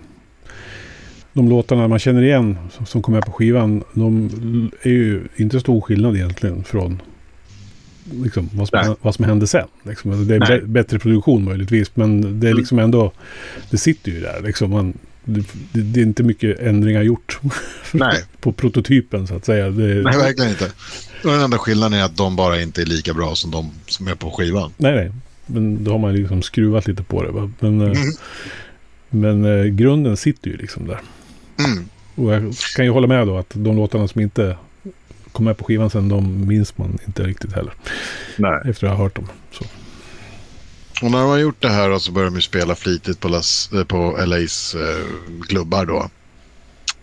De 1.33 1.49
låtarna 1.49 1.89
man 1.89 1.99
känner 1.99 2.23
igen 2.23 2.57
som, 2.71 2.87
som 2.87 3.03
kommer 3.03 3.21
på 3.21 3.33
skivan, 3.33 3.85
de 3.95 4.31
är 4.83 4.91
ju 4.91 5.23
inte 5.37 5.61
stor 5.61 5.81
skillnad 5.81 6.17
egentligen 6.17 6.65
från 6.65 7.03
liksom, 8.23 8.49
vad, 8.53 8.69
som, 8.69 8.97
vad 9.03 9.15
som 9.15 9.25
hände 9.25 9.47
sen. 9.47 9.67
Liksom. 9.83 10.11
Alltså, 10.11 10.25
Det 10.25 10.35
är 10.35 10.61
bättre 10.61 10.99
produktion 10.99 11.45
möjligtvis, 11.45 11.97
men 11.97 12.21
det 12.41 12.47
är 12.47 12.51
Mm. 12.51 12.59
liksom 12.59 12.79
ändå... 12.79 13.13
Det 13.71 13.79
sitter 13.79 14.13
ju 14.13 14.21
där. 14.21 14.41
Liksom. 14.45 14.71
Man, 14.71 14.93
det, 15.25 15.45
det, 15.73 16.01
är 16.01 16.05
inte 16.05 16.23
mycket 16.23 16.59
ändringar 16.61 17.03
gjort 17.03 17.39
Nej. 17.93 18.25
på 18.41 18.53
prototypen 18.53 19.27
så 19.27 19.35
att 19.35 19.45
säga. 19.45 19.71
Det, 19.71 19.83
Nej, 20.03 20.19
verkligen 20.19 20.51
inte. 20.51 20.65
Och 21.25 21.31
den 21.31 21.41
enda 21.41 21.59
skillnaden 21.59 21.99
är 21.99 22.05
att 22.05 22.17
de 22.17 22.37
bara 22.37 22.61
inte 22.63 22.83
är 22.83 22.87
lika 22.87 23.15
bra 23.15 23.35
som 23.35 23.51
de 23.51 23.71
som 23.87 24.09
är 24.09 24.15
på 24.15 24.31
skivan. 24.31 24.73
Nej, 24.77 24.95
nej. 24.95 25.13
Men 25.47 25.85
då 25.85 25.91
har 25.91 25.99
man 25.99 26.15
liksom 26.15 26.43
skruvat 26.43 26.87
lite 26.87 27.03
på 27.03 27.23
det. 27.23 27.31
Va? 27.31 27.51
Men, 27.61 27.81
eh, 27.81 27.87
Mm. 27.87 28.15
men 29.11 29.45
eh, 29.61 29.65
grunden 29.65 30.17
sitter 30.17 30.51
ju 30.51 30.57
liksom 30.57 30.87
där. 30.87 31.01
Mm. 31.59 31.89
Och 32.15 32.33
jag 32.35 32.55
kan 32.77 32.85
ju 32.85 32.91
hålla 32.91 33.07
med 33.07 33.27
då 33.27 33.37
att 33.39 33.51
de 33.55 33.77
låtarna 33.77 34.09
som 34.09 34.21
inte 34.21 34.57
kom 35.33 35.45
med 35.45 35.57
på 35.57 35.65
skivan 35.65 35.91
sen, 35.91 36.09
de 36.09 36.47
minns 36.49 36.79
man 36.79 36.99
inte 37.07 37.23
riktigt 37.23 37.53
heller. 37.53 37.73
Nej. 38.37 38.61
Efter 38.65 38.87
att 38.87 38.97
ha 38.97 39.05
hört 39.05 39.17
dem. 39.17 39.29
Så. 39.53 39.65
Och 41.01 41.11
när 41.11 41.19
de 41.19 41.31
har 41.31 41.39
gjort 41.39 41.63
det 41.63 41.69
här 41.69 41.89
då, 41.89 42.01
så 42.01 42.13
börjar 42.13 42.31
de 42.31 42.41
spela 42.41 42.75
flitigt 42.75 43.21
på, 43.21 43.29
Las, 43.29 43.73
eh, 43.73 43.85
på 43.85 44.25
LAs 44.27 44.75
eh, 44.75 45.07
klubbar 45.49 45.87
då. 45.87 46.11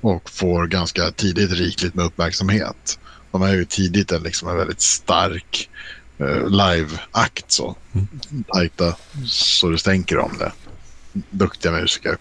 Och 0.01 0.29
får 0.29 0.67
ganska 0.67 1.11
tidigt 1.11 1.51
rikligt 1.51 1.95
med 1.95 2.05
uppmärksamhet. 2.05 2.99
De 3.31 3.41
är 3.41 3.53
ju 3.53 3.65
tidigt 3.65 4.11
en, 4.11 4.23
liksom 4.23 4.49
en 4.49 4.57
väldigt 4.57 4.81
stark 4.81 5.69
eh, 6.17 6.49
live-akt 6.49 7.51
så. 7.51 7.75
Mm. 7.93 8.07
Tajta 8.53 8.95
så 9.25 9.69
det 9.69 9.77
stänker 9.77 10.17
om 10.17 10.37
det. 10.37 10.51
Duktiga 11.29 11.71
musiker. 11.71 12.17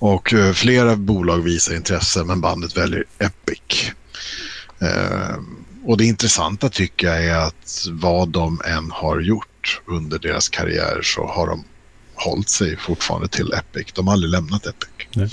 Och 0.00 0.34
eh, 0.34 0.52
flera 0.52 0.96
bolag 0.96 1.38
visar 1.38 1.74
intresse 1.74 2.24
men 2.24 2.40
bandet 2.40 2.76
väljer 2.76 3.04
Epic. 3.18 3.92
Eh, 4.80 5.36
och 5.84 5.96
det 5.96 6.04
intressanta 6.04 6.68
tycker 6.68 7.06
jag 7.06 7.24
är 7.24 7.36
att 7.36 7.86
vad 7.90 8.28
de 8.28 8.60
än 8.64 8.90
har 8.90 9.20
gjort 9.20 9.57
under 9.86 10.18
deras 10.18 10.48
karriär 10.48 11.00
så 11.02 11.26
har 11.26 11.46
de 11.46 11.64
hållit 12.14 12.48
sig 12.48 12.76
fortfarande 12.76 13.28
till 13.28 13.52
Epic. 13.52 13.86
De 13.94 14.06
har 14.06 14.14
aldrig 14.14 14.30
lämnat 14.30 14.66
Epic. 14.66 14.88
Nej. 15.14 15.30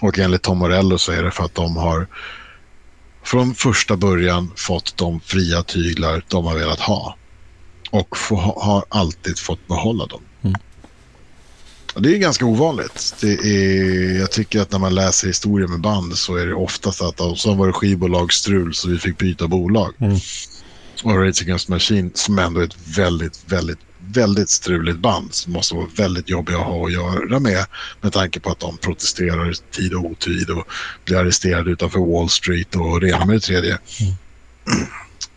Och 0.00 0.18
enligt 0.18 0.42
Tom 0.42 0.58
Morello 0.58 0.98
så 0.98 1.12
är 1.12 1.22
det 1.22 1.30
för 1.30 1.44
att 1.44 1.54
de 1.54 1.76
har 1.76 2.06
från 3.24 3.54
första 3.54 3.96
början 3.96 4.52
fått 4.56 4.96
de 4.96 5.20
fria 5.20 5.62
tyglar 5.62 6.22
de 6.28 6.46
har 6.46 6.54
velat 6.54 6.80
ha. 6.80 7.16
Och 7.90 8.16
få, 8.16 8.36
har 8.36 8.84
alltid 8.88 9.38
fått 9.38 9.68
behålla 9.68 10.06
dem. 10.06 10.22
Mm. 10.42 10.56
Det 11.96 12.14
är 12.14 12.18
ganska 12.18 12.44
ovanligt. 12.44 13.14
Det 13.20 13.32
är, 13.32 14.18
jag 14.18 14.30
tycker 14.30 14.60
att 14.60 14.72
när 14.72 14.78
man 14.78 14.94
läser 14.94 15.26
historier 15.26 15.68
med 15.68 15.80
band 15.80 16.18
så 16.18 16.36
är 16.36 16.46
det 16.46 16.54
oftast 16.54 17.02
att 17.02 17.38
så 17.38 17.54
var 17.54 17.66
det 17.66 17.72
skivbolagsstrul 17.72 18.74
så 18.74 18.88
vi 18.88 18.98
fick 18.98 19.18
byta 19.18 19.48
bolag. 19.48 19.94
Mm. 20.00 20.18
Och 21.02 21.18
Rage 21.18 21.42
Against 21.42 21.68
Machine 21.68 22.10
som 22.14 22.38
ändå 22.38 22.60
är 22.60 22.64
ett 22.64 22.96
väldigt, 22.96 23.44
väldigt 23.46 23.78
väldigt 24.12 24.50
struligt 24.50 24.98
band 24.98 25.34
som 25.34 25.52
måste 25.52 25.74
vara 25.74 25.86
väldigt 25.96 26.28
jobbiga 26.28 26.58
att 26.58 26.64
ha 26.64 26.86
att 26.86 26.92
göra 26.92 27.40
med 27.40 27.66
med 28.00 28.12
tanke 28.12 28.40
på 28.40 28.50
att 28.50 28.60
de 28.60 28.76
protesterar 28.76 29.52
tid 29.70 29.94
och 29.94 30.04
otid 30.04 30.50
och 30.50 30.64
blir 31.04 31.16
arresterade 31.16 31.70
utanför 31.70 32.00
Wall 32.00 32.28
Street 32.28 32.76
och 32.76 33.00
det 33.00 33.08
ena 33.08 33.24
med 33.24 33.36
det 33.36 33.40
tredje. 33.40 33.78
Mm. 34.00 34.14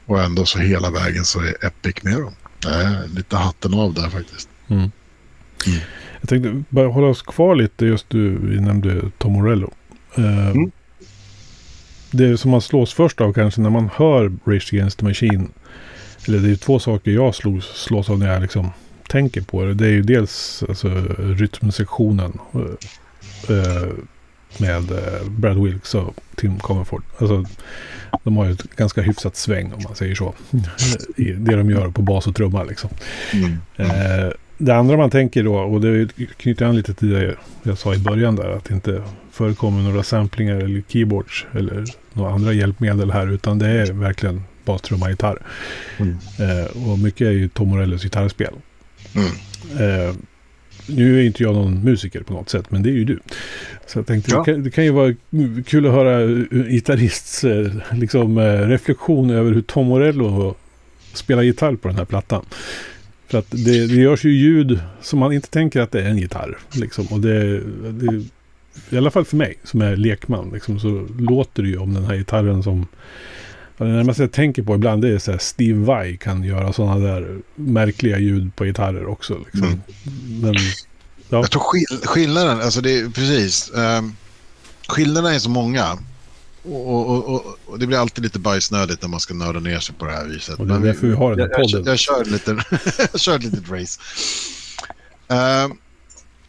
Och 0.05 0.23
ändå 0.23 0.45
så 0.45 0.59
hela 0.59 0.91
vägen 0.91 1.25
så 1.25 1.39
är 1.39 1.65
Epic 1.65 2.03
med 2.03 2.21
dem. 2.21 2.33
Äh, 2.65 3.15
lite 3.15 3.37
hatten 3.37 3.73
av 3.73 3.93
där 3.93 4.09
faktiskt. 4.09 4.49
Mm. 4.67 4.81
Mm. 4.81 5.79
Jag 6.19 6.29
tänkte 6.29 6.63
bara 6.69 6.87
hålla 6.87 7.07
oss 7.07 7.21
kvar 7.21 7.55
lite 7.55 7.85
just 7.85 8.09
du 8.09 8.37
vi 8.37 8.59
nämnde 8.59 9.11
Tom 9.17 9.33
Morello. 9.33 9.73
Uh. 10.19 10.53
Det 12.11 12.37
som 12.37 12.51
man 12.51 12.61
slås 12.61 12.93
först 12.93 13.21
av 13.21 13.33
kanske 13.33 13.61
när 13.61 13.69
man 13.69 13.89
hör 13.95 14.31
Rage 14.45 14.73
Against 14.73 14.99
the 14.99 15.05
Machine. 15.05 15.49
Eller 16.27 16.39
det 16.39 16.51
är 16.51 16.55
två 16.55 16.79
saker 16.79 17.11
jag 17.11 17.35
slås, 17.35 17.65
slås 17.65 18.09
av 18.09 18.19
när 18.19 18.33
jag 18.33 18.41
liksom 18.41 18.71
tänker 19.07 19.41
på 19.41 19.63
det. 19.63 19.73
Det 19.73 19.85
är 19.85 19.91
ju 19.91 20.01
dels 20.01 20.63
alltså, 20.69 20.89
rytmsektionen. 21.17 22.39
Uh, 23.49 23.93
med 24.57 24.91
uh, 24.91 25.29
Brad 25.29 25.63
Wilkes 25.63 25.95
och 25.95 26.15
Tim 26.35 26.59
Comerford. 26.59 27.03
Alltså, 27.17 27.45
de 28.23 28.37
har 28.37 28.45
ju 28.45 28.51
ett 28.51 28.75
ganska 28.75 29.01
hyfsat 29.01 29.35
sväng 29.35 29.73
om 29.73 29.83
man 29.83 29.95
säger 29.95 30.15
så. 30.15 30.33
I 31.17 31.31
det 31.31 31.55
de 31.55 31.69
gör 31.69 31.89
på 31.89 32.01
bas 32.01 32.27
och 32.27 32.35
trumma 32.35 32.63
liksom. 32.63 32.89
Mm. 33.33 33.57
Eh, 33.75 34.31
det 34.61 34.75
andra 34.75 34.97
man 34.97 35.09
tänker 35.09 35.43
då, 35.43 35.55
och 35.55 35.81
det 35.81 36.07
knyter 36.37 36.65
an 36.65 36.75
lite 36.75 36.93
till 36.93 37.09
det 37.09 37.35
jag 37.63 37.77
sa 37.77 37.95
i 37.95 37.97
början 37.97 38.35
där, 38.35 38.49
att 38.49 38.65
det 38.65 38.73
inte 38.73 39.01
förekommer 39.31 39.81
några 39.81 40.03
samplingar 40.03 40.55
eller 40.55 40.83
keyboards 40.87 41.45
eller 41.53 41.85
några 42.13 42.31
andra 42.31 42.53
hjälpmedel 42.53 43.11
här, 43.11 43.31
utan 43.31 43.59
det 43.59 43.67
är 43.67 43.93
verkligen 43.93 44.43
bas, 44.65 44.81
trumma, 44.81 45.09
gitarr. 45.09 45.37
Mm. 45.97 46.17
Eh, 46.39 46.89
och 46.91 46.99
mycket 46.99 47.27
är 47.27 47.31
ju 47.31 47.49
Tom 47.49 47.69
Morellos 47.69 48.03
gitarrspel. 48.03 48.53
Mm. 49.15 49.27
Eh, 49.79 50.15
nu 50.87 51.19
är 51.19 51.23
inte 51.23 51.43
jag 51.43 51.55
någon 51.55 51.83
musiker 51.83 52.21
på 52.21 52.33
något 52.33 52.49
sätt, 52.49 52.71
men 52.71 52.83
det 52.83 52.89
är 52.89 52.93
ju 52.93 53.05
du. 53.05 53.19
Så 53.87 53.99
jag 53.99 54.07
tänkte, 54.07 54.31
ja. 54.31 54.37
det, 54.39 54.45
kan, 54.45 54.63
det, 54.63 54.71
kan, 54.71 54.83
ju 54.83 54.91
vara 54.91 55.15
kul 55.65 55.85
att 55.87 55.93
höra 55.93 56.27
gitarrists 56.69 57.43
eh, 57.43 57.71
liksom, 57.91 58.37
eh, 58.37 58.43
reflektion 58.43 59.29
över 59.29 59.51
hur 59.51 59.61
Tom 59.61 59.87
Morello 59.87 60.55
spelar 61.13 61.43
gitarr 61.43 61.75
på 61.75 61.87
den 61.87 61.97
här 61.97 62.05
plattan. 62.05 62.45
För 63.31 63.37
att 63.37 63.45
det, 63.49 63.87
det 63.87 63.95
görs 63.95 64.25
ju 64.25 64.31
ljud 64.31 64.79
som 65.01 65.19
man 65.19 65.33
inte 65.33 65.49
tänker 65.49 65.81
att 65.81 65.91
det 65.91 66.01
är 66.01 66.09
en 66.09 66.17
gitarr. 66.17 66.57
Liksom. 66.71 67.05
Och 67.05 67.19
det, 67.19 67.59
det, 67.91 68.23
I 68.89 68.97
alla 68.97 69.11
fall 69.11 69.25
för 69.25 69.37
mig 69.37 69.57
som 69.63 69.81
är 69.81 69.95
lekman 69.95 70.49
liksom, 70.53 70.79
så 70.79 71.07
låter 71.19 71.63
det 71.63 71.69
ju 71.69 71.77
om 71.77 71.93
den 71.93 72.05
här 72.05 72.15
gitarren 72.15 72.63
som... 72.63 72.87
Det 73.77 73.85
närmaste 73.87 74.23
jag 74.23 74.31
tänker 74.31 74.63
på 74.63 74.75
ibland 74.75 75.01
det 75.01 75.09
är 75.09 75.19
så 75.19 75.31
här 75.31 75.37
Steve 75.37 75.79
Vai 75.85 76.17
kan 76.17 76.43
göra 76.43 76.73
sådana 76.73 76.99
där 76.99 77.39
märkliga 77.55 78.19
ljud 78.19 78.55
på 78.55 78.65
gitarrer 78.65 79.05
också. 79.05 79.37
Liksom. 79.45 79.67
Mm. 79.67 79.81
Men, 80.41 80.53
ja. 81.29 81.37
Jag 81.37 81.51
tror 81.51 81.61
skill 81.61 81.97
skillnaden, 82.03 82.61
alltså 82.61 82.81
det 82.81 82.99
är 82.99 83.09
precis. 83.09 83.71
Um, 83.73 84.15
skillnaderna 84.87 85.35
är 85.35 85.39
så 85.39 85.49
många. 85.49 85.97
Och, 86.63 87.09
och, 87.09 87.25
och, 87.25 87.59
och, 87.65 87.79
det 87.79 87.87
blir 87.87 87.97
alltid 87.97 88.23
lite 88.23 88.39
bajsnödigt 88.39 89.01
när 89.01 89.09
man 89.09 89.19
ska 89.19 89.33
nörda 89.33 89.59
ner 89.59 89.79
sig 89.79 89.95
på 89.95 90.05
det 90.05 90.11
här 90.11 90.25
viset. 90.25 90.59
Och 90.59 90.67
det 90.67 90.75
är 90.75 90.79
därför 90.79 91.07
vi 91.07 91.13
har 91.13 91.35
den 91.35 91.39
här 91.39 91.55
podden. 91.55 91.69
Jag, 91.69 91.81
jag, 91.81 91.87
jag 91.91 91.99
kör 91.99 92.25
lite, 92.25 92.63
jag 93.11 93.21
kör 93.21 93.35
ett 93.35 93.43
litet 93.43 93.69
race. 93.69 93.99
Uh, 95.31 95.73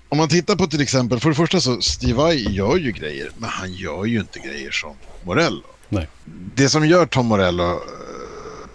om 0.09 0.19
man 0.19 0.29
tittar 0.29 0.57
på 0.57 0.67
till 0.67 0.81
exempel, 0.81 1.21
för 1.21 1.29
det 1.29 1.35
första 1.35 1.61
så 1.61 1.81
Steve 1.81 2.13
Vai 2.13 2.53
gör 2.53 2.77
ju 2.77 2.93
grejer, 2.93 3.31
men 3.39 3.51
han 3.51 3.73
gör 3.73 4.05
ju 4.05 4.21
inte 4.21 4.39
grejer 4.39 4.71
som 4.71 4.97
Morello. 5.23 5.63
Nej. 5.89 6.09
Det 6.55 6.69
som 6.69 6.87
gör 6.87 7.07
Tom 7.07 7.27
Morello 7.27 7.73
uh, 7.73 7.79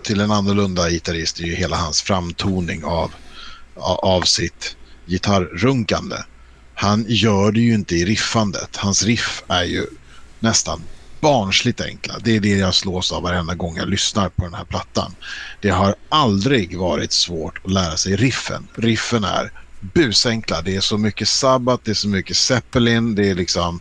till 0.04 0.20
en 0.20 0.32
annorlunda 0.32 0.90
gitarrist 0.90 1.40
är 1.40 1.44
ju 1.44 1.56
hela 1.56 1.76
hans 1.76 2.02
framtoning 2.02 2.84
av, 2.84 3.12
av 3.76 4.22
sitt 4.22 4.76
gitarrrunkande. 5.06 6.16
Han 6.74 7.06
gör 7.08 7.52
det 7.52 7.60
ju 7.60 7.74
inte 7.74 7.96
i 7.96 8.06
riffandet. 8.06 8.76
Hans 8.76 9.04
riff 9.04 9.44
är 9.48 9.64
ju 9.64 9.86
nästan 10.40 10.82
barnsligt 11.22 11.82
enkla. 11.82 12.20
Det 12.20 12.36
är 12.36 12.40
det 12.40 12.58
jag 12.58 12.76
slås 12.76 13.12
av 13.12 13.24
varenda 13.24 13.56
gång 13.56 13.78
jag 13.78 13.90
lyssnar 13.90 14.30
på 14.30 14.44
den 14.44 14.54
här 14.54 14.64
plattan. 14.64 15.16
Det 15.62 15.70
har 15.70 15.96
aldrig 16.10 16.78
varit 16.78 17.12
svårt 17.12 17.62
att 17.66 17.72
lära 17.72 17.98
sig 17.98 18.16
riffen. 18.16 18.68
Riffen 18.76 19.24
är 19.24 19.52
busenkla. 19.80 20.62
Det 20.62 20.76
är 20.76 20.82
så 20.82 20.98
mycket 20.98 21.28
Sabbath, 21.28 21.84
det 21.86 21.92
är 21.92 21.96
så 21.96 22.08
mycket 22.08 22.38
Zeppelin, 22.38 23.16
det 23.16 23.30
är 23.30 23.36
liksom 23.36 23.80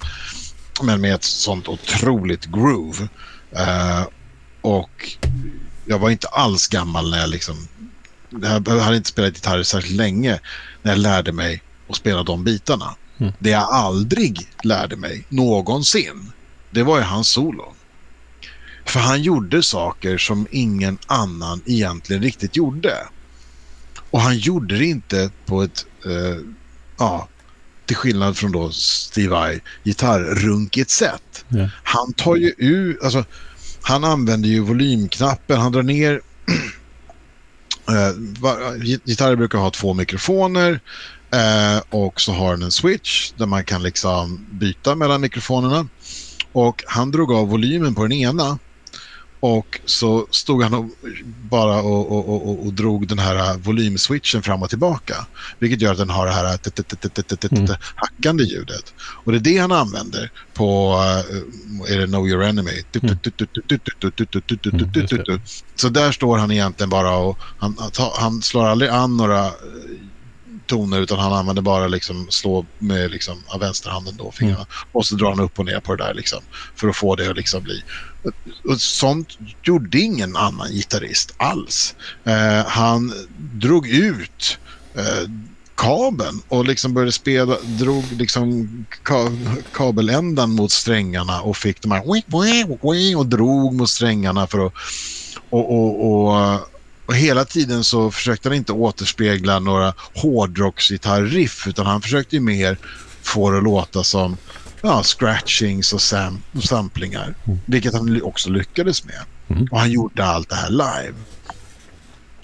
men 0.83 1.01
med 1.01 1.15
ett 1.15 1.25
sånt 1.25 1.69
otroligt 1.69 2.45
groove. 2.45 3.09
Uh, 3.57 4.07
och 4.61 5.17
jag 5.87 5.99
var 5.99 6.11
inte 6.11 6.29
alls 6.29 6.69
gammal 6.69 7.11
när 7.11 7.19
jag 7.19 7.31
liksom 7.31 7.69
jag 8.43 8.69
hade 8.69 8.97
inte 8.97 9.09
spelat 9.09 9.35
gitarr 9.35 9.63
särskilt 9.63 9.97
länge 9.97 10.41
när 10.83 10.93
jag 10.93 10.99
lärde 10.99 11.33
mig 11.33 11.63
att 11.89 11.97
spela 11.97 12.23
de 12.23 12.45
bitarna. 12.45 12.95
Mm. 13.19 13.33
Det 13.39 13.51
jag 13.51 13.63
aldrig 13.63 14.49
lärde 14.63 14.97
mig 14.97 15.25
någonsin 15.29 16.33
det 16.77 16.83
var 16.83 16.99
ju 16.99 17.05
hans 17.05 17.29
solo. 17.29 17.75
För 18.85 19.01
han 19.01 19.23
gjorde 19.23 19.63
saker 19.63 20.19
som 20.19 20.47
ingen 20.51 20.99
annan 21.07 21.63
egentligen 21.67 22.23
riktigt 22.23 22.57
gjorde. 22.57 22.95
Och 24.11 24.21
han 24.21 24.39
gjorde 24.39 24.79
det 24.79 24.85
inte 24.85 25.31
på 25.47 25.63
ett, 25.63 25.87
eh, 26.05 26.41
ja, 26.99 27.29
till 27.87 27.97
skillnad 27.97 28.37
från 28.37 28.53
då 28.53 28.71
Steve 28.73 29.29
Vai, 29.29 29.61
gitarrrunkigt 29.85 30.91
sätt. 30.91 31.45
Yeah. 31.55 31.69
Han 31.83 32.13
tar 32.13 32.37
ju 32.37 32.49
ut, 32.57 33.03
alltså 33.03 33.25
han 33.83 34.05
använder 34.05 34.49
ju 34.49 34.61
volymknappen, 34.61 35.61
han 35.61 35.73
drar 35.73 35.83
ner 35.83 36.21
eh, 37.89 38.99
gitarrer 39.05 39.37
brukar 39.37 39.59
ha 39.59 39.71
två 39.71 39.95
mikrofoner 39.95 40.81
eh, 41.31 41.83
och 41.91 42.21
så 42.21 42.33
har 42.33 42.51
den 42.51 42.63
en 42.63 42.73
switch 42.73 43.33
där 43.37 43.47
man 43.47 43.65
kan 43.65 43.83
liksom 43.83 44.47
byta 44.51 44.95
mellan 44.95 45.21
mikrofonerna. 45.21 45.89
Och 46.57 46.85
han 46.87 47.11
drog 47.11 47.33
av 47.33 47.49
volymen 47.49 47.95
på 47.95 48.03
den 48.03 48.13
ena 48.13 48.59
och 49.41 49.81
så 49.85 50.27
stod 50.31 50.63
han 50.63 50.75
och 50.75 50.87
bara 51.51 51.81
och, 51.81 52.13
och, 52.13 52.29
och, 52.29 52.67
och, 52.67 52.73
drog 52.73 53.09
den 53.09 53.19
här 53.19 53.59
volymswitchen 53.59 54.43
fram 54.43 54.63
och 54.63 54.69
tillbaka. 54.69 55.27
Vilket 55.59 55.81
gör 55.81 55.93
att 55.93 55.99
den 55.99 56.11
har 56.11 56.27
det 56.27 56.33
här 56.33 56.59
mm. 57.53 57.77
hackande 57.95 58.45
ljudet. 58.45 58.95
Och 58.99 59.33
det 59.33 59.39
är 59.39 59.41
det 59.41 59.59
han 59.59 59.73
använder 59.73 60.31
på 60.55 60.95
är 61.89 61.99
det 61.99 62.07
Know 62.07 62.29
Your 62.29 62.43
Enemy. 62.43 62.83
Så 65.75 65.89
där 65.89 66.13
står 66.13 66.39
han 66.39 66.51
egentligen 66.51 66.91
bara 66.91 67.17
och 67.17 67.39
han, 67.59 67.77
han 68.19 68.43
slår 68.43 68.67
aldrig 68.67 68.91
an 68.91 69.17
några 69.17 69.51
toner 70.67 71.01
utan 71.01 71.19
han 71.19 71.33
använder 71.33 71.63
bara 71.63 71.89
liksom 71.89 72.27
slå 72.31 72.67
med 72.79 73.11
liksom, 73.11 73.43
av 73.47 73.61
vänsterhanden 73.61 74.15
då, 74.17 74.31
fingrarna. 74.31 74.57
Mm. 74.57 74.89
Och 74.93 75.07
så 75.07 75.15
drar 75.15 75.31
han 75.31 75.41
upp 75.41 75.59
och 75.59 75.65
ner 75.65 75.81
på 75.81 75.97
det 75.97 76.05
där 76.05 76.15
liksom, 76.15 76.41
för 76.75 76.89
att 76.89 76.97
få 76.97 77.17
det 77.17 77.31
att 77.31 77.37
liksom 77.37 77.63
bli... 77.63 77.83
Och 78.65 78.81
sånt 78.81 79.39
gjorde 79.63 79.99
ingen 79.99 80.37
annan 80.37 80.73
gitarrist 80.73 81.35
alls. 81.37 81.95
Eh, 82.25 82.67
han 82.67 83.13
drog 83.39 83.89
ut 83.89 84.59
eh, 84.95 85.31
kabeln 85.77 86.43
och 86.49 86.65
liksom 86.65 86.95
började 86.95 87.13
spela, 87.13 87.57
drog 87.61 88.05
liksom 88.13 88.69
ka 89.03 89.31
kabeländan 89.73 90.51
mot 90.51 90.73
strängarna 90.73 91.41
och 91.41 91.57
fick 91.57 91.83
de 91.83 91.91
här 91.91 92.03
och 93.17 93.27
drog 93.27 93.75
mot 93.75 93.91
strängarna 93.91 94.47
för 94.47 94.67
att 94.67 94.73
och, 95.51 95.73
och, 95.73 96.23
och 96.27 96.61
och 97.07 97.15
hela 97.15 97.45
tiden 97.45 97.85
så 97.85 98.11
försökte 98.11 98.49
han 98.49 98.57
inte 98.57 98.73
återspegla 98.73 99.59
några 99.59 99.95
hårdrocksgitarriff 100.15 101.67
utan 101.67 101.87
han 101.87 102.03
försökte 102.03 102.41
mer 102.41 102.79
få 103.23 103.51
det 103.51 103.59
att 103.59 103.65
låta 103.65 104.05
som 104.05 104.37
ja, 104.83 105.03
scratchings 105.03 105.93
och 105.93 106.03
sam 106.03 106.43
samplingar. 106.63 107.35
Mm. 107.45 107.59
Vilket 107.67 107.95
han 107.95 108.23
också 108.23 108.51
lyckades 108.51 109.05
med. 109.05 109.21
Mm. 109.49 109.69
Och 109.71 109.81
han 109.81 109.91
gjorde 109.91 110.25
allt 110.25 110.49
det 110.49 110.55
här 110.55 110.71
live. 110.71 111.15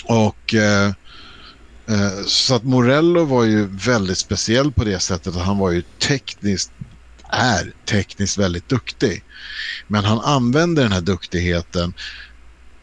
Och 0.04 0.54
eh, 0.54 0.86
eh, 1.86 2.24
så 2.26 2.54
att 2.54 2.64
Morello 2.64 3.24
var 3.24 3.44
ju 3.44 3.66
väldigt 3.66 4.18
speciell 4.18 4.72
på 4.72 4.84
det 4.84 4.98
sättet 4.98 5.36
att 5.36 5.42
han 5.42 5.58
var 5.58 5.70
ju 5.70 5.82
tekniskt 5.98 6.72
är 7.32 7.72
tekniskt 7.84 8.38
väldigt 8.38 8.68
duktig. 8.68 9.24
Men 9.86 10.04
han 10.04 10.20
använde 10.20 10.82
den 10.82 10.92
här 10.92 11.00
duktigheten 11.00 11.94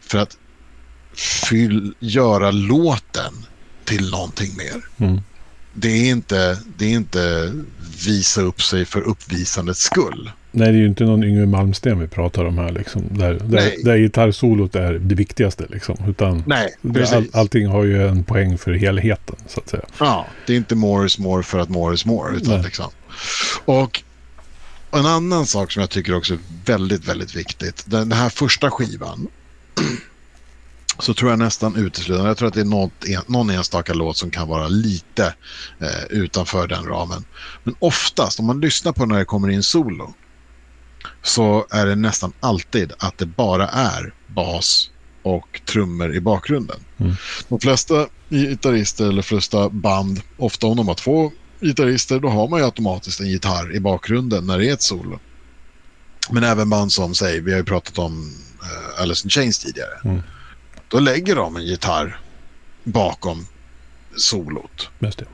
för 0.02 0.18
att 0.18 0.38
fyll, 1.19 1.93
göra 1.99 2.51
låten 2.51 3.34
till 3.86 4.12
någonting 4.12 4.51
mer. 4.58 5.08
Mm. 5.08 5.21
Det, 5.73 5.89
är 5.89 6.10
inte, 6.10 6.58
det 6.77 6.86
är 6.86 6.89
inte 6.89 7.53
visa 8.05 8.41
upp 8.41 8.62
sig 8.62 8.86
för 8.86 9.01
uppvisandets 9.01 9.82
skull. 9.82 10.32
Nej, 10.51 10.71
det 10.71 10.77
är 10.77 10.82
ju 10.82 10.88
inte 10.88 11.03
någon 11.03 11.23
Yngwie 11.23 11.45
Malmsten 11.45 11.99
vi 11.99 12.08
pratar 12.08 12.45
om 12.45 12.58
här. 12.58 12.71
Liksom, 12.71 13.03
där, 13.12 13.34
där, 13.34 13.73
där 13.84 13.97
gitarrsolot 13.97 14.75
är 14.75 14.93
det 14.93 15.15
viktigaste. 15.15 15.65
Liksom, 15.69 15.97
utan 16.08 16.43
Nej, 16.47 16.75
all, 17.13 17.27
allting 17.34 17.67
har 17.67 17.84
ju 17.84 18.08
en 18.08 18.23
poäng 18.23 18.58
för 18.58 18.73
helheten. 18.73 19.36
så 19.47 19.60
att 19.60 19.69
säga. 19.69 19.84
Ja, 19.99 20.27
det 20.45 20.53
är 20.53 20.58
inte 20.58 20.75
more 20.75 21.05
is 21.05 21.19
more 21.19 21.43
för 21.43 21.60
att 21.60 21.69
more 21.69 21.95
is 21.95 22.05
more. 22.05 22.38
Utan 22.38 22.62
liksom. 22.62 22.91
Och 23.65 24.03
en 24.91 25.05
annan 25.05 25.45
sak 25.45 25.71
som 25.71 25.79
jag 25.79 25.89
tycker 25.89 26.15
också 26.15 26.34
är 26.34 26.39
väldigt, 26.65 27.08
väldigt 27.08 27.36
viktigt. 27.36 27.84
Den 27.88 28.12
här 28.12 28.29
första 28.29 28.71
skivan 28.71 29.27
så 30.99 31.13
tror 31.13 31.29
jag 31.29 31.39
nästan 31.39 31.75
uteslutande, 31.75 32.29
jag 32.29 32.38
tror 32.38 32.47
att 32.47 32.53
det 32.53 32.62
är 32.62 32.65
något, 32.65 33.05
en, 33.07 33.21
någon 33.27 33.49
enstaka 33.49 33.93
låt 33.93 34.17
som 34.17 34.31
kan 34.31 34.47
vara 34.47 34.67
lite 34.67 35.33
eh, 35.79 36.03
utanför 36.09 36.67
den 36.67 36.85
ramen. 36.85 37.25
Men 37.63 37.75
oftast, 37.79 38.39
om 38.39 38.45
man 38.45 38.62
lyssnar 38.62 38.91
på 38.91 39.05
när 39.05 39.19
det 39.19 39.25
kommer 39.25 39.49
in 39.49 39.63
solo, 39.63 40.13
så 41.23 41.67
är 41.69 41.85
det 41.85 41.95
nästan 41.95 42.33
alltid 42.39 42.93
att 42.97 43.17
det 43.17 43.25
bara 43.25 43.67
är 43.67 44.13
bas 44.27 44.89
och 45.23 45.62
trummor 45.65 46.15
i 46.15 46.21
bakgrunden. 46.21 46.79
Mm. 46.97 47.15
De 47.47 47.59
flesta 47.59 48.07
gitarrister 48.29 49.09
eller 49.09 49.21
flesta 49.21 49.69
band, 49.69 50.21
ofta 50.38 50.67
om 50.67 50.77
de 50.77 50.88
har 50.88 50.95
två 50.95 51.31
gitarrister, 51.62 52.19
då 52.19 52.29
har 52.29 52.47
man 52.47 52.59
ju 52.59 52.65
automatiskt 52.65 53.19
en 53.19 53.29
gitarr 53.29 53.75
i 53.75 53.79
bakgrunden 53.79 54.47
när 54.47 54.57
det 54.57 54.69
är 54.69 54.73
ett 54.73 54.81
solo. 54.81 55.19
Men 56.29 56.43
även 56.43 56.69
band 56.69 56.91
som, 56.91 57.15
säg, 57.15 57.39
vi 57.39 57.51
har 57.51 57.57
ju 57.57 57.65
pratat 57.65 57.97
om 57.97 58.33
uh, 58.62 59.01
Alice 59.01 59.25
in 59.25 59.29
Chains 59.29 59.59
tidigare. 59.59 59.99
Mm. 60.05 60.21
Då 60.89 60.99
lägger 60.99 61.36
de 61.36 61.56
en 61.56 61.65
gitarr 61.65 62.19
bakom 62.86 63.45
solot. 64.17 64.89
Just 64.99 65.19
det. 65.19 65.28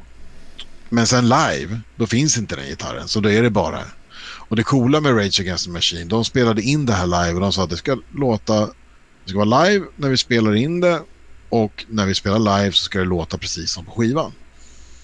Men 0.90 1.08
sen 1.08 1.24
live, 1.30 1.82
då 1.96 2.08
finns 2.08 2.38
inte 2.38 2.56
den 2.56 2.66
gitarren. 2.66 3.08
Så 3.08 3.20
då 3.20 3.30
är 3.30 3.44
det 3.44 3.50
bara... 3.50 3.82
Och 4.48 4.56
det 4.56 4.64
coola 4.64 5.02
med 5.02 5.18
Rage 5.18 5.40
Against 5.40 5.66
the 5.66 5.72
Machine, 5.72 6.08
de 6.08 6.26
spelade 6.26 6.62
in 6.62 6.86
det 6.86 6.94
här 6.94 7.08
live 7.08 7.34
och 7.34 7.40
de 7.40 7.54
sa 7.54 7.64
att 7.64 7.70
det 7.70 7.78
ska 7.78 7.98
låta... 8.20 8.66
Det 9.24 9.30
ska 9.30 9.46
vara 9.46 9.64
live 9.66 9.86
när 9.98 10.10
vi 10.10 10.18
spelar 10.18 10.56
in 10.56 10.80
det 10.80 11.02
och 11.50 11.86
när 11.90 12.06
vi 12.06 12.16
spelar 12.16 12.40
live 12.40 12.72
så 12.72 12.84
ska 12.84 13.00
det 13.00 13.06
låta 13.06 13.38
precis 13.38 13.72
som 13.72 13.86
på 13.86 13.92
skivan. 13.92 14.32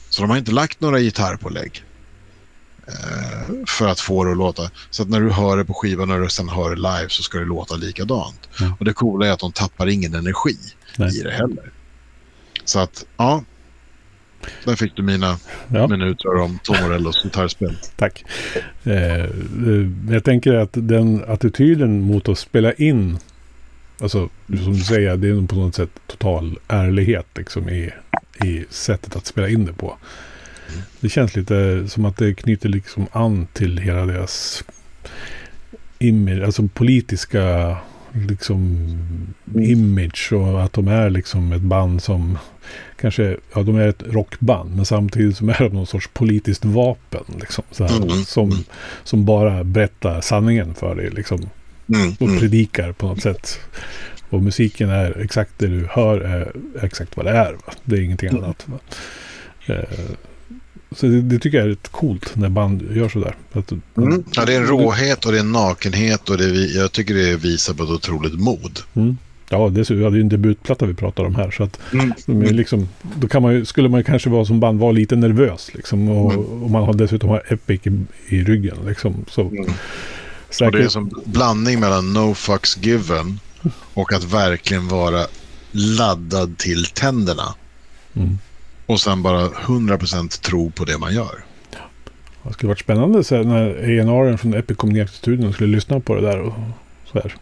Så 0.09 0.21
de 0.21 0.29
har 0.29 0.37
inte 0.37 0.51
lagt 0.51 0.81
några 0.81 0.99
gitarrpålägg 0.99 1.83
för 3.67 3.87
att 3.87 3.99
få 3.99 4.23
det 4.23 4.31
att 4.31 4.37
låta. 4.37 4.71
Så 4.89 5.03
att 5.03 5.09
när 5.09 5.21
du 5.21 5.29
hör 5.31 5.57
det 5.57 5.65
på 5.65 5.73
skivan 5.73 6.11
och 6.11 6.21
du 6.21 6.29
sen 6.29 6.49
hör 6.49 6.69
det 6.69 6.75
live 6.75 7.05
så 7.09 7.23
ska 7.23 7.37
det 7.39 7.45
låta 7.45 7.75
likadant. 7.75 8.49
Mm. 8.61 8.73
Och 8.79 8.85
det 8.85 8.93
coola 8.93 9.27
är 9.27 9.31
att 9.31 9.39
de 9.39 9.51
tappar 9.51 9.87
ingen 9.87 10.15
energi 10.15 10.57
Nej. 10.97 11.19
i 11.19 11.23
det 11.23 11.31
heller. 11.31 11.71
Så 12.65 12.79
att, 12.79 13.05
ja. 13.17 13.43
Där 14.65 14.75
fick 14.75 14.95
du 14.95 15.01
mina 15.03 15.37
Ja. 15.67 15.87
minuter 15.87 16.35
om 16.35 16.59
Tom 16.63 16.75
Morellos 16.81 17.23
gitarrspel. 17.23 17.77
Tack. 17.95 18.25
Eh, 18.83 18.93
eh, 18.93 19.29
jag 20.09 20.23
tänker 20.23 20.53
att 20.53 20.69
den 20.73 21.23
attityden 21.27 22.01
mot 22.01 22.29
att 22.29 22.37
spela 22.39 22.73
in, 22.73 23.17
alltså 24.01 24.29
som 24.47 24.73
du 24.73 24.79
säger, 24.79 25.17
det 25.17 25.27
är 25.27 25.47
på 25.47 25.55
något 25.55 25.75
sätt 25.75 25.89
total 26.07 26.59
ärlighet 26.67 27.27
liksom, 27.35 27.69
i, 27.69 27.91
i 28.43 28.65
sättet 28.69 29.15
att 29.15 29.25
spela 29.25 29.49
in 29.49 29.65
det 29.65 29.73
på. 29.73 29.97
Det 30.99 31.09
känns 31.09 31.35
lite 31.35 31.83
som 31.87 32.05
att 32.05 32.17
det 32.17 32.33
knyter 32.33 32.69
liksom 32.69 33.07
an 33.11 33.47
till 33.53 33.77
hela 33.77 34.05
deras 34.05 34.63
image, 35.99 36.43
alltså 36.43 36.67
politiska 36.67 37.77
liksom 38.27 38.87
image 39.55 40.33
och 40.33 40.63
att 40.63 40.73
de 40.73 40.87
är 40.87 41.09
liksom 41.09 41.51
ett 41.51 41.61
band 41.61 42.03
som 42.03 42.37
kanske, 43.01 43.37
ja 43.53 43.63
de 43.63 43.75
är 43.75 43.87
ett 43.87 44.03
rockband 44.07 44.75
men 44.75 44.85
samtidigt 44.85 45.37
som 45.37 45.49
är 45.49 45.59
de 45.59 45.69
någon 45.73 45.87
sorts 45.87 46.09
politiskt 46.13 46.65
vapen 46.65 47.23
liksom. 47.39 47.63
Så 47.71 47.83
här, 47.87 47.97
Mm. 47.97 48.09
som, 48.09 48.63
som 49.03 49.25
bara 49.25 49.63
berättar 49.63 50.21
sanningen 50.21 50.73
för 50.75 50.95
dig 50.95 51.09
liksom. 51.09 51.49
Mm, 51.93 52.11
Och 52.19 52.27
mm. 52.27 52.39
predikar 52.39 52.91
på 52.91 53.07
något 53.07 53.21
sätt. 53.21 53.59
Och 54.29 54.41
musiken 54.43 54.89
är 54.89 55.21
exakt 55.21 55.51
det 55.57 55.67
du 55.67 55.87
hör 55.89 56.19
är 56.21 56.51
exakt 56.81 57.17
vad 57.17 57.25
det 57.25 57.31
är. 57.31 57.53
Va? 57.53 57.73
Det 57.83 57.95
är 57.95 58.01
ingenting 58.01 58.29
Mm. 58.29 58.43
annat. 58.43 58.65
Va? 58.67 58.79
Eh, 59.65 59.83
så 60.95 61.05
det, 61.05 61.21
det 61.21 61.39
tycker 61.39 61.57
jag 61.57 61.65
är 61.65 61.69
rätt 61.69 61.87
coolt 61.91 62.35
när 62.35 62.49
band 62.49 62.87
gör 62.95 63.09
sådär. 63.09 63.35
Att, 63.53 63.71
Mm. 63.97 64.23
Ja, 64.31 64.45
det 64.45 64.53
är 64.53 64.57
en 64.61 64.67
råhet 64.67 65.25
och 65.25 65.31
det 65.31 65.37
är 65.37 65.39
en 65.39 65.51
nakenhet 65.51 66.29
och 66.29 66.37
det 66.37 66.45
är, 66.45 66.77
jag 66.77 66.91
tycker 66.91 67.13
det 67.15 67.35
visar 67.35 67.73
på 67.73 67.83
ett 67.83 67.89
otroligt 67.89 68.39
mod. 68.39 68.79
Mm. 68.93 69.17
Ja, 69.49 69.69
dessutom, 69.69 69.97
vi 69.97 70.03
hade 70.03 70.15
ju 70.17 70.21
en 70.21 70.29
debutplatta 70.29 70.85
vi 70.85 70.93
pratade 70.93 71.27
om 71.27 71.35
här. 71.35 71.51
Så 71.51 71.63
att 71.63 71.79
Mm. 71.93 72.41
är 72.45 72.53
liksom, 72.53 72.89
då 73.15 73.27
kan 73.27 73.41
man 73.41 73.53
ju, 73.53 73.65
skulle 73.65 73.89
man 73.89 74.03
kanske 74.03 74.29
vara 74.29 74.45
som 74.45 74.59
band 74.59 74.79
vara 74.79 74.91
lite 74.91 75.15
nervös. 75.15 75.69
Liksom, 75.73 76.09
och, 76.09 76.33
Mm. 76.33 76.45
och 76.63 76.69
man 76.71 76.83
har 76.83 76.93
dessutom 76.93 77.29
har 77.29 77.43
Epic 77.53 77.81
i, 77.87 78.05
i 78.35 78.43
ryggen. 78.43 78.77
Liksom, 78.87 79.25
så, 79.29 79.41
Mm. 79.41 79.65
Och 80.61 80.71
det 80.71 80.83
är 80.83 80.87
som 80.87 81.11
blandning 81.25 81.79
mellan 81.79 82.13
no 82.13 82.33
fucks 82.33 82.77
given 82.77 83.39
och 83.93 84.13
att 84.13 84.23
verkligen 84.23 84.87
vara 84.87 85.25
laddad 85.71 86.57
till 86.57 86.85
tänderna. 86.85 87.55
Mm. 88.13 88.37
Och 88.91 89.01
sen 89.01 89.23
bara 89.23 89.49
100% 89.49 90.41
tro 90.41 90.71
på 90.71 90.85
det 90.85 90.97
man 90.97 91.13
gör. 91.13 91.43
Det 92.43 92.53
skulle 92.53 92.67
varit 92.67 92.79
spännande 92.79 93.23
så 93.23 93.35
här, 93.35 93.43
när 93.43 93.69
A&R 94.09 94.37
från 94.37 94.53
Epic 94.53 94.77
kom 94.77 94.89
ner 94.89 95.05
till 95.05 95.15
studion 95.15 95.53
skulle 95.53 95.75
lyssna 95.75 95.99
på 95.99 96.15
det 96.15 96.21
där. 96.21 96.39
Och, 96.39 96.53
så 97.11 97.19
här. 97.19 97.35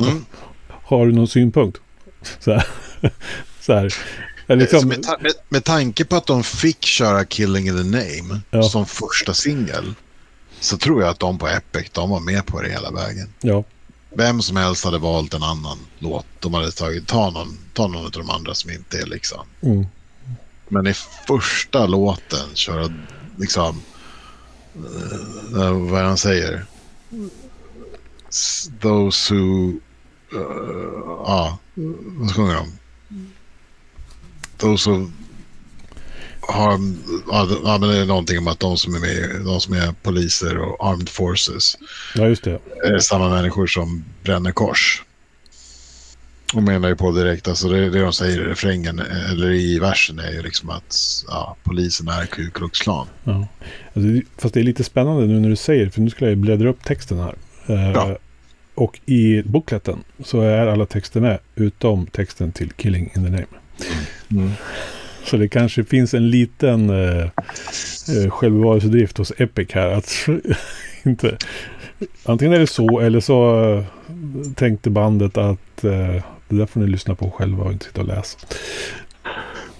Mm. 0.00 0.24
Har 0.68 1.06
du 1.06 1.12
någon 1.12 1.28
synpunkt? 1.28 1.78
Så 2.38 2.52
här. 2.52 2.66
så 3.60 3.72
här. 3.72 3.94
Eller 4.46 4.66
Så 4.66 4.72
liksom, 4.72 4.88
med, 4.88 5.02
ta- 5.02 5.18
med, 5.20 5.32
med 5.48 5.64
tanke 5.64 6.04
på 6.04 6.16
att 6.16 6.26
de 6.26 6.42
fick 6.44 6.84
köra 6.84 7.24
Killing 7.24 7.66
in 7.68 7.76
the 7.76 7.82
Name 7.84 8.40
Ja. 8.50 8.62
som 8.62 8.86
första 8.86 9.34
singel 9.34 9.94
så 10.60 10.78
tror 10.78 11.00
jag 11.02 11.10
att 11.10 11.18
de 11.18 11.38
på 11.38 11.48
Epic 11.48 11.90
de 11.92 12.10
var 12.10 12.20
med 12.20 12.46
på 12.46 12.62
det 12.62 12.70
hela 12.70 12.90
vägen. 12.90 13.28
ja, 13.40 13.64
Vem 14.16 14.42
som 14.42 14.56
helst 14.56 14.84
hade 14.84 14.98
valt 14.98 15.34
en 15.34 15.42
annan 15.42 15.78
låt. 15.98 16.26
De 16.40 16.54
hade 16.54 16.70
tagit, 16.72 17.06
ta 17.08 17.30
någon, 17.30 17.58
ta 17.72 17.86
någon 17.86 18.04
av 18.04 18.10
de 18.10 18.30
andra 18.30 18.54
som 18.54 18.70
inte 18.70 18.98
är 18.98 19.06
liksom. 19.06 19.40
mm, 19.62 19.86
Men 20.68 20.86
i 20.86 20.94
första 21.26 21.86
låten 21.86 22.54
köra 22.54 22.92
liksom, 23.36 23.82
uh, 25.54 25.90
vad 25.90 26.02
han 26.02 26.18
säger? 26.18 26.64
Those 28.80 29.34
who, 29.34 29.68
uh, 30.34 30.42
ja, 31.26 31.58
vad 32.04 32.34
sjunger 32.34 32.54
de? 32.54 32.78
Those 34.56 34.90
who 34.90 35.10
har, 36.40 36.70
ja, 37.64 37.78
men 37.80 37.88
det 37.88 37.98
är 37.98 38.06
någonting 38.06 38.38
om 38.38 38.48
att 38.48 38.60
de 38.60 38.76
som 38.76 38.94
är 38.94 39.00
med, 39.00 39.44
de 39.44 39.60
som 39.60 39.74
är 39.74 39.92
poliser 40.02 40.58
och 40.58 40.86
armed 40.86 41.08
forces 41.08 41.78
ja, 42.14 42.26
just 42.26 42.44
det. 42.44 42.60
är 42.84 42.98
samma 42.98 43.28
människor 43.28 43.66
som 43.66 44.04
bränner 44.22 44.52
kors. 44.52 45.02
Och 46.54 46.62
menar 46.62 46.88
ju 46.88 46.96
på 46.96 47.12
direkt, 47.12 47.48
alltså 47.48 47.68
det, 47.68 47.90
det 47.90 48.00
de 48.00 48.12
säger 48.12 48.40
i 48.40 48.44
refrängen, 48.44 48.98
eller 49.30 49.50
i 49.50 49.78
versen 49.78 50.18
är 50.18 50.30
ju 50.32 50.42
liksom 50.42 50.70
att 50.70 50.96
ja, 51.28 51.56
polisen 51.62 52.08
är 52.08 52.26
Ku 52.26 52.50
Klux 52.50 52.80
Klan. 52.80 53.06
Ja. 53.24 53.46
Alltså, 53.94 54.30
fast 54.38 54.54
det 54.54 54.60
är 54.60 54.64
lite 54.64 54.84
spännande 54.84 55.26
nu 55.26 55.40
när 55.40 55.48
du 55.48 55.56
säger 55.56 55.90
för 55.90 56.00
nu 56.00 56.10
skulle 56.10 56.30
jag 56.30 56.38
bläddra 56.38 56.68
upp 56.68 56.84
texten 56.84 57.18
här. 57.18 57.34
Eh, 57.66 57.92
Ja. 57.92 58.16
Och 58.74 59.00
i 59.06 59.42
bokletten 59.42 59.98
så 60.24 60.40
är 60.40 60.66
alla 60.66 60.86
texter 60.86 61.20
med 61.20 61.38
utom 61.54 62.06
texten 62.06 62.52
till 62.52 62.72
Killing 62.72 63.10
in 63.16 63.24
the 63.24 63.30
Name. 63.30 64.52
Så 65.24 65.36
det 65.36 65.48
kanske 65.48 65.84
finns 65.84 66.14
en 66.14 66.30
liten 66.30 66.90
eh, 66.90 67.22
eh, 68.16 68.30
självbevarelsedrift 68.30 69.18
hos 69.18 69.32
Epic 69.38 69.68
här. 69.72 69.88
Att 69.88 70.26
inte, 71.02 71.36
antingen 72.24 72.54
är 72.54 72.58
det 72.58 72.66
så 72.66 73.00
eller 73.00 73.20
så 73.20 73.64
eh, 73.74 73.84
tänkte 74.54 74.90
bandet 74.90 75.38
att 75.38 75.84
eh, 75.84 76.22
det 76.52 76.58
där 76.58 76.66
får 76.66 76.80
ni 76.80 76.86
lyssna 76.86 77.14
på 77.14 77.30
själva 77.30 77.64
och 77.64 77.72
inte 77.72 77.84
sitta 77.84 78.00
och 78.00 78.06
läsa. 78.06 78.38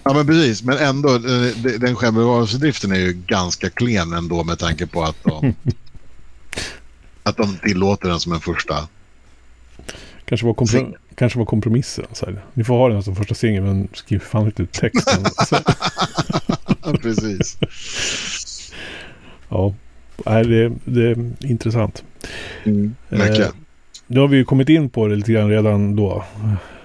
Ja 0.04 0.12
men 0.14 0.26
precis, 0.26 0.62
men 0.62 0.78
ändå, 0.78 1.08
eh, 1.14 1.20
de- 1.62 1.78
den 1.78 1.96
självbevarelsedriften 1.96 2.92
är 2.92 2.96
ju 2.98 3.12
ganska 3.12 3.70
klen 3.70 4.12
ändå 4.12 4.44
med 4.44 4.58
tanke 4.58 4.86
på 4.86 5.02
att 5.02 5.16
de, 5.24 5.54
att 7.22 7.36
de 7.36 7.56
tillåter 7.56 8.08
den 8.08 8.20
som 8.20 8.32
en 8.32 8.40
första. 8.40 8.88
Kanske 10.24 10.46
var, 10.46 10.54
kompro- 10.54 10.66
Singel. 10.66 10.96
kanske 11.14 11.38
var 11.38 11.46
kompromissen. 11.46 12.04
Så 12.12 12.26
här. 12.26 12.44
Ni 12.54 12.64
får 12.64 12.74
ha 12.74 12.88
den 12.88 13.02
som 13.02 13.16
första 13.16 13.34
singel 13.34 13.62
men 13.62 13.88
skriv 13.94 14.18
fan 14.18 14.46
inte 14.46 14.62
ut 14.62 14.72
texten. 14.72 15.24
precis. 17.02 17.58
ja, 19.48 19.74
det, 20.24 20.72
det 20.84 21.06
är 21.10 21.32
intressant. 21.40 22.02
Mm. 22.64 22.94
Mycket. 23.08 23.52
Nu 24.12 24.20
har 24.20 24.28
vi 24.28 24.36
ju 24.36 24.44
kommit 24.44 24.68
in 24.68 24.90
på 24.90 25.06
det 25.08 25.16
lite 25.16 25.32
grann 25.32 25.50
redan 25.50 25.96
då. 25.96 26.24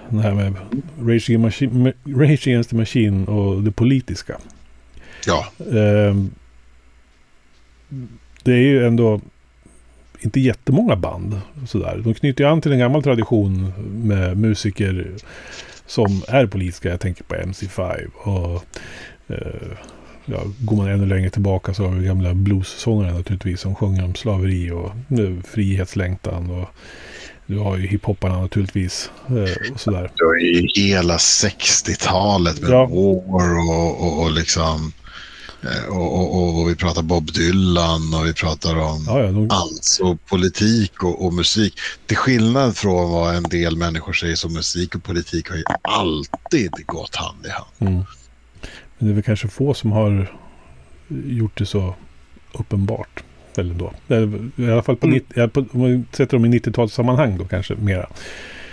Det 0.08 0.20
här 0.20 0.34
med 0.34 0.54
Rage 1.00 1.30
Against 1.30 1.60
Machine- 1.60 1.92
Rage 2.04 2.46
Against 2.48 2.70
the 2.70 2.76
Machine 2.76 3.24
och 3.26 3.62
det 3.62 3.70
politiska. 3.72 4.36
Ja, 5.26 5.46
Ehm, 5.72 6.30
det 8.42 8.52
är 8.52 8.56
ju 8.56 8.86
ändå 8.86 9.20
inte 10.20 10.40
jättemånga 10.40 10.96
band. 10.96 11.40
Sådär. 11.66 12.00
De 12.04 12.14
knyter 12.14 12.44
ju 12.44 12.50
an 12.50 12.60
till 12.60 12.72
en 12.72 12.78
gammal 12.78 13.02
tradition 13.02 13.72
med 14.04 14.36
musiker 14.36 15.06
som 15.86 16.22
är 16.28 16.46
politiska. 16.46 16.88
Jag 16.88 17.00
tänker 17.00 17.24
på 17.24 17.34
MC5 17.34 18.06
och 18.14 18.64
eh, 19.34 19.76
ja, 20.30 20.42
går 20.58 20.76
man 20.76 20.88
ännu 20.88 21.06
längre 21.06 21.30
tillbaka 21.30 21.74
så 21.74 21.82
har 21.82 21.94
vi 21.94 22.06
gamla 22.06 22.34
bluessångare 22.34 23.12
naturligtvis 23.12 23.60
som 23.60 23.74
sjunger 23.74 24.04
om 24.04 24.14
slaveri 24.14 24.70
och 24.70 25.18
eh, 25.18 25.42
frihetslängtan. 25.44 26.50
Och 26.50 26.68
du 27.46 27.58
har 27.58 27.76
ju 27.76 27.86
hiphopparna 27.86 28.40
naturligtvis. 28.40 29.10
Eh, 29.26 29.72
och 29.72 29.80
sådär. 29.80 30.10
det 30.16 30.24
var 30.24 30.36
ju 30.36 30.68
hela 30.74 31.16
60-talet 31.16 32.60
med 32.60 32.70
Ja. 32.70 32.86
War 33.26 33.58
och, 33.58 34.00
och, 34.00 34.22
och 34.22 34.30
liksom 34.30 34.92
Eh, 35.62 35.88
och, 35.88 36.34
och, 36.34 36.60
och, 36.60 36.70
vi 36.70 36.76
pratar 36.76 37.02
Bob 37.02 37.32
Dylan 37.32 38.14
och 38.14 38.26
vi 38.26 38.34
pratar 38.34 38.76
om 38.76 39.04
ja, 39.06 39.20
ja, 39.20 39.26
de... 39.26 39.48
alltså 39.50 40.16
politik 40.16 41.02
och, 41.02 41.26
och, 41.26 41.34
musik. 41.34 41.74
Till 42.06 42.16
skillnad 42.16 42.76
från 42.76 43.10
vad 43.10 43.34
en 43.34 43.42
del 43.42 43.76
människor 43.76 44.12
säger 44.12 44.36
så 44.36 44.48
musik 44.48 44.94
och 44.94 45.02
politik 45.02 45.50
har 45.50 45.56
ju 45.56 45.64
alltid 45.82 46.86
gått 46.86 47.16
hand 47.16 47.46
i 47.46 47.48
hand. 47.48 47.92
Mm. 47.92 48.04
Men 48.98 49.08
det 49.08 49.12
är 49.12 49.14
väl 49.14 49.22
kanske 49.22 49.48
få 49.48 49.74
som 49.74 49.92
har 49.92 50.30
gjort 51.08 51.58
det 51.58 51.66
så 51.66 51.94
uppenbart. 52.52 53.24
Eller 53.56 53.74
då. 53.74 53.92
I 54.56 54.70
alla 54.70 54.82
fall 54.82 54.96
på, 54.96 55.06
mm. 55.06 55.50
på 55.50 55.60
om 55.60 55.80
man 55.80 56.06
sätter 56.12 56.36
dem 56.36 56.44
i 56.44 56.58
90-talssammanhang 56.58 57.38
då 57.38 57.44
kanske 57.44 57.74
mera. 57.74 58.06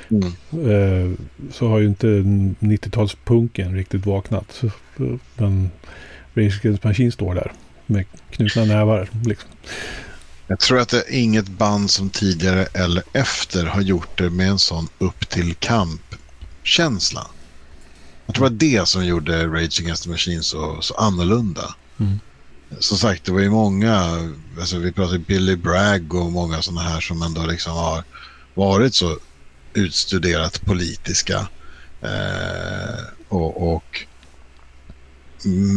Mm. 0.09 0.28
Eh, 0.51 1.17
så 1.51 1.67
har 1.67 1.80
ju 1.80 1.88
inte 1.88 2.07
90-talspunken 2.07 3.76
riktigt 3.76 4.05
vaknat. 4.05 4.63
Men 5.36 5.69
Rage 6.34 6.59
Against 6.59 6.84
Machine 6.84 7.11
står 7.11 7.36
där 7.36 7.51
med 7.86 8.05
knutna 8.32 8.65
nävar. 8.65 9.09
Liksom. 9.26 9.49
Jag 10.47 10.59
tror 10.59 10.80
att 10.80 10.89
det 10.89 10.97
är 10.97 11.13
inget 11.13 11.47
band 11.47 11.89
som 11.89 12.09
tidigare 12.09 12.65
eller 12.73 13.03
efter 13.13 13.65
har 13.65 13.82
gjort 13.82 14.17
det 14.17 14.30
med 14.30 14.49
en 14.49 14.59
sån 14.59 14.88
upp 14.97 15.30
till 15.30 15.55
kamp-känsla. 15.55 17.28
Jag 18.26 18.36
tror 18.36 18.49
det 18.49 18.53
var 18.53 18.59
det 18.59 18.88
som 18.88 19.05
gjorde 19.05 19.47
Rage 19.47 19.82
Against 19.82 20.03
the 20.03 20.09
Machine 20.09 20.43
så, 20.43 20.82
så 20.82 20.93
annorlunda. 20.93 21.76
Mm. 21.99 22.19
Som 22.80 22.97
sagt, 22.97 23.26
det 23.26 23.32
var 23.32 23.39
ju 23.39 23.49
många, 23.49 24.19
alltså 24.59 24.78
vi 24.78 24.91
pratade 24.91 25.19
Billy 25.19 25.55
Bragg 25.55 26.13
och 26.13 26.32
många 26.32 26.61
sådana 26.61 26.82
här 26.82 26.99
som 26.99 27.21
ändå 27.21 27.45
liksom 27.45 27.73
har 27.73 28.03
varit 28.53 28.95
så 28.95 29.17
utstuderat 29.73 30.61
politiska. 30.61 31.47
Eh, 32.01 33.03
och, 33.30 33.76
och, 33.76 34.05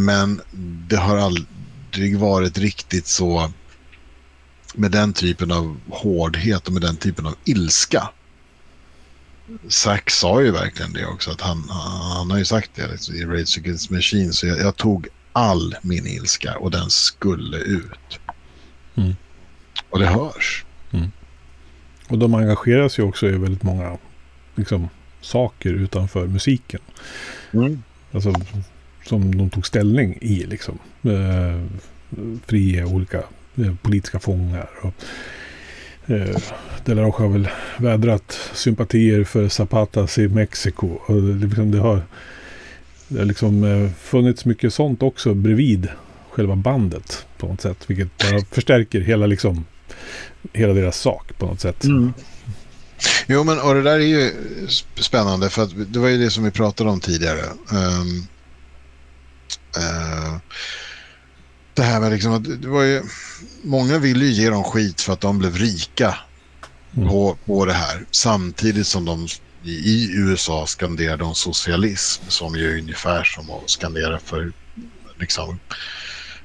men 0.06 0.40
det 0.88 0.96
har 0.96 1.16
aldrig 1.16 2.18
varit 2.18 2.58
riktigt 2.58 3.06
så 3.06 3.52
med 4.74 4.90
den 4.90 5.12
typen 5.12 5.52
av 5.52 5.80
hårdhet 5.90 6.66
och 6.66 6.72
med 6.72 6.82
den 6.82 6.96
typen 6.96 7.26
av 7.26 7.34
ilska. 7.44 8.10
Zack 9.68 10.10
sa 10.10 10.42
ju 10.42 10.50
verkligen 10.50 10.92
det 10.92 11.06
också, 11.06 11.30
att 11.30 11.40
han, 11.40 11.64
han 11.68 12.30
har 12.30 12.38
ju 12.38 12.44
sagt 12.44 12.70
det 12.74 12.88
liksom, 12.88 13.14
i 13.14 13.24
Rage 13.24 13.58
Against 13.58 13.90
Machine, 13.90 14.32
så 14.32 14.46
jag, 14.46 14.58
jag, 14.58 14.76
tog 14.76 15.08
all 15.32 15.76
min 15.82 16.06
ilska 16.06 16.56
och 16.58 16.70
den 16.70 16.90
skulle 16.90 17.56
ut. 17.56 18.20
Mm. 18.94 19.14
Och 19.90 19.98
det 19.98 20.06
hörs. 20.06 20.64
Mm. 20.90 21.10
Och 22.08 22.18
de 22.18 22.34
engagerar 22.34 22.88
sig 22.88 23.04
också 23.04 23.26
i 23.26 23.32
väldigt 23.32 23.62
många 23.62 23.98
liksom, 24.54 24.88
saker 25.20 25.70
utanför 25.70 26.26
musiken. 26.26 26.80
Mm. 27.52 27.82
Alltså, 28.12 28.34
som 29.04 29.38
de 29.38 29.50
tog 29.50 29.66
ställning 29.66 30.18
i. 30.20 30.46
Liksom. 30.46 30.78
Eh, 31.02 31.82
fria 32.46 32.86
olika 32.86 33.18
eh, 33.56 33.74
politiska 33.82 34.18
fångar. 34.18 34.68
Och, 34.82 34.94
eh, 36.08 36.42
De 36.84 36.94
La 36.94 37.10
har 37.10 37.28
väl 37.28 37.48
vädrat 37.78 38.38
sympatier 38.54 39.24
för 39.24 39.48
Zapatas 39.48 40.18
i 40.18 40.28
Mexiko. 40.28 40.86
Och 40.86 41.22
det, 41.22 41.46
liksom, 41.46 41.70
det 41.70 41.78
har, 41.78 42.02
det 43.08 43.18
har 43.18 43.26
liksom, 43.26 43.64
eh, 43.64 43.90
funnits 44.00 44.44
mycket 44.44 44.74
sånt 44.74 45.02
också 45.02 45.34
bredvid 45.34 45.88
själva 46.30 46.56
bandet 46.56 47.26
på 47.38 47.46
något 47.46 47.60
sätt. 47.60 47.84
Vilket 47.86 48.18
bara 48.18 48.40
förstärker 48.50 49.00
hela, 49.00 49.26
liksom, 49.26 49.64
hela 50.52 50.72
deras 50.72 50.98
sak 51.00 51.38
på 51.38 51.46
något 51.46 51.60
sätt. 51.60 51.84
Mm. 51.84 52.12
Jo, 53.26 53.44
men 53.44 53.60
och 53.60 53.74
det 53.74 53.82
där 53.82 53.98
är 53.98 54.06
ju 54.06 54.32
spännande 54.94 55.50
för 55.50 55.62
att 55.62 55.92
det 55.92 55.98
var 55.98 56.08
ju 56.08 56.18
det 56.18 56.30
som 56.30 56.44
vi 56.44 56.50
pratade 56.50 56.90
om 56.90 57.00
tidigare. 57.00 57.40
Um, 57.72 58.26
uh, 59.76 60.07
det 61.78 61.84
här 61.84 62.00
med 62.00 62.12
liksom 62.12 62.32
att 62.32 62.62
det 62.62 62.68
var 62.68 62.82
ju, 62.82 63.02
många 63.62 63.98
ville 63.98 64.24
ju 64.24 64.30
ge 64.32 64.50
dem 64.50 64.64
skit 64.64 65.00
för 65.00 65.12
att 65.12 65.20
de 65.20 65.38
blev 65.38 65.56
rika 65.56 66.14
mm. 66.96 67.08
på, 67.08 67.38
på 67.46 67.64
det 67.64 67.72
här. 67.72 68.06
Samtidigt 68.10 68.86
som 68.86 69.04
de 69.04 69.28
i, 69.64 70.10
USA 70.12 70.66
skanderade 70.66 71.24
om 71.24 71.34
socialism 71.34 72.22
som 72.28 72.56
ju 72.56 72.72
är 72.72 72.78
ungefär 72.78 73.24
som 73.24 73.50
att 73.50 73.70
skandera 73.70 74.18
för 74.18 74.52
liksom 75.18 75.58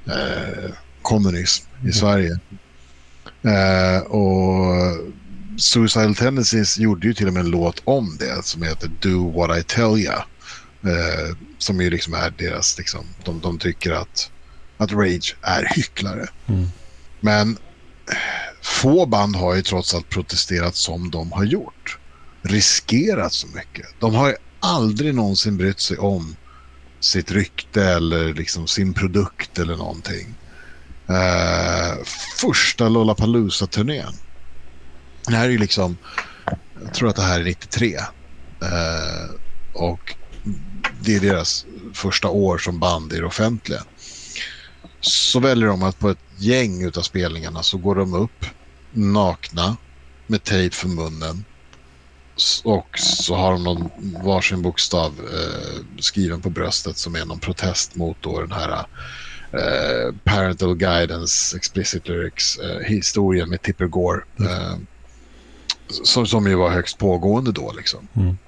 eh, 0.06 0.70
kommunism 1.02 1.64
i 1.78 1.80
mm. 1.80 1.92
Sverige. 1.92 2.38
Eh, 3.42 4.02
och 4.02 4.74
Suicidal 5.58 6.14
Tendencies 6.14 6.78
gjorde 6.78 7.06
ju 7.06 7.14
till 7.14 7.26
och 7.26 7.32
med 7.32 7.40
en 7.40 7.50
låt 7.50 7.82
om 7.84 8.16
det 8.18 8.44
som 8.44 8.62
heter 8.62 8.90
Do 9.00 9.30
What 9.30 9.58
I 9.58 9.62
Tell 9.62 9.98
Ya. 9.98 10.26
Eh, 10.84 11.36
som 11.58 11.80
ju 11.80 11.90
liksom 11.90 12.14
är 12.14 12.30
deras, 12.38 12.78
liksom, 12.78 13.06
de, 13.24 13.40
de 13.40 13.58
tycker 13.58 13.92
att, 13.92 14.30
att 14.76 14.92
Rage 14.92 15.36
är 15.42 15.68
hycklare. 15.76 16.26
Mm. 16.46 16.66
Men 17.20 17.58
få 18.62 19.06
band 19.06 19.36
har 19.36 19.54
ju 19.54 19.62
trots 19.62 19.94
allt 19.94 20.08
protesterat 20.08 20.76
som 20.76 21.10
de 21.10 21.32
har 21.32 21.44
gjort. 21.44 21.98
Riskerat 22.42 23.32
så 23.32 23.46
mycket. 23.46 23.86
De 24.00 24.14
har 24.14 24.28
ju 24.28 24.34
aldrig 24.60 25.14
någonsin 25.14 25.56
brytt 25.56 25.80
sig 25.80 25.98
om 25.98 26.36
sitt 27.00 27.30
rykte 27.30 27.84
eller 27.84 28.34
liksom 28.34 28.66
sin 28.66 28.94
produkt 28.94 29.58
eller 29.58 29.76
någonting. 29.76 30.34
Uh, 31.10 32.04
första 32.40 32.88
Lollapalooza-turnén 32.88 34.14
det 35.26 35.36
här 35.36 35.44
är 35.44 35.50
ju 35.50 35.58
liksom, 35.58 35.96
jag 36.84 36.94
tror 36.94 37.08
att 37.08 37.16
det 37.16 37.22
här 37.22 37.40
är 37.40 37.44
93. 37.44 37.96
Eh, 37.96 39.34
och 39.72 40.14
det 41.00 41.16
är 41.16 41.20
deras 41.20 41.66
första 41.94 42.28
år 42.28 42.58
som 42.58 42.80
band 42.80 43.12
i 43.12 43.16
det 43.16 43.26
offentliga. 43.26 43.82
Så 45.06 45.40
väljer 45.40 45.68
de 45.68 45.82
att 45.82 45.98
på 45.98 46.10
ett 46.10 46.18
gäng 46.36 46.86
av 46.86 47.02
spelningarna 47.02 47.62
så 47.62 47.78
går 47.78 47.94
de 47.94 48.14
upp 48.14 48.46
nakna 48.92 49.76
med 50.26 50.44
tejp 50.44 50.76
för 50.76 50.88
munnen. 50.88 51.44
Och 52.64 52.98
så 52.98 53.34
har 53.34 53.52
de 53.52 53.64
någon 53.64 53.90
varsin 54.24 54.62
bokstav 54.62 55.12
eh, 55.32 56.00
skriven 56.00 56.40
på 56.40 56.50
bröstet 56.50 56.98
som 56.98 57.14
är 57.14 57.24
någon 57.24 57.38
protest 57.38 57.94
mot 57.94 58.16
då 58.20 58.40
den 58.40 58.52
här 58.52 58.86
eh, 59.52 60.14
Parental 60.24 60.76
Guidance 60.76 61.56
Explicit 61.56 62.08
Lyrics 62.08 62.58
eh, 62.58 62.78
historien 62.78 63.48
med 63.48 63.62
Tipper 63.62 63.86
Gore. 63.86 64.22
Mm. 64.38 64.52
Eh, 64.52 64.78
som, 65.88 66.26
som 66.26 66.46
ju 66.46 66.54
var 66.54 66.70
högst 66.70 66.98
pågående 66.98 67.52
då. 67.52 67.72
Liksom. 67.72 68.08
Mm. 68.16 68.38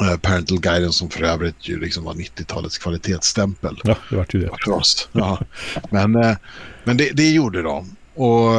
Uh, 0.00 0.16
parental 0.16 0.60
Guidance 0.60 0.98
som 0.98 1.10
för 1.10 1.22
övrigt 1.22 1.68
ju 1.68 1.80
liksom 1.80 2.04
var 2.04 2.14
90-talets 2.14 2.78
kvalitetsstämpel. 2.78 3.80
Ja, 3.84 3.96
det 4.10 4.16
var 4.16 4.26
ju 4.30 4.40
det. 4.40 4.50
För 4.64 4.72
oss. 4.72 5.08
Ja. 5.12 5.40
Men, 5.90 6.16
uh, 6.16 6.36
men 6.84 6.96
det, 6.96 7.10
det 7.10 7.30
gjorde 7.30 7.62
de. 7.62 7.96
Och, 8.14 8.50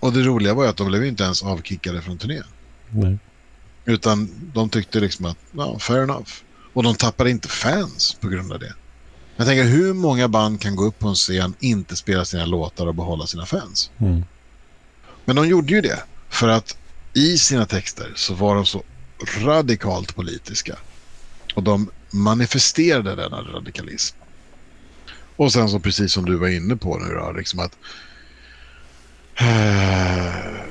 och 0.00 0.12
det 0.12 0.22
roliga 0.22 0.54
var 0.54 0.64
ju 0.64 0.70
att 0.70 0.76
de 0.76 0.88
blev 0.88 1.04
inte 1.04 1.24
ens 1.24 1.42
avkickade 1.42 2.02
från 2.02 2.18
turnén. 2.18 2.44
Nej. 2.90 3.18
Utan 3.84 4.28
de 4.54 4.68
tyckte 4.68 5.00
liksom 5.00 5.24
att, 5.24 5.38
ja, 5.52 5.78
fair 5.78 6.02
enough. 6.02 6.30
Och 6.72 6.82
de 6.82 6.94
tappade 6.94 7.30
inte 7.30 7.48
fans 7.48 8.16
på 8.20 8.28
grund 8.28 8.52
av 8.52 8.58
det. 8.58 8.74
Jag 9.36 9.46
tänker 9.46 9.64
hur 9.64 9.92
många 9.94 10.28
band 10.28 10.60
kan 10.60 10.76
gå 10.76 10.84
upp 10.84 10.98
på 10.98 11.08
en 11.08 11.14
scen, 11.14 11.54
inte 11.60 11.96
spela 11.96 12.24
sina 12.24 12.46
låtar 12.46 12.86
och 12.86 12.94
behålla 12.94 13.26
sina 13.26 13.46
fans? 13.46 13.90
Mm. 13.98 14.24
Men 15.24 15.36
de 15.36 15.48
gjorde 15.48 15.72
ju 15.72 15.80
det. 15.80 16.02
För 16.28 16.48
att 16.48 16.76
i 17.14 17.38
sina 17.38 17.66
texter 17.66 18.12
så 18.16 18.34
var 18.34 18.54
de 18.54 18.66
så 18.66 18.82
radikalt 19.40 20.16
politiska. 20.16 20.78
Och 21.54 21.62
de 21.62 21.90
manifesterade 22.10 23.16
denna 23.16 23.42
radikalism. 23.42 24.16
Och 25.36 25.52
sen 25.52 25.68
så 25.68 25.80
precis 25.80 26.12
som 26.12 26.24
du 26.24 26.36
var 26.36 26.48
inne 26.48 26.76
på 26.76 26.98
nu 26.98 27.14
då, 27.14 27.32
liksom 27.32 27.60
att 27.60 27.78
eh, 29.34 30.62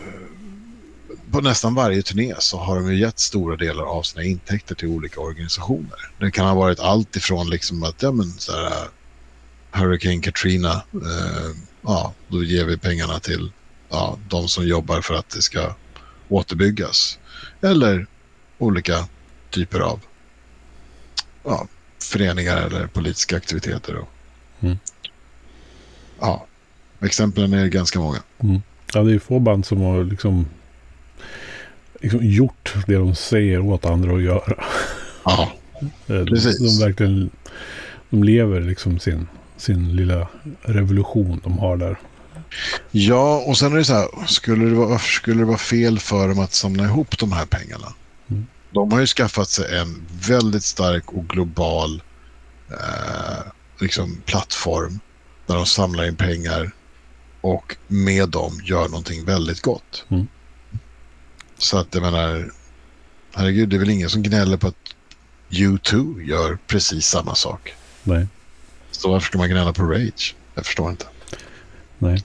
på 1.31 1.41
nästan 1.41 1.75
varje 1.75 2.01
turné 2.01 2.35
så 2.39 2.57
har 2.57 2.75
de 2.75 2.91
ju 2.91 2.99
gett 2.99 3.19
stora 3.19 3.55
delar 3.55 3.83
av 3.83 4.03
sina 4.03 4.23
intäkter 4.23 4.75
till 4.75 4.87
olika 4.87 5.19
organisationer. 5.19 6.11
Det 6.19 6.31
kan 6.31 6.47
ha 6.47 6.55
varit 6.55 6.79
allt 6.79 7.15
ifrån 7.15 7.49
liksom 7.49 7.83
att 7.83 8.01
ja, 8.01 8.11
men, 8.11 8.31
så 8.31 8.51
här, 8.51 8.65
eh, 8.65 8.87
Hurricane 9.71 10.21
Katrina, 10.21 10.83
eh, 10.93 11.55
ja, 11.81 12.13
då 12.27 12.43
ger 12.43 12.65
vi 12.65 12.77
pengarna 12.77 13.19
till 13.19 13.51
ja, 13.89 14.17
de 14.29 14.47
som 14.47 14.67
jobbar 14.67 15.01
för 15.01 15.13
att 15.13 15.29
det 15.29 15.41
ska 15.41 15.75
återbyggas. 16.29 17.19
Eller 17.61 18.07
olika 18.61 19.07
typer 19.49 19.79
av 19.79 19.99
ja, 21.43 21.67
föreningar 21.99 22.57
eller 22.57 22.87
politiska 22.87 23.37
aktiviteter. 23.37 23.97
Mm. 24.59 24.77
Ja, 26.19 26.45
exemplen 27.01 27.53
är 27.53 27.67
ganska 27.67 27.99
många. 27.99 28.19
Mm. 28.39 28.61
Ja, 28.93 29.03
det 29.03 29.13
är 29.13 29.19
få 29.19 29.39
band 29.39 29.65
som 29.65 29.81
har 29.81 30.03
liksom, 30.03 30.45
liksom 31.99 32.25
gjort 32.25 32.73
det 32.87 32.95
de 32.95 33.15
säger 33.15 33.59
åt 33.59 33.85
andra 33.85 34.15
att 34.15 34.21
göra. 34.21 34.65
Ja, 35.25 35.51
precis. 36.07 36.59
De, 36.59 36.65
de 36.65 36.85
verkligen 36.85 37.29
de 38.09 38.23
lever 38.23 38.61
liksom 38.61 38.99
sin, 38.99 39.27
sin 39.57 39.95
lilla 39.95 40.27
revolution 40.61 41.41
de 41.43 41.57
har 41.57 41.77
där. 41.77 41.97
Ja, 42.91 43.43
och 43.47 43.57
sen 43.57 43.73
är 43.73 43.77
det 43.77 43.85
så 43.85 43.93
här, 43.93 44.27
skulle 44.27 44.65
det 44.65 44.75
vara, 44.75 44.87
varför 44.87 45.11
skulle 45.11 45.41
det 45.41 45.45
vara 45.45 45.57
fel 45.57 45.99
för 45.99 46.27
dem 46.27 46.39
att 46.39 46.53
samla 46.53 46.83
ihop 46.83 47.17
de 47.17 47.31
här 47.31 47.45
pengarna? 47.45 47.93
De 48.71 48.91
har 48.91 48.99
ju 48.99 49.07
skaffat 49.07 49.49
sig 49.49 49.77
en 49.79 50.05
väldigt 50.27 50.63
stark 50.63 51.11
och 51.13 51.27
global 51.27 52.01
eh, 52.69 53.51
liksom, 53.79 54.21
plattform 54.25 54.99
där 55.45 55.55
de 55.55 55.65
samlar 55.65 56.07
in 56.07 56.15
pengar 56.15 56.71
och 57.41 57.75
med 57.87 58.29
dem 58.29 58.61
gör 58.63 58.87
någonting 58.89 59.25
väldigt 59.25 59.61
gott. 59.61 60.05
Mm. 60.09 60.27
Så 61.57 61.77
att 61.77 61.87
jag 61.93 62.03
menar, 62.03 62.51
herregud, 63.33 63.69
det 63.69 63.75
är 63.75 63.79
väl 63.79 63.89
ingen 63.89 64.09
som 64.09 64.23
gnäller 64.23 64.57
på 64.57 64.67
att 64.67 64.95
U2 65.49 66.21
gör 66.21 66.57
precis 66.67 67.05
samma 67.05 67.35
sak. 67.35 67.73
Nej. 68.03 68.27
Så 68.91 69.11
varför 69.11 69.25
ska 69.25 69.37
man 69.37 69.49
gnälla 69.49 69.73
på 69.73 69.83
Rage? 69.83 70.35
Jag 70.55 70.65
förstår 70.65 70.89
inte. 70.89 71.05
Nej. 71.97 72.23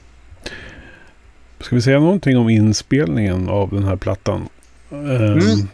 Ska 1.60 1.76
vi 1.76 1.82
säga 1.82 2.00
någonting 2.00 2.36
om 2.36 2.48
inspelningen 2.48 3.48
av 3.48 3.70
den 3.70 3.84
här 3.84 3.96
plattan? 3.96 4.48
Mm. 4.90 5.68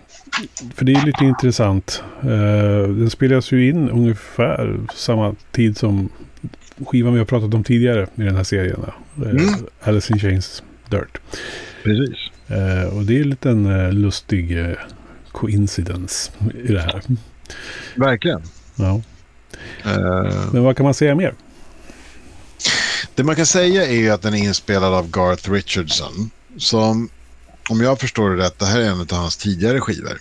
För 0.74 0.84
det 0.84 0.92
är 0.92 1.06
lite 1.06 1.24
intressant. 1.24 2.02
Uh, 2.24 2.88
den 2.88 3.10
spelas 3.10 3.52
ju 3.52 3.68
in 3.68 3.90
ungefär 3.90 4.80
samma 4.94 5.34
tid 5.52 5.78
som 5.78 6.08
skivan 6.86 7.12
vi 7.12 7.18
har 7.18 7.26
pratat 7.26 7.54
om 7.54 7.64
tidigare 7.64 8.06
i 8.14 8.22
den 8.22 8.36
här 8.36 8.44
serien. 8.44 8.80
Uh, 9.18 9.30
mm. 9.30 9.54
Alice 9.80 10.12
in 10.12 10.18
Chains 10.18 10.62
Dirt. 10.90 11.18
Precis. 11.82 12.16
Uh, 12.50 12.96
och 12.96 13.04
det 13.04 13.16
är 13.16 13.22
en 13.22 13.30
liten 13.30 13.90
lustig 13.90 14.76
coincidence 15.32 16.32
i 16.64 16.72
det 16.72 16.80
här. 16.80 17.02
Verkligen. 17.96 18.42
Ja. 18.76 19.02
Men 20.52 20.62
vad 20.62 20.76
kan 20.76 20.84
man 20.84 20.94
säga 20.94 21.14
mer? 21.14 21.34
Det 23.14 23.24
man 23.24 23.36
kan 23.36 23.46
säga 23.46 23.86
är 23.86 24.12
att 24.12 24.22
den 24.22 24.34
är 24.34 24.38
inspelad 24.38 24.94
av 24.94 25.10
Garth 25.10 25.50
Richardson. 25.50 26.30
Som, 26.56 27.08
om 27.68 27.80
jag 27.80 28.00
förstår 28.00 28.30
det 28.30 28.44
rätt, 28.44 28.58
det 28.58 28.66
här 28.66 28.80
är 28.80 28.90
en 28.90 29.00
av 29.00 29.12
hans 29.12 29.36
tidigare 29.36 29.80
skivor. 29.80 30.20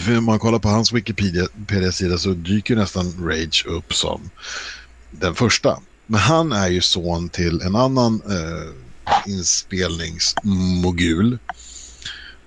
För 0.00 0.18
om 0.18 0.24
man 0.24 0.38
kollar 0.38 0.58
på 0.58 0.68
hans 0.68 0.92
Wikipedia-sida 0.92 2.18
så 2.18 2.30
dyker 2.30 2.76
nästan 2.76 3.28
Rage 3.28 3.66
upp 3.66 3.94
som 3.94 4.30
den 5.10 5.34
första. 5.34 5.80
Men 6.06 6.20
han 6.20 6.52
är 6.52 6.68
ju 6.68 6.80
son 6.80 7.28
till 7.28 7.60
en 7.60 7.76
annan 7.76 8.22
eh, 8.30 8.68
inspelningsmogul. 9.32 11.38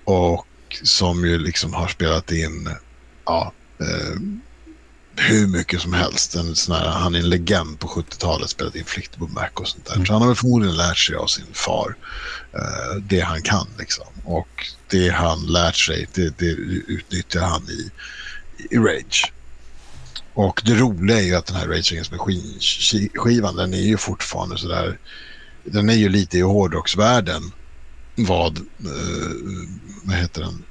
Och 0.04 0.46
som 0.82 1.24
ju 1.24 1.38
liksom 1.38 1.74
har 1.74 1.88
spelat 1.88 2.32
in 2.32 2.70
ja, 3.24 3.52
eh, 3.80 4.16
hur 5.16 5.46
mycket 5.46 5.80
som 5.80 5.92
helst. 5.92 6.34
En 6.34 6.56
sån 6.56 6.74
här, 6.74 6.88
han 6.88 7.14
är 7.14 7.18
en 7.18 7.28
legend 7.28 7.78
på 7.78 7.88
70-talet, 7.88 8.50
spelat 8.50 8.74
in 8.74 8.84
Flickter 8.84 9.18
på 9.18 9.26
Mac 9.26 9.48
och 9.54 9.68
sånt 9.68 9.86
där. 9.86 9.94
Mm. 9.94 10.06
Så 10.06 10.12
han 10.12 10.22
har 10.22 10.28
väl 10.28 10.36
förmodligen 10.36 10.76
lärt 10.76 10.98
sig 10.98 11.16
av 11.16 11.26
sin 11.26 11.46
far 11.52 11.96
uh, 12.54 13.02
det 13.02 13.20
han 13.20 13.42
kan. 13.42 13.66
Liksom. 13.78 14.06
Och 14.24 14.66
det 14.90 15.08
han 15.08 15.46
lärt 15.46 15.76
sig, 15.76 16.08
det, 16.14 16.38
det 16.38 16.46
utnyttjar 16.46 17.40
han 17.40 17.62
i, 17.68 17.90
i 18.70 18.78
Rage. 18.78 19.32
Och 20.34 20.62
det 20.64 20.74
roliga 20.74 21.18
är 21.18 21.22
ju 21.22 21.34
att 21.34 21.46
den 21.46 21.56
här 21.56 21.66
Rage 21.66 21.92
Against 21.92 22.12
Machine-skivan, 22.12 23.56
den 23.56 23.74
är 23.74 23.82
ju 23.82 23.96
fortfarande 23.96 24.58
sådär, 24.58 24.98
den 25.64 25.88
är 25.90 25.94
ju 25.94 26.08
lite 26.08 26.38
i 26.38 26.40
hårdrocksvärlden 26.40 27.52
vad, 28.16 28.58
uh, 28.58 29.68
vad 30.02 30.16
heter 30.16 30.40
den, 30.40 30.64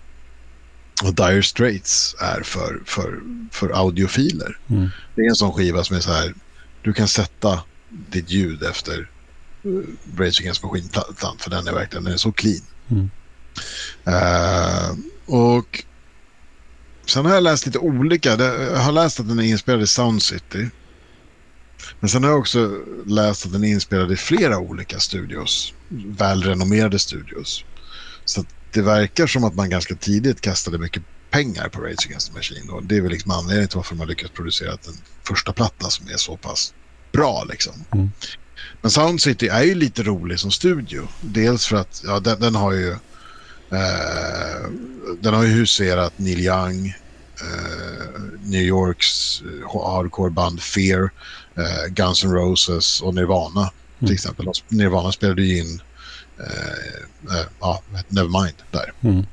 vad 1.03 1.15
Dire 1.15 1.43
Straits 1.43 2.15
är 2.19 2.41
för, 2.43 2.81
för, 2.85 3.21
för 3.51 3.69
audiofiler. 3.69 4.57
Mm. 4.69 4.89
Det 5.15 5.21
är 5.21 5.29
en 5.29 5.35
sån 5.35 5.53
skiva 5.53 5.83
som 5.83 5.95
är 5.95 5.99
så 5.99 6.11
här, 6.11 6.33
du 6.81 6.93
kan 6.93 7.07
sätta 7.07 7.63
ditt 7.89 8.29
ljud 8.29 8.63
efter 8.63 9.09
uh, 9.65 9.83
Rage 10.17 10.41
Against 10.41 10.63
Machine-plattan 10.63 11.37
för 11.37 11.49
den 11.49 11.67
är 11.67 11.73
verkligen 11.73 12.03
den 12.03 12.13
är 12.13 12.17
så 12.17 12.31
clean. 12.31 12.61
Mm. 12.89 13.09
Uh, 14.07 14.97
och 15.25 15.83
sen 17.05 17.25
har 17.25 17.33
jag 17.33 17.43
läst 17.43 17.65
lite 17.65 17.79
olika. 17.79 18.29
Jag 18.29 18.75
har 18.75 18.91
läst 18.91 19.19
att 19.19 19.27
den 19.27 19.39
är 19.39 19.43
inspelad 19.43 19.81
i 19.81 19.87
Sound 19.87 20.23
City. 20.23 20.69
Men 21.99 22.09
sen 22.09 22.23
har 22.23 22.29
jag 22.29 22.39
också 22.39 22.71
läst 23.05 23.45
att 23.45 23.51
den 23.51 23.63
är 23.63 23.67
inspelad 23.67 24.11
i 24.11 24.15
flera 24.15 24.57
olika 24.57 24.99
studios. 24.99 25.73
Välrenommerade 25.89 26.99
studios. 26.99 27.65
Så 28.25 28.45
det 28.73 28.81
verkar 28.81 29.27
som 29.27 29.43
att 29.43 29.55
man 29.55 29.69
ganska 29.69 29.95
tidigt 29.95 30.41
kastade 30.41 30.77
mycket 30.77 31.03
pengar 31.31 31.69
på 31.69 31.81
Rage 31.81 32.05
Against 32.07 32.27
the 32.27 32.33
Machine. 32.33 32.69
Och 32.69 32.83
det 32.83 32.97
är 32.97 33.01
väl 33.01 33.11
liksom 33.11 33.31
anledningen 33.31 33.67
till 33.67 33.77
varför 33.77 33.95
man 33.95 34.07
lyckats 34.07 34.33
producera 34.33 34.71
den 34.71 34.93
första 35.27 35.53
platta 35.53 35.89
som 35.89 36.07
är 36.07 36.17
så 36.17 36.37
pass 36.37 36.73
bra. 37.11 37.43
Liksom. 37.43 37.73
Mm. 37.91 38.11
Men 38.81 38.91
Sound 38.91 39.21
City 39.21 39.47
är 39.47 39.63
ju 39.63 39.75
lite 39.75 40.03
rolig 40.03 40.39
som 40.39 40.51
studio. 40.51 41.07
Dels 41.21 41.65
för 41.65 41.75
att 41.75 42.01
ja, 42.05 42.19
den, 42.19 42.39
den 42.39 42.55
har 42.55 42.71
ju 42.71 42.91
eh, 43.71 44.69
den 45.21 45.33
har 45.33 45.43
ju 45.43 45.49
huserat 45.49 46.13
Neil 46.19 46.39
Young, 46.39 46.87
eh, 47.41 48.21
New 48.43 48.61
Yorks 48.61 49.41
eh, 49.41 49.81
hardcore-band 49.81 50.61
Fear, 50.61 51.11
eh, 51.55 51.87
Guns 51.89 52.23
N' 52.23 52.31
Roses 52.31 53.01
och 53.01 53.15
Nirvana 53.15 53.61
mm. 53.61 53.71
till 53.99 54.13
exempel. 54.13 54.47
Nirvana 54.67 55.11
spelade 55.11 55.43
ju 55.43 55.59
in 55.59 55.81
eh, 56.39 57.35
eh, 57.37 57.45
ja, 57.59 57.81
Nevermind 58.07 58.55
där. 58.71 58.93
Mm. 59.01 59.25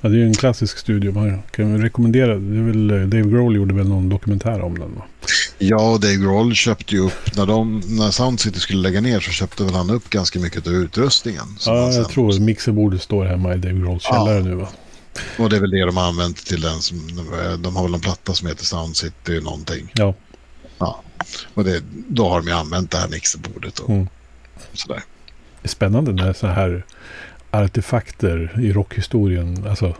Ja, 0.00 0.08
det 0.08 0.18
är 0.18 0.24
en 0.24 0.34
klassisk 0.34 0.78
studio. 0.78 1.12
Man 1.12 1.42
kan 1.50 1.82
rekommendera. 1.82 2.38
Det 2.38 2.58
är 2.58 2.62
väl, 2.62 2.90
eh, 2.90 2.96
Dave 2.96 3.30
Grohl 3.30 3.56
gjorde 3.56 3.74
väl 3.74 3.88
någon 3.88 4.08
dokumentär 4.08 4.60
om 4.60 4.78
den 4.78 4.94
va? 4.94 5.02
Ja, 5.58 5.98
Dave 6.00 6.16
Grohl 6.16 6.54
köpte 6.54 6.94
ju 6.94 7.00
upp. 7.00 7.36
När, 7.36 7.46
de, 7.46 7.82
när 7.86 8.10
Sound 8.10 8.40
City 8.40 8.60
skulle 8.60 8.82
lägga 8.82 9.00
ner 9.00 9.20
så 9.20 9.30
köpte 9.30 9.64
väl 9.64 9.74
han 9.74 9.90
upp 9.90 10.10
ganska 10.10 10.38
mycket 10.38 10.66
av 10.66 10.72
utrustningen. 10.72 11.44
Ja, 11.66 11.92
jag 11.92 12.08
tror 12.08 12.40
mixerbordet 12.40 13.02
står 13.02 13.24
hemma 13.24 13.54
i 13.54 13.58
Dave 13.58 13.80
Grohls 13.80 14.02
källare 14.02 14.36
ja. 14.36 14.42
nu 14.42 14.54
va? 14.54 14.68
Och 15.38 15.50
det 15.50 15.56
är 15.56 15.60
väl 15.60 15.70
det 15.70 15.86
de 15.86 15.96
har 15.96 16.04
använt 16.04 16.46
till 16.46 16.60
den. 16.60 16.80
Som, 16.80 16.98
de 17.58 17.76
har 17.76 17.82
väl 17.82 17.94
en 17.94 18.00
platta 18.00 18.34
som 18.34 18.48
heter 18.48 18.64
Sound 18.64 18.96
City 18.96 19.40
någonting. 19.40 19.92
Ja. 19.94 20.14
Ja. 20.78 21.02
Och 21.54 21.64
det, 21.64 21.82
då 22.08 22.28
har 22.28 22.40
de 22.40 22.48
ju 22.48 22.54
använt 22.54 22.90
det 22.90 22.98
här 22.98 23.08
mixerbordet 23.08 23.78
och 23.78 23.90
mm. 23.90 24.08
sådär 24.72 25.02
spännande 25.64 26.12
när 26.12 26.32
så 26.32 26.46
här 26.46 26.84
artefakter 27.50 28.60
i 28.60 28.72
rockhistorien, 28.72 29.66
alltså 29.68 29.96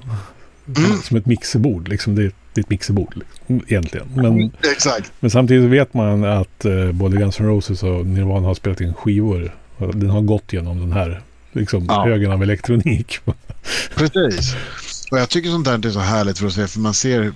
mm. 0.76 1.02
som 1.02 1.16
ett 1.16 1.26
mixerbord, 1.26 1.88
liksom 1.88 2.14
det, 2.14 2.22
det 2.22 2.60
är 2.60 2.62
ett 2.62 2.70
mixerbord 2.70 3.14
liksom, 3.16 3.60
egentligen. 3.68 4.08
Men, 4.14 4.26
mm, 4.26 4.50
Exakt. 4.72 5.12
men 5.20 5.30
samtidigt 5.30 5.70
vet 5.70 5.94
man 5.94 6.24
att 6.24 6.64
uh, 6.64 6.92
både 6.92 7.16
Guns 7.16 7.40
N' 7.40 7.46
Roses 7.46 7.82
och 7.82 8.06
Nirvana 8.06 8.46
har 8.46 8.54
spelat 8.54 8.80
in 8.80 8.94
skivor. 8.94 9.54
Den 9.78 10.10
har 10.10 10.20
gått 10.20 10.52
genom 10.52 10.80
den 10.80 10.92
här 10.92 11.22
liksom, 11.52 11.86
ja. 11.88 12.04
högen 12.04 12.32
av 12.32 12.42
elektronik. 12.42 13.20
Precis. 13.94 14.56
Och 15.10 15.18
jag 15.18 15.28
tycker 15.28 15.50
sånt 15.50 15.64
där 15.64 15.86
är 15.86 15.90
så 15.90 16.00
härligt 16.00 16.38
för 16.38 16.46
att 16.46 16.52
se, 16.52 16.66
för 16.66 16.80
man 16.80 16.94
ser 16.94 17.32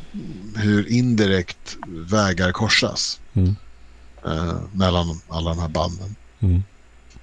hur 0.56 0.92
indirekt 0.92 1.76
vägar 1.86 2.52
korsas 2.52 3.20
mm. 3.34 3.56
uh, 4.26 4.54
mellan 4.72 5.20
alla 5.28 5.50
de 5.50 5.58
här 5.58 5.68
banden. 5.68 6.16
Mm. 6.40 6.62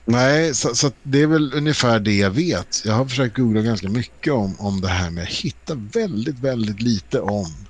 Nej, 0.05 0.55
så, 0.55 0.75
så, 0.75 0.91
det 1.03 1.21
är 1.21 1.27
väl 1.27 1.53
ungefär 1.53 1.99
det 1.99 2.17
jag 2.17 2.31
vet. 2.31 2.81
Jag 2.85 2.93
har 2.93 3.05
försökt 3.05 3.37
googla 3.37 3.61
ganska 3.61 3.89
mycket 3.89 4.33
om, 4.33 4.59
om 4.59 4.81
det 4.81 4.87
här 4.87 5.09
men 5.09 5.23
jag 5.23 5.31
hittar 5.31 5.75
väldigt, 5.75 6.39
väldigt 6.39 6.81
lite 6.81 7.19
om, 7.21 7.67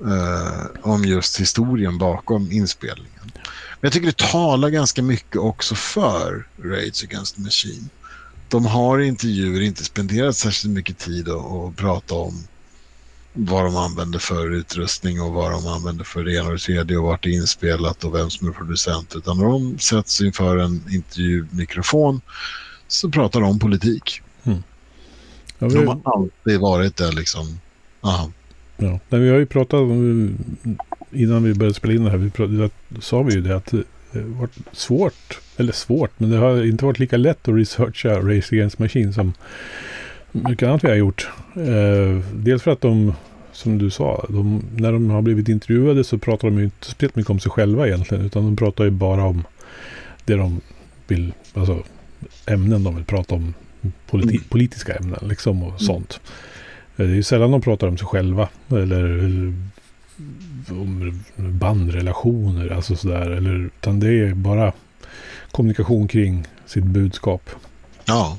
eh, 0.00 0.66
om 0.82 1.04
just 1.04 1.40
historien 1.40 1.98
bakom 1.98 2.52
inspelningen. 2.52 3.32
Men 3.34 3.80
jag 3.80 3.92
tycker 3.92 4.06
det 4.06 4.18
talar 4.18 4.70
ganska 4.70 5.02
mycket 5.02 5.36
också 5.36 5.74
för 5.74 6.46
Rage 6.64 7.04
Against 7.04 7.34
the 7.34 7.40
Machine. 7.40 7.90
De 8.48 8.66
har 8.66 9.00
i 9.00 9.06
intervjuer 9.06 9.60
inte 9.60 9.84
spenderat 9.84 10.36
särskilt 10.36 10.74
mycket 10.74 10.98
tid 10.98 11.28
att 11.28 11.76
prata 11.76 12.14
om 12.14 12.46
vad 13.32 13.64
de 13.64 13.76
använder 13.76 14.18
för 14.18 14.54
utrustning 14.54 15.20
och 15.20 15.32
vad 15.32 15.52
de 15.52 15.66
använder 15.66 16.04
för 16.04 16.24
det 16.24 16.34
ena 16.34 16.46
och 16.46 16.52
det 16.52 16.58
tredje 16.58 16.96
och 16.96 17.04
vart 17.04 17.22
det 17.22 17.30
är 17.30 17.34
inspelat 17.34 18.04
och 18.04 18.14
vem 18.14 18.30
som 18.30 18.48
är 18.48 18.52
producent. 18.52 19.16
Utan 19.16 19.38
när 19.38 19.44
de 19.44 19.78
sätts 19.78 20.20
inför 20.20 20.56
en 20.56 20.84
intervjumikrofon 20.90 22.20
så 22.88 23.10
pratar 23.10 23.40
de 23.40 23.50
om 23.50 23.58
politik. 23.58 24.20
Mm. 24.44 24.62
Ja, 25.58 25.68
vi... 25.68 25.74
De 25.74 25.86
har 25.86 26.00
alltid 26.04 26.60
varit 26.60 26.96
det 26.96 27.12
liksom. 27.12 27.58
Aha. 28.00 28.30
Ja, 28.76 28.98
vi 29.08 29.28
har 29.28 29.38
ju 29.38 29.46
pratat 29.46 29.80
om, 29.80 30.38
innan 31.10 31.44
vi 31.44 31.54
började 31.54 31.74
spela 31.74 31.94
in 31.94 32.04
det 32.04 32.10
här, 32.10 32.18
vi 32.18 32.30
pratade, 32.30 32.70
sa 33.00 33.22
vi 33.22 33.34
ju 33.34 33.40
det 33.40 33.56
att 33.56 33.66
det 33.66 33.84
varit 34.12 34.56
svårt, 34.72 35.40
eller 35.56 35.72
svårt, 35.72 36.10
men 36.16 36.30
det 36.30 36.36
har 36.36 36.64
inte 36.64 36.84
varit 36.84 36.98
lika 36.98 37.16
lätt 37.16 37.48
att 37.48 37.54
researcha 37.54 38.08
Race 38.08 38.54
Against 38.54 38.78
Machine 38.78 39.12
som 39.12 39.32
mycket 40.32 40.68
annat 40.68 40.84
vi 40.84 40.88
har 40.88 40.96
gjort. 40.96 41.30
Eh, 41.56 42.22
dels 42.34 42.62
för 42.62 42.70
att 42.70 42.80
de, 42.80 43.14
som 43.52 43.78
du 43.78 43.90
sa, 43.90 44.26
de, 44.28 44.62
när 44.76 44.92
de 44.92 45.10
har 45.10 45.22
blivit 45.22 45.48
intervjuade 45.48 46.04
så 46.04 46.18
pratar 46.18 46.48
de 46.48 46.58
ju 46.58 46.64
inte 46.64 46.86
speciellt 46.86 47.16
mycket 47.16 47.30
om 47.30 47.40
sig 47.40 47.50
själva 47.50 47.86
egentligen. 47.86 48.26
Utan 48.26 48.44
de 48.44 48.56
pratar 48.56 48.84
ju 48.84 48.90
bara 48.90 49.24
om 49.24 49.44
det 50.24 50.34
de 50.34 50.60
vill, 51.06 51.32
alltså 51.54 51.82
ämnen 52.46 52.84
de 52.84 52.96
vill 52.96 53.04
prata 53.04 53.34
om. 53.34 53.54
Politi 54.10 54.36
mm. 54.36 54.48
Politiska 54.48 54.94
ämnen 54.94 55.18
liksom 55.22 55.62
och 55.62 55.68
mm. 55.68 55.78
sånt. 55.78 56.20
Eh, 56.96 57.06
det 57.06 57.12
är 57.12 57.16
ju 57.16 57.22
sällan 57.22 57.50
de 57.50 57.60
pratar 57.60 57.86
om 57.86 57.98
sig 57.98 58.06
själva. 58.06 58.48
Eller 58.68 59.18
om 60.68 61.22
bandrelationer, 61.36 62.72
alltså 62.72 62.96
sådär. 62.96 63.30
Eller, 63.30 63.64
utan 63.64 64.00
det 64.00 64.08
är 64.08 64.34
bara 64.34 64.72
kommunikation 65.50 66.08
kring 66.08 66.46
sitt 66.66 66.84
budskap. 66.84 67.50
Ja. 68.04 68.38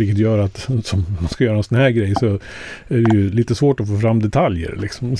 Vilket 0.00 0.18
gör 0.18 0.38
att 0.38 0.58
som 0.84 1.06
man 1.20 1.28
ska 1.28 1.44
göra 1.44 1.56
en 1.56 1.62
sån 1.62 1.78
här 1.78 1.90
grej 1.90 2.14
så 2.20 2.26
är 2.88 2.98
det 3.00 3.14
ju 3.16 3.30
lite 3.30 3.54
svårt 3.54 3.80
att 3.80 3.88
få 3.88 4.00
fram 4.00 4.22
detaljer. 4.22 4.76
Liksom. 4.80 5.16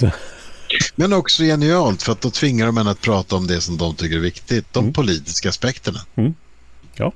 Men 0.97 1.13
också 1.13 1.43
genialt 1.43 2.03
för 2.03 2.13
att 2.13 2.21
då 2.21 2.31
tvingar 2.31 2.67
de 2.67 2.79
en 2.79 2.89
att 2.89 3.01
prata 3.01 3.37
om 3.37 3.47
det 3.47 3.61
som 3.61 3.77
de 3.77 3.95
tycker 3.95 4.17
är 4.17 4.21
viktigt. 4.21 4.73
De 4.73 4.79
Mm. 4.85 4.93
politiska 4.93 5.49
aspekterna. 5.49 5.99
Mm. 6.15 6.35
Ja. 6.95 7.13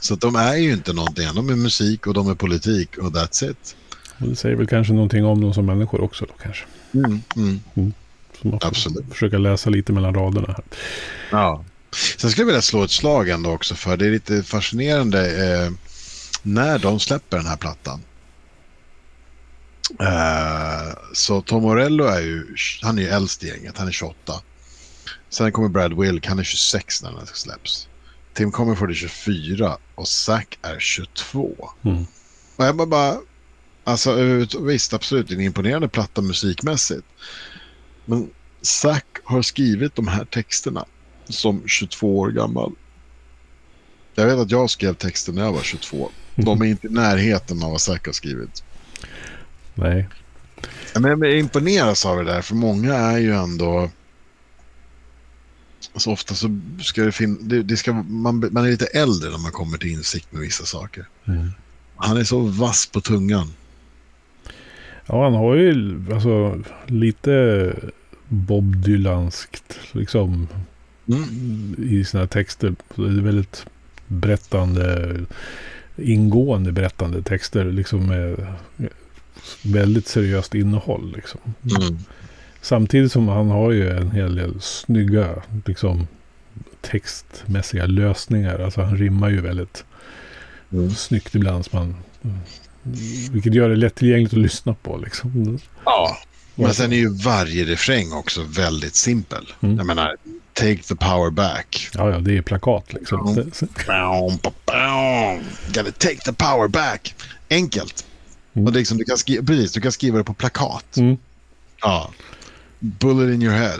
Så 0.00 0.14
de 0.14 0.36
är 0.36 0.56
ju 0.56 0.72
inte 0.72 0.92
någonting. 0.92 1.28
De 1.34 1.48
är 1.48 1.56
musik 1.56 2.06
och 2.06 2.14
de 2.14 2.30
är 2.30 2.34
politik 2.34 2.98
och 2.98 3.12
that's 3.12 3.50
it. 3.50 3.76
Och 4.18 4.28
det 4.28 4.36
säger 4.36 4.56
väl 4.56 4.66
kanske 4.66 4.92
någonting 4.92 5.24
om 5.24 5.40
dem 5.40 5.54
som 5.54 5.66
människor 5.66 6.00
också 6.00 6.24
då 6.24 6.34
kanske. 6.42 6.64
Mm. 6.94 7.20
Mm. 7.36 7.60
Så 8.42 8.48
man 8.48 8.60
får 8.60 8.68
Absolut. 8.68 9.04
försöka 9.12 9.38
läsa 9.38 9.70
lite 9.70 9.92
mellan 9.92 10.14
raderna 10.14 10.46
här. 10.46 10.64
Ja. 11.30 11.64
Sen 12.18 12.30
skulle 12.30 12.42
jag 12.42 12.46
vilja 12.46 12.62
slå 12.62 12.84
ett 12.84 12.90
slag 12.90 13.28
ändå 13.28 13.50
också 13.50 13.74
för 13.74 13.96
det 13.96 14.06
är 14.06 14.10
lite 14.10 14.42
fascinerande 14.42 15.20
eh, 15.64 15.72
när 16.42 16.78
de 16.78 17.00
släpper 17.00 17.36
den 17.36 17.46
här 17.46 17.56
plattan. 17.56 18.02
Eh, 20.00 20.98
så 21.12 21.42
Tom 21.42 21.62
Morello 21.62 22.04
är 22.04 22.20
ju, 22.20 22.46
han 22.82 22.98
är 22.98 23.02
ju 23.02 23.08
äldst 23.08 23.44
i 23.44 23.48
gänget, 23.48 23.78
han 23.78 23.88
är 23.88 23.92
28. 23.92 24.42
Sen 25.28 25.52
kommer 25.52 25.68
Brad 25.68 26.00
Wilk, 26.00 26.26
han 26.26 26.38
är 26.38 26.44
26 26.44 27.02
när 27.02 27.12
den 27.12 27.26
släpps. 27.26 27.88
Tim 28.34 28.52
Comerford 28.52 28.90
är 28.90 28.94
24 28.94 29.76
och 29.94 30.08
Zack 30.08 30.58
är 30.62 30.78
22. 30.78 31.70
Mm. 31.82 32.04
Och 32.56 32.64
jag 32.64 32.76
bara, 32.76 32.86
bara 32.86 33.18
alltså 33.84 34.14
visst 34.60 34.94
absolut, 34.94 35.28
det 35.28 35.34
är 35.34 35.36
en 35.36 35.44
imponerande 35.44 35.88
platta 35.88 36.22
musikmässigt. 36.22 37.06
Men 38.04 38.30
Zack 38.62 39.06
har 39.24 39.42
skrivit 39.42 39.94
de 39.94 40.08
här 40.08 40.24
texterna 40.24 40.84
som 41.28 41.62
22 41.66 42.18
år 42.18 42.30
gammal. 42.30 42.72
Jag 44.14 44.26
vet 44.26 44.38
att 44.38 44.50
jag 44.50 44.70
skrev 44.70 44.94
texten 44.94 45.34
när 45.34 45.42
jag 45.42 45.52
var 45.52 45.62
22. 45.62 46.10
De 46.44 46.62
är 46.62 46.66
inte 46.66 46.86
i 46.86 46.90
närheten 46.90 47.62
av 47.62 47.70
vad 47.70 47.80
Zack 47.80 48.06
har 48.06 48.12
skrivit. 48.12 48.64
Nej. 49.74 50.08
Men 50.94 51.22
jag 51.22 51.38
imponeras 51.38 52.06
av 52.06 52.16
det 52.16 52.24
där, 52.24 52.42
för 52.42 52.54
många 52.54 52.94
är 52.94 53.18
ju 53.18 53.34
ändå... 53.34 53.90
Så 55.96 56.12
ofta 56.12 56.34
så 56.34 56.60
ska 56.82 57.02
det 57.02 57.12
finnas... 57.12 57.38
Det, 57.42 57.62
det 57.62 57.76
ska, 57.76 57.92
man, 57.92 58.48
man 58.52 58.64
är 58.64 58.70
lite 58.70 58.86
äldre 58.86 59.30
när 59.30 59.38
man 59.38 59.52
kommer 59.52 59.78
till 59.78 59.90
insikt 59.90 60.32
med 60.32 60.40
vissa 60.40 60.64
saker. 60.64 61.06
Mm. 61.24 61.50
Han 61.96 62.16
är 62.16 62.24
så 62.24 62.40
vass 62.40 62.86
på 62.86 63.00
tungan. 63.00 63.52
Ja, 65.06 65.24
han 65.24 65.34
har 65.34 65.54
ju 65.54 66.00
alltså 66.12 66.62
lite 66.86 67.74
Bob 68.28 68.76
Dylanskt 68.76 69.78
liksom 69.92 70.48
Mm. 71.08 71.74
i 71.78 72.04
sina 72.04 72.26
texter. 72.26 72.74
Det 72.94 73.02
är 73.02 73.22
väldigt 73.22 73.66
berättande, 74.06 75.14
ingående 76.02 76.72
berättande 76.72 77.22
texter 77.22 77.64
liksom 77.64 78.06
med 78.06 78.46
väldigt 79.62 80.06
seriöst 80.06 80.54
innehåll 80.54 81.12
liksom. 81.16 81.40
Mm. 81.80 81.98
Samtidigt 82.62 83.12
som 83.12 83.28
han 83.28 83.48
har 83.50 83.70
ju 83.72 83.90
en 83.90 84.10
hel 84.10 84.34
del 84.34 84.60
snygga 84.60 85.28
liksom 85.66 86.06
textmässiga 86.80 87.86
lösningar. 87.86 88.58
Alltså 88.58 88.80
han 88.82 88.96
rimmar 88.96 89.28
ju 89.30 89.40
väldigt 89.40 89.84
Mm. 90.72 90.90
snyggt 90.90 91.34
ibland. 91.34 91.64
Man, 91.72 91.96
vilket 93.30 93.54
gör 93.54 93.68
det 93.68 93.76
lättillgängligt 93.76 94.32
att 94.32 94.38
lyssna 94.38 94.74
på 94.82 94.96
liksom. 94.96 95.58
Ja. 95.84 96.16
Men 96.54 96.74
sen 96.74 96.92
är 96.92 96.96
ju 96.96 97.08
varje 97.08 97.64
refräng 97.64 98.12
också 98.12 98.42
väldigt 98.48 98.94
simpel. 98.94 99.52
Mm. 99.60 99.76
Jag 99.76 99.86
menar, 99.86 100.16
take 100.52 100.76
the 100.82 100.96
power 100.96 101.30
back. 101.30 101.88
Ja, 101.94 102.10
ja, 102.10 102.18
det 102.18 102.36
är 102.36 102.42
plakat 102.42 102.92
liksom. 102.92 103.34
Ja. 103.36 103.42
Det- 103.42 103.86
Boom, 103.86 104.38
ba, 104.42 104.52
boom. 104.66 105.44
Gotta 105.74 105.92
take 105.92 106.16
the 106.16 106.32
power 106.32 106.68
back. 106.68 107.14
Enkelt. 107.50 108.06
Mm. 108.54 108.66
Och 108.68 108.72
liksom, 108.72 108.98
du, 108.98 109.04
kan 109.04 109.18
skriva, 109.18 109.44
precis, 109.46 109.72
du 109.72 109.80
kan 109.80 109.92
skriva 109.92 110.18
det 110.18 110.24
på 110.24 110.34
plakat. 110.34 110.96
Mm. 110.96 111.16
Ja. 111.82 112.10
Bullet 112.78 113.34
in 113.34 113.42
your 113.42 113.54
head. 113.54 113.78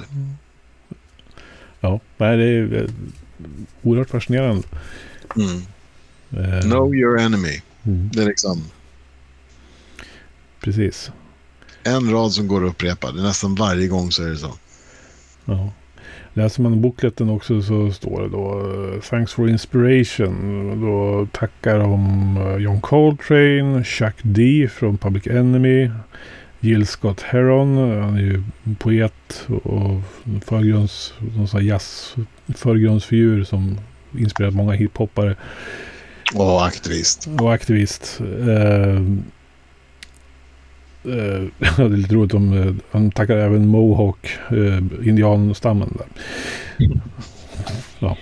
Ja, 1.81 2.01
nej, 2.17 2.37
det 2.37 2.45
är 2.45 2.83
eh, 2.83 2.91
oerhört 3.83 4.11
fascinerande. 4.11 4.63
Mm. 5.37 5.63
Eh, 6.55 6.61
Know 6.61 6.95
your 6.95 7.19
enemy. 7.21 7.61
mm, 7.85 8.11
Det 8.13 8.23
är 8.23 8.27
liksom 8.27 8.65
precis. 10.61 11.11
En 11.85 12.11
rad 12.11 12.33
som 12.33 12.49
går 12.49 12.65
att 12.65 12.71
upprepa. 12.71 13.13
Det 13.13 13.21
är 13.21 13.23
nästan 13.23 13.55
varje 13.55 13.89
gång 13.89 14.11
så 14.11 14.23
är 14.23 14.29
det 14.29 14.37
så. 14.37 14.55
Ja. 15.45 15.73
Läser 16.35 16.63
man 16.63 16.81
bookletten 16.81 17.31
också 17.31 17.63
så 17.63 17.93
står 17.93 18.23
det 18.23 18.29
då 18.29 18.61
eh, 18.95 19.01
Thanks 19.01 19.33
for 19.33 19.49
inspiration. 19.49 20.81
Då 20.81 21.27
tackar 21.33 21.79
de 21.79 22.37
eh, 22.37 22.57
John 22.57 22.81
Coltrane, 22.81 23.85
Chuck 23.85 24.15
D 24.23 24.69
från 24.73 24.99
Public 24.99 25.27
Enemy, 25.27 25.91
Jill 26.61 26.87
Scott 26.87 27.21
Heron. 27.21 27.77
Han 28.03 28.17
är 28.17 28.21
ju 28.21 28.43
poet 28.79 29.47
och 29.63 30.01
förgrunds, 30.47 31.15
någon 31.37 31.67
jazz 31.67 32.15
förgrundsfigur 32.55 33.45
som 33.45 33.79
inspirerat 34.19 34.55
många 34.55 34.73
hiphoppare. 34.73 35.37
Och 36.35 36.67
aktivist. 36.67 37.29
och 37.41 37.55
aktivist. 37.55 38.21
Eh, 38.21 39.03
eh, 41.05 41.43
det 41.77 41.83
är 41.83 41.97
lite 41.97 42.15
roligt 42.15 42.35
om 42.35 42.53
eh, 42.53 42.75
han 42.91 43.11
tackar 43.11 43.37
även 43.37 43.67
Mohawk, 43.69 44.27
eh, 44.51 45.09
indianstammen 45.09 45.99
där. 45.99 46.07
Ja. 47.99 48.17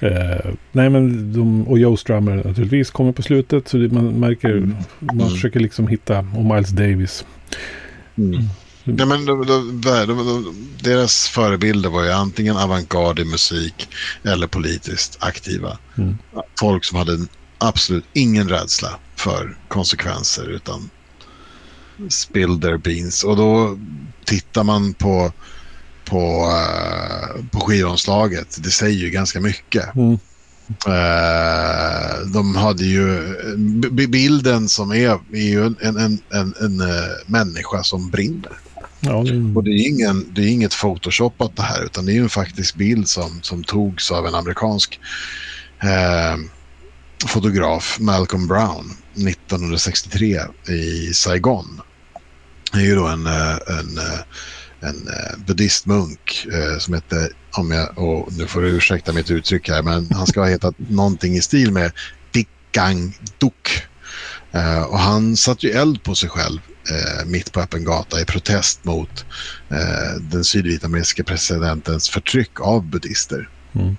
Eh, 0.00 0.52
nej 0.72 0.90
men 0.90 1.32
de, 1.32 1.68
och 1.68 1.78
Joe 1.78 1.96
Strummer 1.96 2.36
naturligtvis 2.36 2.90
kommer 2.90 3.12
på 3.12 3.22
slutet 3.22 3.68
så 3.68 3.76
det, 3.76 3.88
man 3.92 4.06
märker, 4.06 4.54
man 4.98 5.20
Mm. 5.20 5.30
försöker 5.30 5.60
liksom 5.60 5.88
hitta, 5.88 6.18
och 6.18 6.44
Miles 6.44 6.70
Davis. 6.70 7.24
Mm. 8.18 8.42
Nej, 8.84 9.06
men 9.06 9.24
de, 9.24 9.46
de, 9.46 9.80
de, 9.80 10.06
de, 10.06 10.54
deras 10.82 11.28
förebilder 11.28 11.90
var 11.90 12.04
ju 12.04 12.10
antingen 12.10 12.56
avantgarde 12.56 13.22
i 13.22 13.24
musik 13.24 13.88
eller 14.22 14.46
politiskt 14.46 15.16
aktiva. 15.20 15.78
Mm. 15.98 16.18
Folk 16.60 16.84
som 16.84 16.98
hade 16.98 17.18
absolut 17.58 18.04
ingen 18.12 18.48
rädsla 18.48 18.88
för 19.16 19.56
konsekvenser 19.68 20.50
utan 20.50 20.90
spill 22.08 22.60
their 22.60 22.76
beans. 22.78 23.24
Och 23.24 23.36
då 23.36 23.78
tittar 24.24 24.64
man 24.64 24.94
på, 24.94 25.32
på, 26.04 26.52
eh, 26.52 27.44
på 27.50 27.60
skivomslaget. 27.60 28.58
Det 28.62 28.70
säger 28.70 28.98
ju 28.98 29.10
ganska 29.10 29.40
mycket. 29.40 29.94
Mm. 29.94 30.18
Eh, 30.86 32.26
de 32.32 32.56
hade 32.56 32.84
ju 32.84 33.36
bilden 34.08 34.68
som 34.68 34.90
är, 34.90 35.18
är 35.32 35.48
ju 35.48 35.66
en, 35.66 35.76
en, 35.80 35.96
en, 35.96 36.18
en, 36.30 36.54
en 36.60 36.80
eh, 36.80 37.12
människa 37.26 37.82
som 37.82 38.10
brinner. 38.10 38.52
Ja, 39.00 39.22
det, 39.22 39.52
Och 39.56 39.64
det 39.64 39.70
är, 39.70 39.88
ingen, 39.88 40.26
det 40.34 40.42
är 40.42 40.48
inget 40.48 40.74
photoshopat 40.74 41.56
det 41.56 41.62
här 41.62 41.84
utan 41.84 42.06
det 42.06 42.12
är 42.12 42.14
ju 42.14 42.22
en 42.22 42.28
faktisk 42.28 42.74
bild 42.74 43.08
som, 43.08 43.42
som 43.42 43.64
togs 43.64 44.10
av 44.10 44.26
en 44.26 44.34
amerikansk 44.34 45.00
eh, 45.82 46.36
fotograf, 47.26 47.96
Malcolm 48.00 48.46
Brown, 48.46 48.96
1963 49.14 50.40
i 50.68 51.14
Saigon. 51.14 51.80
Det 52.72 52.78
är 52.78 52.84
ju 52.84 52.94
då 52.94 53.06
en, 53.06 53.26
eh, 53.26 53.58
en, 53.66 53.98
eh, 53.98 54.20
en 54.80 55.08
eh, 55.08 55.38
buddhistmunk 55.46 56.46
som 56.78 56.94
heter, 56.94 57.28
om 57.56 57.70
jag, 57.70 57.98
och 57.98 58.32
nu 58.32 58.46
får 58.46 58.62
du 58.62 58.68
ursäkta 58.68 59.12
mitt 59.12 59.30
uttryck 59.30 59.68
här, 59.68 59.82
men 59.82 60.08
han 60.12 60.26
ska 60.26 60.40
ha 60.40 60.48
hetat 60.48 60.74
någonting 60.78 61.36
i 61.36 61.42
stil 61.42 61.72
med 61.72 61.92
Dikgang 62.32 63.18
Duk. 63.38 63.82
Och 64.88 64.98
han 64.98 65.36
satte 65.36 65.66
ju 65.66 65.72
eld 65.72 66.02
på 66.02 66.14
sig 66.14 66.28
själv 66.28 66.58
eh, 66.90 67.26
mitt 67.26 67.52
på 67.52 67.60
öppen 67.60 67.84
gata 67.84 68.20
i 68.20 68.24
protest 68.24 68.84
mot 68.84 69.24
eh, 69.70 70.20
den 70.20 70.44
sydvietnamesiska 70.44 71.24
presidentens 71.24 72.08
förtryck 72.08 72.60
av 72.60 72.84
buddhister. 72.84 73.48
Mm. 73.74 73.96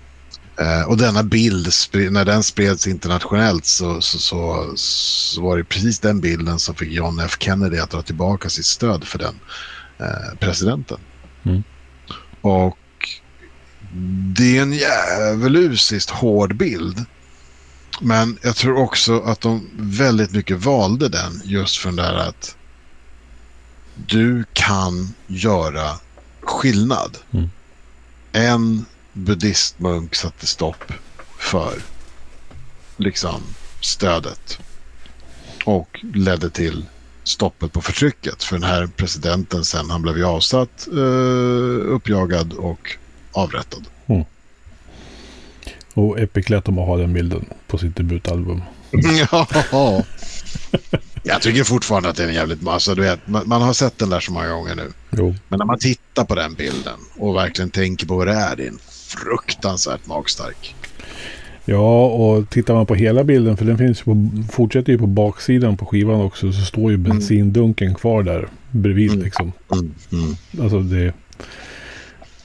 Eh, 0.58 0.82
och 0.82 0.98
denna 0.98 1.24
bild, 1.24 1.68
när 2.12 2.26
den 2.26 2.44
spreds 2.44 2.88
internationellt 2.88 3.66
så, 3.66 4.02
så, 4.02 4.20
så, 4.20 4.74
så 4.76 5.42
var 5.42 5.58
det 5.58 5.64
precis 5.64 6.00
den 6.00 6.22
bilden 6.22 6.60
som 6.60 6.76
fick 6.76 6.92
John 6.92 7.20
F 7.20 7.38
Kennedy 7.40 7.78
att 7.78 7.90
dra 7.90 8.02
tillbaka 8.02 8.50
sitt 8.50 8.66
stöd 8.66 9.04
för 9.04 9.20
den 9.20 9.40
eh, 9.98 10.38
presidenten. 10.40 10.98
Mm. 11.44 11.64
Och 12.42 12.78
det 14.36 14.58
är 14.58 14.62
en 14.62 14.74
djävulusiskt 14.74 16.10
hård 16.10 16.56
bild. 16.56 17.06
Men 18.02 18.38
jag 18.42 18.56
tror 18.56 18.78
också 18.78 19.20
att 19.20 19.42
de 19.42 19.70
väldigt 19.78 20.32
mycket 20.32 20.58
valde 20.58 21.10
den 21.10 21.42
just 21.44 21.78
för 21.78 21.90
den 21.90 21.96
där 21.96 22.16
att 22.16 22.56
du 23.96 24.46
kan 24.54 25.14
göra 25.28 26.00
skillnad. 26.42 27.18
Mm. 27.32 27.50
En 28.32 28.86
buddhistmunk 29.16 30.16
satte 30.16 30.48
stopp 30.48 30.92
för 31.40 31.74
liksom 32.98 33.42
stödet 33.82 34.60
och 35.66 36.00
ledde 36.14 36.50
till 36.50 36.86
stoppet 37.24 37.72
på 37.72 37.82
förtrycket. 37.82 38.44
För 38.44 38.56
den 38.56 38.70
här 38.70 38.88
presidenten 38.88 39.66
sen, 39.66 39.90
han 39.90 40.02
blev 40.02 40.18
ju 40.18 40.26
avsatt, 40.26 40.88
eh, 40.88 41.94
uppjagad 41.94 42.54
och 42.54 42.96
avrättad. 43.32 43.86
och 45.94 46.20
Epic 46.20 46.50
lät 46.50 46.66
dem 46.66 46.80
att 46.80 46.88
ha 46.88 46.98
den 46.98 47.14
bilden 47.14 47.46
på 47.68 47.78
sitt 47.78 47.96
debutalbum. 47.96 48.62
ja. 49.32 49.48
Jag 51.24 51.42
tycker 51.42 51.64
fortfarande 51.64 52.10
att 52.10 52.16
det 52.16 52.24
är 52.24 52.28
en 52.28 52.34
jävligt 52.34 52.62
massa. 52.62 52.96
Du 52.96 53.02
vet, 53.02 53.28
man, 53.28 53.48
man 53.48 53.62
har 53.62 53.74
sett 53.74 53.98
den 53.98 54.10
där 54.10 54.20
så 54.20 54.32
många 54.32 54.50
gånger 54.50 54.76
nu. 54.76 54.92
Jo. 55.12 55.36
Men 55.48 55.60
när 55.60 55.66
man 55.66 55.80
tittar 55.80 56.26
på 56.26 56.36
den 56.36 56.54
bilden 56.54 57.00
och 57.18 57.36
verkligen 57.36 57.70
tänker 57.70 58.06
på 58.08 58.18
vad 58.18 58.28
det 58.28 58.34
är, 58.34 58.56
det 58.56 58.64
är 58.64 58.68
en 58.68 58.80
fruktansvärt 59.08 60.08
magstark. 60.08 60.76
Ja, 61.66 62.06
och 62.06 62.50
tittar 62.50 62.74
man 62.74 62.86
på 62.86 62.96
hela 62.96 63.24
bilden, 63.24 63.58
för 63.58 63.66
den 63.66 63.78
finns 63.78 64.02
på, 64.02 64.30
fortsätter 64.52 64.92
ju 64.92 64.98
på 64.98 65.08
baksidan 65.08 65.78
på 65.78 65.86
skivan 65.86 66.22
också, 66.22 66.52
så 66.52 66.62
står 66.62 66.92
ju 66.92 66.98
bensindunken 66.98 67.96
kvar 67.96 68.24
där 68.24 68.48
bredvid 68.72 69.12
Mm. 69.12 69.24
liksom. 69.24 69.52
Mm, 69.72 69.94
mm. 70.12 70.64
Alltså 70.64 70.80
det... 70.80 71.14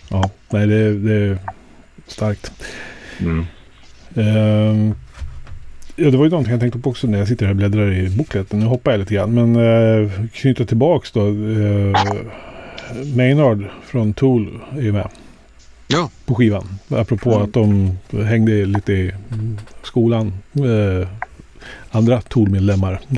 Ja, 0.08 0.30
nej 0.50 0.66
det, 0.66 0.98
det 0.98 1.14
är 1.14 1.38
starkt. 2.06 2.52
Mm. 3.18 3.46
Ehm, 4.14 4.94
ja, 5.96 6.10
det 6.10 6.16
var 6.16 6.24
ju 6.24 6.30
någonting 6.30 6.52
jag 6.52 6.60
tänkte 6.60 6.78
på 6.78 6.90
också 6.90 7.06
när 7.06 7.18
jag 7.18 7.28
sitter 7.28 7.46
här 7.46 7.52
och 7.52 7.56
bläddrar 7.56 7.92
i 7.92 8.08
bokleten. 8.16 8.60
Nu 8.60 8.66
hoppar 8.66 8.90
jag 8.90 8.98
lite 8.98 9.14
grann, 9.14 9.34
men 9.34 9.56
uh, 9.56 10.10
knyta 10.32 10.64
tillbaks 10.64 11.12
då. 11.12 11.26
Uh, 11.26 11.96
Maynard 13.16 13.64
från 13.84 14.12
Tool 14.14 14.58
är 14.76 14.82
ju 14.82 14.92
med. 14.92 15.08
Ja. 15.92 16.10
På 16.26 16.34
skivan. 16.34 16.78
Apropå 16.88 17.30
Mm. 17.34 17.42
att 17.42 17.52
de 17.52 17.96
hängde 18.24 18.66
lite 18.66 18.92
i 18.92 19.12
skolan. 19.82 20.32
eh, 20.54 21.08
andra 21.90 22.20
Tool-medlemmar. 22.22 23.00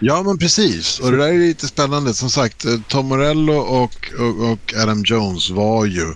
Ja, 0.00 0.22
men 0.22 0.38
precis. 0.38 0.98
Och 1.00 1.10
det 1.10 1.16
där 1.16 1.28
är 1.28 1.38
lite 1.38 1.66
spännande. 1.68 2.14
Som 2.14 2.30
sagt, 2.30 2.64
eh, 2.64 2.76
Tom 2.88 3.06
Morello 3.06 3.52
och, 3.56 4.10
och, 4.18 4.50
och 4.52 4.74
Adam 4.82 5.02
Jones 5.06 5.50
var 5.50 5.84
ju... 5.86 6.14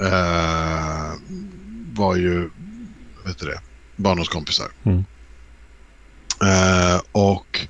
Eh, 0.00 1.12
var 1.92 2.16
ju... 2.16 2.50
Vet 3.26 3.38
du 3.38 3.46
det? 3.46 3.60
Barndomskompisar. 3.96 4.66
Mm. 4.84 5.04
Eh, 6.42 7.00
och 7.12 7.66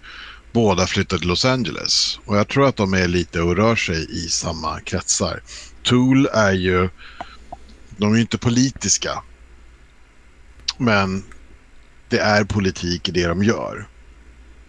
båda 0.53 0.87
flyttade 0.87 1.21
till 1.21 1.29
Los 1.29 1.45
Angeles. 1.45 2.19
Och 2.25 2.37
jag 2.37 2.49
tror 2.49 2.69
att 2.69 2.77
de 2.77 2.95
är 2.95 3.09
lite 3.09 3.41
och 3.41 3.57
rör 3.57 3.77
sig 3.77 4.07
i 4.11 4.29
samma 4.29 4.81
kretsar. 4.81 5.41
Tool 5.83 6.27
är 6.27 6.53
ju... 6.53 6.89
De 7.97 8.13
är 8.13 8.15
ju 8.15 8.21
inte 8.21 8.39
politiska. 8.39 9.23
Men 10.79 11.25
det 12.09 12.19
är 12.19 12.45
politik 12.45 13.09
i 13.09 13.13
det 13.13 13.27
de 13.27 13.43
gör. 13.43 13.89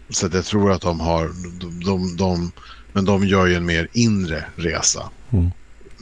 Så 0.10 0.30
jag 0.34 0.46
tror 0.46 0.72
att 0.72 0.82
de 0.82 1.00
har... 1.00 1.32
De, 1.60 1.84
de, 1.84 2.18
de, 2.18 2.52
men 2.94 3.06
de 3.06 3.28
gör 3.28 3.46
ju 3.46 3.56
en 3.56 3.66
mer 3.66 3.88
inre 3.94 4.46
resa. 4.56 5.10
Mm. 5.30 5.52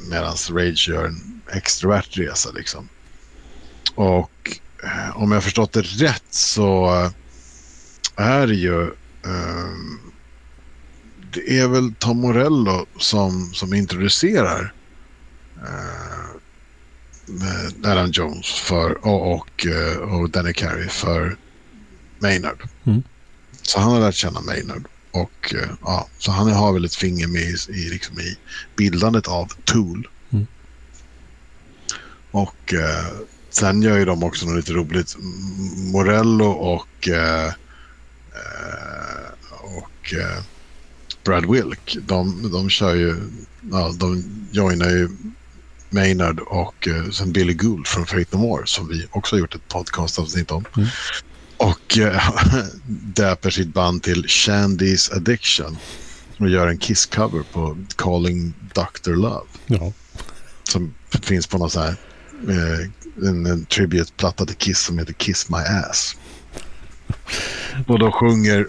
Medan 0.10 0.36
Rage 0.50 0.90
gör 0.90 1.06
en 1.06 1.42
extrovert 1.52 2.18
resa 2.18 2.52
liksom. 2.52 2.90
Och 3.96 4.60
eh, 4.84 5.18
om 5.18 5.32
jag 5.32 5.44
förstått 5.44 5.72
det 5.72 5.82
rätt 5.82 6.26
så 6.30 6.90
är 8.16 8.48
det 8.48 8.56
ju... 8.56 8.84
Eh, 9.26 9.70
det 11.34 11.60
är 11.60 11.68
väl 11.68 11.94
Tom 12.00 12.22
Morello 12.22 12.86
som, 12.98 13.54
som 13.54 13.74
introducerar 13.74 14.74
eh, 15.68 16.30
eh, 17.48 17.92
Adam 17.92 18.12
Jones 18.12 18.48
för, 18.48 19.06
och, 19.06 19.34
och, 19.34 19.66
eh, 19.66 19.98
och 19.98 20.30
Danny 20.30 20.54
Carey 20.54 20.88
för 20.88 21.38
Maynard. 22.20 22.64
Mm. 22.86 23.04
Så 23.62 23.80
han 23.80 23.92
har 23.92 24.00
lärt 24.00 24.16
känna 24.16 24.42
Maynard. 24.42 24.84
Och 25.12 25.54
eh, 25.56 25.70
ja, 25.82 26.08
så 26.18 26.32
han 26.32 26.52
har 26.52 26.74
väl 26.74 26.86
ett 26.86 26.96
finger 26.96 27.28
med 27.28 27.42
i, 27.42 27.56
i, 27.70 27.90
liksom 27.90 28.20
i 28.20 28.38
bildandet 28.76 29.28
av 29.28 29.54
Tool. 29.64 30.08
Mm. 30.30 30.48
Och 32.32 32.74
eh, 32.74 33.06
sen 33.50 33.82
gör 33.82 33.98
ju 33.98 34.06
de 34.06 34.24
också 34.24 34.46
något 34.46 34.56
lite 34.56 34.74
roligt. 34.74 35.16
Morello 35.92 36.46
och, 36.46 37.08
eh, 37.08 37.54
och 39.50 40.14
eh, 40.14 40.44
Brad 41.24 41.52
Wilk, 41.52 41.98
de, 42.02 42.52
de 42.52 42.70
kör 42.70 42.96
ju, 42.96 43.16
ja, 43.72 43.92
de 43.98 44.24
joinar 44.52 44.90
ju 44.90 45.10
Maynard 45.90 46.40
och 46.40 46.88
eh, 46.88 47.10
sen 47.10 47.32
Billy 47.32 47.54
Gould 47.54 47.88
från 47.88 48.06
Fate 48.06 48.26
No 48.32 48.38
More 48.38 48.68
som 48.68 48.88
vi 48.88 49.08
också 49.12 49.36
har 49.36 49.40
gjort 49.40 49.56
ett 49.56 49.68
podcastavsnitt 49.68 50.52
om. 50.52 50.66
Mm. 50.78 50.90
Och 51.58 51.98
eh, 51.98 52.30
döper 53.16 53.50
sitt 53.50 53.74
band 53.74 54.04
till 54.04 54.26
Shandy's 54.26 55.16
Addiction 55.16 55.78
och 56.38 56.50
gör 56.50 56.68
en 56.68 56.78
Kiss-cover 56.80 57.44
på 57.54 57.78
Calling 57.96 58.54
Dr. 58.74 59.12
Love 59.16 59.46
Ja. 59.68 59.94
som 60.64 60.94
finns 61.24 61.48
på 61.48 61.58
någon 61.58 61.70
sån 61.70 61.84
här 61.84 61.96
eh, 62.50 62.90
en, 63.30 63.46
en 63.46 63.66
tribute-platta 63.66 64.46
till 64.46 64.56
Kiss 64.56 64.80
som 64.80 65.00
heter 65.00 65.14
Kiss 65.14 65.50
My 65.50 65.58
Ass. 65.58 66.16
Och 67.88 68.00
då 68.00 68.12
sjunger 68.12 68.68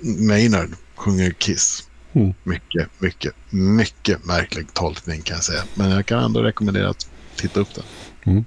Maynard 0.00 0.70
sjunger 0.94 1.30
Kiss. 1.30 1.88
Mm. 2.16 2.34
Mycket, 2.44 2.88
mycket, 2.98 3.34
mycket 3.50 4.24
märklig 4.24 4.74
tolkning 4.74 5.22
kan 5.22 5.34
jag 5.34 5.44
säga. 5.44 5.62
Men 5.74 5.90
jag 5.90 6.06
kan 6.06 6.24
ändå 6.24 6.42
rekommendera 6.42 6.88
att 6.88 7.08
titta 7.36 7.60
upp 7.60 7.74
den. 7.74 7.84
Mm. 8.24 8.44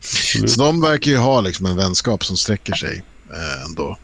Så 0.48 0.62
de 0.64 0.82
verkar 0.82 1.12
ju 1.12 1.18
ha 1.18 1.42
liksom 1.42 1.66
en 1.66 1.76
vänskap 1.76 2.26
som 2.26 2.38
sträcker 2.38 2.74
sig 2.74 3.04
eh, 3.32 3.66
ändå 3.66 3.98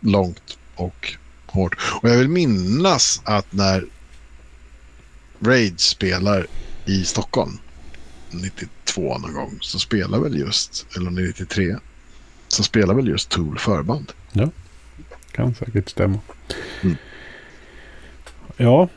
långt 0.00 0.58
och 0.74 1.14
hårt. 1.46 1.76
Och 2.02 2.10
jag 2.10 2.16
vill 2.16 2.28
minnas 2.28 3.20
att 3.24 3.52
när 3.52 3.86
Raid 5.40 5.80
spelar 5.80 6.46
i 6.86 7.04
Stockholm 7.04 7.58
92 8.30 9.18
någon 9.18 9.34
gång 9.34 9.58
så 9.60 9.78
spelar 9.78 10.18
väl 10.18 10.38
just, 10.38 10.86
eller 10.96 11.10
93, 11.10 11.76
så 12.48 12.62
spelar 12.62 12.94
väl 12.94 13.08
just 13.08 13.28
Tool 13.28 13.58
förband. 13.58 14.12
Kan 15.32 15.54
säkert 15.54 15.88
stämma. 15.88 16.18
Mm. 16.82 16.96
Ja, 18.56 18.88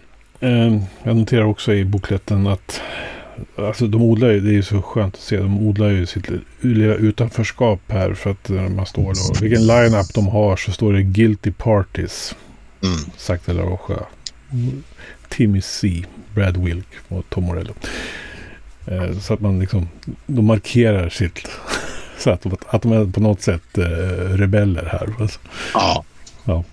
jag 1.03 1.15
noterar 1.15 1.43
också 1.43 1.73
i 1.73 1.85
bokletten 1.85 2.47
att 2.47 2.81
alltså, 3.55 3.87
de 3.87 4.01
odlar 4.01 4.29
ju, 4.29 4.39
det 4.39 4.49
är 4.49 4.53
ju 4.53 4.63
så 4.63 4.81
skönt 4.81 5.15
att 5.15 5.21
se, 5.21 5.37
de 5.37 5.67
odlar 5.67 5.89
ju 5.89 6.05
sitt 6.05 6.27
lilla 6.61 6.93
utanförskap 6.95 7.79
här 7.87 8.13
för 8.13 8.31
att 8.31 8.49
när 8.49 8.69
man 8.69 8.85
står 8.85 9.03
då, 9.03 9.41
vilken 9.41 9.67
line-up 9.67 10.13
de 10.13 10.27
har 10.27 10.55
så 10.55 10.71
står 10.71 10.93
det 10.93 11.03
Guilty 11.03 11.51
Parties, 11.51 12.35
Mm. 12.83 12.95
sagt 13.17 13.49
eller 13.49 13.63
Rocha. 13.63 13.99
Timmy 15.29 15.61
C, 15.61 16.03
Brad 16.35 16.57
Wilk 16.57 16.87
och 17.07 17.23
Tom 17.29 17.43
Morello. 17.43 17.73
Eh, 18.87 19.17
så 19.19 19.33
att 19.33 19.39
man 19.39 19.59
liksom, 19.59 19.87
de 20.25 20.45
markerar 20.45 21.09
sitt, 21.09 21.47
så 22.17 22.29
att, 22.29 22.45
att 22.67 22.81
de 22.81 22.91
är 22.91 23.11
på 23.11 23.19
något 23.21 23.41
sätt 23.41 23.77
eh, 23.77 23.83
rebeller 24.37 24.85
här. 24.85 25.09
Alltså. 25.19 25.39
Ja, 25.73 26.03
Ja, 26.45 26.63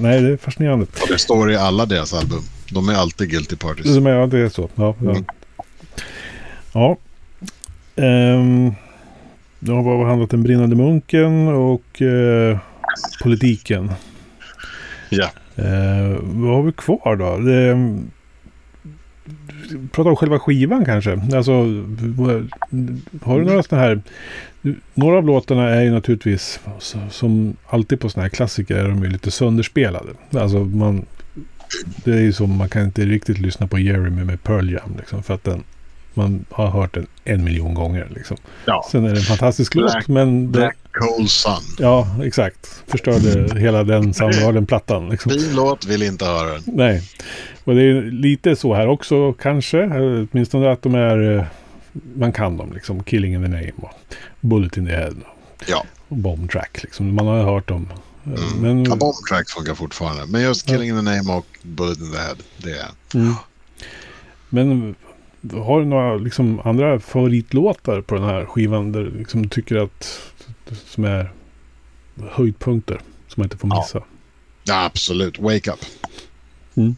nej, 0.00 0.20
det 0.20 0.32
är 0.32 0.36
fascinerande. 0.36 0.86
och 1.02 1.08
det 1.08 1.18
står 1.18 1.52
i 1.52 1.56
alla 1.56 1.86
deras 1.86 2.14
album. 2.14 2.42
De 2.72 2.88
är 2.88 2.94
alltid 2.94 3.30
guilty 3.30 3.56
parties. 3.56 3.96
Det, 3.96 4.10
ja, 4.10 4.26
det 4.26 4.38
är 4.38 4.48
så. 4.48 4.68
Ja, 4.74 4.94
ja. 4.98 5.10
Mm. 5.10 5.24
ja. 6.72 6.96
Ehm, 7.96 8.72
då 9.58 9.74
har 9.74 9.82
vi 9.82 10.04
behandlat 10.04 10.30
den 10.30 10.42
brinnande 10.42 10.76
munken 10.76 11.48
och 11.48 12.02
eh, 12.02 12.58
politiken. 13.22 13.92
Ja. 15.08 15.30
Eh, 15.56 16.18
vad 16.22 16.56
har 16.56 16.62
vi 16.62 16.72
kvar 16.72 17.16
då? 17.16 17.38
Det, 17.38 17.76
prata 19.92 20.10
om 20.10 20.16
själva 20.16 20.38
skivan 20.38 20.84
kanske. 20.84 21.12
Alltså, 21.12 21.52
har 23.22 23.38
du 23.38 23.44
några 23.44 23.62
sådana 23.62 23.84
här... 23.84 24.00
Några 24.94 25.18
av 25.18 25.24
låtarna 25.24 25.68
är 25.68 25.82
ju 25.82 25.90
naturligtvis, 25.90 26.60
som 27.10 27.56
alltid 27.66 28.00
på 28.00 28.08
sådana 28.08 28.24
här 28.24 28.30
klassiker, 28.30 28.76
är 28.76 28.88
de 28.88 29.02
ju 29.02 29.10
lite 29.10 29.30
sönderspelade. 29.30 30.10
Alltså 30.32 30.58
man... 30.58 31.06
Det 32.04 32.12
är 32.12 32.20
ju 32.20 32.32
som, 32.32 32.56
man 32.56 32.68
kan 32.68 32.84
inte 32.84 33.04
riktigt 33.04 33.38
lyssna 33.38 33.66
på 33.66 33.78
Jeremy 33.78 34.24
med 34.24 34.42
Pearl 34.42 34.70
Jam 34.70 34.94
liksom, 34.98 35.22
för 35.22 35.34
att 35.34 35.44
den... 35.44 35.62
Man 36.14 36.44
har 36.50 36.66
hört 36.66 36.94
den 36.94 37.06
en 37.24 37.44
miljon 37.44 37.74
gånger 37.74 38.08
liksom. 38.14 38.36
ja. 38.64 38.86
Sen 38.90 39.04
är 39.04 39.10
det 39.10 39.18
en 39.18 39.22
fantastisk 39.24 39.74
Black- 39.74 39.94
låt, 39.94 40.08
men... 40.08 40.52
Det, 40.52 40.58
Black 40.58 40.76
Coal 40.92 41.28
Sun. 41.28 41.52
ja, 41.78 42.16
exakt. 42.24 42.82
Förstörde 42.86 43.60
hela 43.60 43.84
den 43.84 44.14
soundgarden 44.14 44.66
plattan 44.66 45.08
liksom. 45.08 45.32
Fin 45.32 45.54
låt, 45.54 45.86
vill 45.86 46.02
inte 46.02 46.24
höra 46.24 46.52
den. 46.52 46.62
Nej. 46.66 47.02
Och 47.70 47.76
det 47.76 47.82
är 47.82 48.02
lite 48.02 48.56
så 48.56 48.74
här 48.74 48.86
också 48.86 49.32
kanske. 49.32 49.84
Åtminstone 50.32 50.70
att 50.72 50.82
de 50.82 50.94
är... 50.94 51.36
eh, 51.38 51.44
Man 52.14 52.32
kan 52.32 52.56
dem 52.56 52.72
liksom. 52.72 53.02
Killing 53.04 53.34
in 53.34 53.42
the 53.42 53.48
name 53.48 53.72
och 53.76 53.94
Bullet 54.40 54.76
in 54.76 54.86
the 54.86 54.92
head. 54.92 55.14
Ja. 55.68 55.84
Och 56.08 56.16
Bomb 56.16 56.50
track 56.50 56.82
liksom. 56.82 57.14
Man 57.14 57.26
har 57.26 57.42
hört 57.44 57.68
dem. 57.68 57.88
Eh, 57.92 57.96
Mm. 58.26 58.60
Men, 58.62 58.84
Ja, 58.84 58.96
Bomb 58.96 59.14
Track 59.30 59.50
funkar 59.50 59.74
fortfarande. 59.74 60.26
Men 60.26 60.42
just 60.42 60.66
Killing 60.66 60.88
in 60.88 60.96
the 60.96 61.02
Name 61.02 61.32
och 61.38 61.46
Bullet 61.62 61.98
in 62.00 62.12
the 62.12 62.18
Head, 62.18 62.36
det 62.56 62.70
är... 62.70 62.88
mm. 63.14 63.34
men 64.48 64.94
har 65.64 65.80
du 65.80 65.86
några 65.86 66.16
liksom, 66.16 66.60
andra 66.64 67.00
favoritlåtar 67.00 68.00
på 68.00 68.14
den 68.14 68.24
här 68.24 68.44
skivan? 68.46 68.92
Där 68.92 69.10
liksom, 69.18 69.42
du 69.42 69.48
tycker 69.48 69.76
att... 69.76 70.20
Som 70.86 71.04
är 71.04 71.32
höjdpunkter. 72.30 73.00
Som 73.28 73.40
man 73.40 73.44
inte 73.44 73.56
får 73.56 73.70
Ja. 73.70 73.80
missa. 73.80 74.02
Ja, 74.64 74.84
absolut. 74.84 75.38
Wake 75.38 75.70
Up. 75.70 75.78
Mm. 76.76 76.96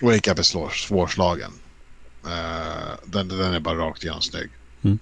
Wake 0.00 0.30
Up 0.30 0.38
är 0.38 0.42
svår, 0.42 0.70
svårslagen. 0.70 1.52
Eh, 2.26 2.94
den, 3.04 3.28
den 3.28 3.54
är 3.54 3.60
bara 3.60 3.78
rakt 3.78 4.02
igenom 4.02 4.22
snygg. 4.22 4.50
Mm. 4.84 4.98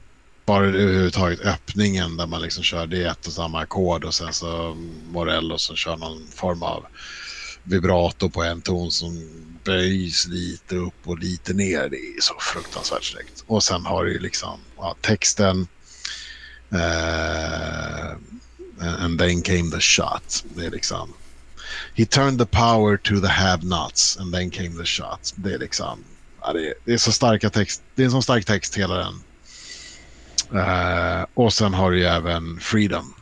bara 0.47 0.67
överhuvudtaget 0.67 1.41
öppningen 1.41 2.17
där 2.17 2.27
man 2.27 2.43
liksom 2.43 2.63
kör 2.63 2.87
det 2.87 3.05
ett 3.05 3.27
och 3.27 3.33
samma 3.33 3.61
ackord 3.61 4.05
och 4.05 4.15
sen 4.15 4.33
så 4.33 4.77
Morello 5.11 5.59
som 5.59 5.77
kör 5.77 5.97
någon 5.97 6.27
form 6.27 6.63
av 6.63 6.87
vibrato 7.63 8.31
på 8.31 8.43
en 8.43 8.63
ton 8.63 8.91
som 8.91 9.29
böjs 9.65 10.27
lite 10.27 10.77
upp 10.77 10.95
och 11.09 11.19
lite 11.19 11.53
ner. 11.53 11.89
Det 11.89 11.97
är 11.97 12.21
så 12.21 12.35
fruktansvärt 12.41 13.05
snyggt. 13.05 13.45
Och 13.47 13.63
sen 13.63 13.87
har 13.87 14.05
du 14.05 14.19
liksom 14.19 14.61
ja, 14.77 14.97
texten. 15.01 15.67
Uh, 16.73 18.11
and 18.79 19.19
then 19.19 19.43
came 19.43 19.71
the 19.71 19.81
shot. 19.81 20.45
Det 20.55 20.67
är 20.67 20.71
liksom. 20.71 21.13
He 21.95 22.05
turned 22.05 22.39
the 22.39 22.47
power 22.47 22.97
to 22.97 23.21
the 23.21 23.29
have-nots 23.29 24.21
and 24.21 24.35
then 24.35 24.51
came 24.51 24.71
the 24.79 24.85
shot. 24.85 25.33
Det 25.37 25.55
är 25.55 25.59
liksom. 25.59 26.05
Ja, 26.43 26.53
det, 26.53 26.69
är, 26.69 26.75
det 26.85 26.93
är 26.93 26.99
så 26.99 27.13
starka 27.13 27.51
text. 27.51 27.83
Det 27.95 28.03
är 28.03 28.07
en 28.07 28.13
så 28.13 28.23
stark 28.23 28.45
text 28.45 28.77
hela 28.77 28.95
den. 28.95 29.15
Uh, 30.55 31.27
och 31.35 31.53
sen 31.53 31.75
har 31.75 31.91
du 31.91 31.99
ju 31.99 32.05
även 32.05 32.61
Freedom. 32.61 33.15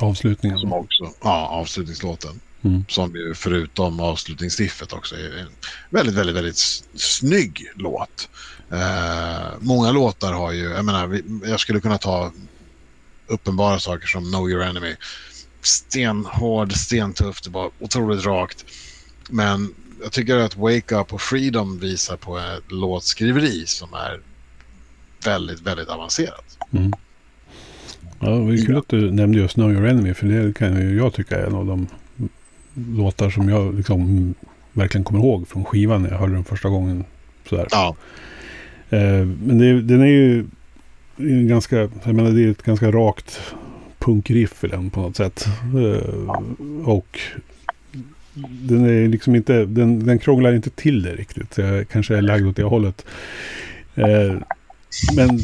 Avslutningen. 0.00 0.58
Som 0.58 0.72
också, 0.72 1.10
ja, 1.22 1.48
avslutningslåten. 1.48 2.40
Mm. 2.62 2.84
Som 2.88 3.14
ju 3.14 3.34
förutom 3.34 4.00
avslutningsriffet 4.00 4.92
också 4.92 5.16
är 5.16 5.38
en 5.38 5.48
väldigt, 5.90 6.14
väldigt, 6.14 6.36
väldigt 6.36 6.58
snygg 6.94 7.72
låt. 7.74 8.28
Uh, 8.72 9.48
många 9.60 9.92
låtar 9.92 10.32
har 10.32 10.52
ju, 10.52 10.70
jag 10.70 10.84
menar, 10.84 11.20
jag 11.44 11.60
skulle 11.60 11.80
kunna 11.80 11.98
ta 11.98 12.32
uppenbara 13.26 13.78
saker 13.78 14.06
som 14.06 14.24
Know 14.24 14.50
Your 14.50 14.62
Enemy. 14.62 14.94
Stenhård, 15.62 16.72
stentufft, 16.72 17.44
det 17.44 17.50
var 17.50 17.70
otroligt 17.78 18.26
rakt. 18.26 18.64
Men 19.30 19.74
jag 20.02 20.12
tycker 20.12 20.36
att 20.36 20.56
Wake 20.56 20.96
Up 20.96 21.12
och 21.12 21.20
Freedom 21.20 21.78
visar 21.78 22.16
på 22.16 22.38
ett 22.38 22.72
låtskriveri 22.72 23.66
som 23.66 23.94
är 23.94 24.20
väldigt, 25.24 25.60
väldigt 25.60 25.88
avancerat. 25.88 26.58
Mm. 26.72 26.92
Ja, 28.20 28.28
det 28.28 28.40
var 28.40 28.66
kul 28.66 28.78
att 28.78 28.88
du 28.88 29.10
nämnde 29.10 29.38
just 29.38 29.54
Know 29.54 29.72
Your 29.72 29.86
Enemy, 29.86 30.14
för 30.14 30.26
det 30.26 30.54
kan 30.54 30.80
ju 30.80 30.96
jag 30.96 31.14
tycka 31.14 31.38
är 31.38 31.46
en 31.46 31.54
av 31.54 31.66
de 31.66 31.86
låtar 32.74 33.30
som 33.30 33.48
jag 33.48 33.74
liksom 33.74 34.34
verkligen 34.72 35.04
kommer 35.04 35.20
ihåg 35.20 35.48
från 35.48 35.64
skivan 35.64 36.02
när 36.02 36.10
jag 36.10 36.18
hörde 36.18 36.32
den 36.32 36.44
första 36.44 36.68
gången. 36.68 37.04
Sådär. 37.48 37.66
Ja. 37.70 37.96
Eh, 38.90 39.26
men 39.44 39.58
det, 39.58 39.82
den 39.82 40.00
är 40.00 40.06
ju 40.06 40.46
ganska, 41.48 41.76
jag 41.76 42.14
menar 42.14 42.30
det 42.30 42.44
är 42.44 42.50
ett 42.50 42.62
ganska 42.62 42.90
rakt 42.90 43.40
punkriff 44.00 44.64
i 44.64 44.68
den 44.68 44.90
på 44.90 45.00
något 45.00 45.16
sätt. 45.16 45.46
Eh, 45.64 46.88
och 46.88 47.20
den 48.44 48.84
är 48.84 49.08
liksom 49.08 49.34
inte, 49.34 49.64
den, 49.64 50.06
den 50.06 50.18
krånglar 50.18 50.52
inte 50.52 50.70
till 50.70 51.02
det 51.02 51.14
riktigt. 51.14 51.54
Så 51.54 51.60
jag 51.60 51.88
kanske 51.88 52.16
är 52.16 52.22
lagd 52.22 52.46
åt 52.46 52.56
det 52.56 52.62
hållet. 52.62 53.06
Eh, 53.94 54.34
men, 55.16 55.38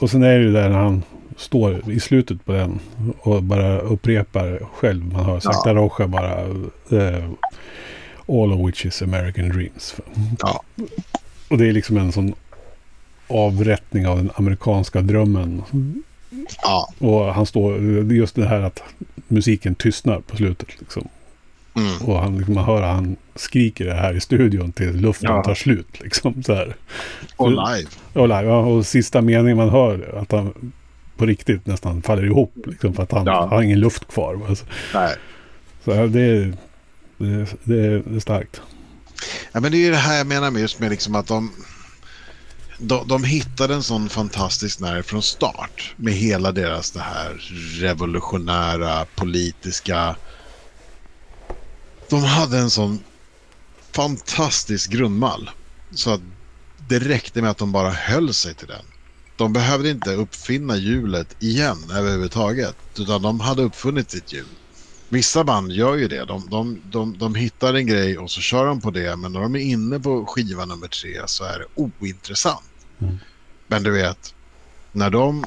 och 0.00 0.10
sen 0.10 0.22
är 0.22 0.38
det 0.38 0.44
ju 0.44 0.52
där 0.52 0.68
när 0.68 0.78
han 0.78 1.02
står 1.36 1.90
i 1.90 2.00
slutet 2.00 2.44
på 2.44 2.52
den 2.52 2.78
och 3.18 3.42
bara 3.42 3.78
upprepar 3.78 4.60
själv. 4.74 5.12
Man 5.12 5.24
hör 5.24 5.40
sakta 5.40 5.70
ja. 5.70 5.74
Rocha 5.74 6.06
bara 6.06 6.48
uh, 6.92 7.30
All 8.28 8.52
of 8.52 8.68
which 8.68 8.86
is 8.86 9.02
American 9.02 9.48
dreams. 9.48 9.96
Ja. 10.38 10.62
Och 11.48 11.58
det 11.58 11.68
är 11.68 11.72
liksom 11.72 11.96
en 11.96 12.12
sån 12.12 12.34
avrättning 13.28 14.06
av 14.06 14.16
den 14.16 14.30
amerikanska 14.34 15.00
drömmen. 15.00 15.62
Ja. 16.62 16.92
Och 16.98 17.34
han 17.34 17.46
står, 17.46 17.78
just 18.12 18.34
det 18.34 18.48
här 18.48 18.60
att 18.60 18.82
musiken 19.28 19.74
tystnar 19.74 20.20
på 20.20 20.36
slutet. 20.36 20.68
Liksom. 20.80 21.08
Mm. 21.74 22.02
Och 22.02 22.18
han, 22.20 22.36
liksom, 22.36 22.54
man 22.54 22.64
hör 22.64 22.82
att 22.82 22.94
han 22.94 23.16
skriker 23.34 23.84
det 23.84 23.94
här 23.94 24.14
i 24.14 24.20
studion 24.20 24.72
till 24.72 24.96
luften 24.96 25.30
ja. 25.30 25.42
tar 25.42 25.54
slut. 25.54 26.00
Liksom, 26.00 26.42
så 26.42 26.54
här. 26.54 26.76
Och 27.36 27.50
live. 27.50 27.88
Och 28.12 28.28
live, 28.28 28.44
ja, 28.44 28.58
och 28.58 28.86
sista 28.86 29.20
meningen 29.20 29.56
man 29.56 29.70
hör 29.70 30.18
att 30.22 30.32
han 30.32 30.72
på 31.16 31.26
riktigt 31.26 31.66
nästan 31.66 32.02
faller 32.02 32.24
ihop. 32.24 32.54
Liksom, 32.66 32.94
för 32.94 33.02
att 33.02 33.12
han 33.12 33.26
ja. 33.26 33.46
har 33.46 33.62
ingen 33.62 33.80
luft 33.80 34.12
kvar. 34.12 34.40
Alltså. 34.48 34.64
Nej. 34.94 35.14
Så 35.84 35.90
det, 35.90 36.08
det, 36.08 37.46
det, 37.64 38.02
det 38.02 38.16
är 38.16 38.20
starkt. 38.20 38.60
Ja, 39.52 39.60
men 39.60 39.72
det 39.72 39.78
är 39.78 39.80
ju 39.80 39.90
det 39.90 39.96
här 39.96 40.18
jag 40.18 40.26
menar 40.26 40.50
med 40.50 40.62
just 40.62 40.80
med 40.80 40.90
liksom 40.90 41.14
att 41.14 41.26
de, 41.26 41.50
de, 42.80 43.08
de 43.08 43.24
hittade 43.24 43.74
en 43.74 43.82
sån 43.82 44.08
fantastisk 44.08 44.80
nerv 44.80 45.02
från 45.02 45.22
start 45.22 45.94
med 45.96 46.14
hela 46.14 46.52
deras 46.52 46.90
det 46.90 47.00
här 47.00 47.34
revolutionära 47.80 49.06
politiska 49.16 50.16
de 52.10 52.24
hade 52.24 52.58
en 52.58 52.70
sån 52.70 53.04
fantastisk 53.94 54.90
grundmall. 54.90 55.50
Så 55.94 56.10
att 56.10 56.20
det 56.88 56.98
räckte 56.98 57.42
med 57.42 57.50
att 57.50 57.58
de 57.58 57.72
bara 57.72 57.90
höll 57.90 58.34
sig 58.34 58.54
till 58.54 58.68
den. 58.68 58.84
De 59.36 59.52
behövde 59.52 59.90
inte 59.90 60.14
uppfinna 60.14 60.76
hjulet 60.76 61.42
igen 61.42 61.90
överhuvudtaget. 61.90 62.76
Utan 62.98 63.22
de 63.22 63.40
hade 63.40 63.62
uppfunnit 63.62 64.10
sitt 64.10 64.32
hjul. 64.32 64.46
Vissa 65.08 65.44
band 65.44 65.72
gör 65.72 65.96
ju 65.96 66.08
det. 66.08 66.24
De, 66.24 66.50
de, 66.50 66.82
de, 66.84 67.18
de 67.18 67.34
hittar 67.34 67.74
en 67.74 67.86
grej 67.86 68.18
och 68.18 68.30
så 68.30 68.40
kör 68.40 68.66
de 68.66 68.80
på 68.80 68.90
det. 68.90 69.16
Men 69.16 69.32
när 69.32 69.40
de 69.40 69.56
är 69.56 69.60
inne 69.60 70.00
på 70.00 70.26
skiva 70.26 70.64
nummer 70.64 70.88
tre 70.88 71.22
så 71.26 71.44
är 71.44 71.58
det 71.58 71.66
ointressant. 71.74 72.69
Mm. 73.00 73.18
Men 73.66 73.82
du 73.82 73.90
vet, 73.90 74.34
när 74.92 75.10
de 75.10 75.44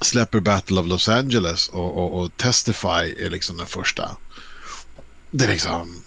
släpper 0.00 0.40
Battle 0.40 0.80
of 0.80 0.86
Los 0.86 1.08
Angeles 1.08 1.68
och, 1.68 1.98
och, 1.98 2.20
och 2.20 2.36
Testify 2.36 3.14
är 3.18 3.30
liksom 3.30 3.56
den 3.56 3.66
första. 3.66 4.16
Det 5.30 5.44
är 5.44 5.48
liksom... 5.48 6.02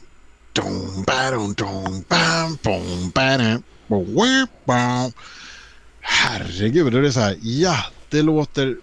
Herregud, 6.02 6.94
det 6.94 7.08
är 7.08 7.12
så 7.12 7.20
här. 7.20 7.38
Ja, 7.42 7.78
det 8.10 8.22
låter 8.22 8.76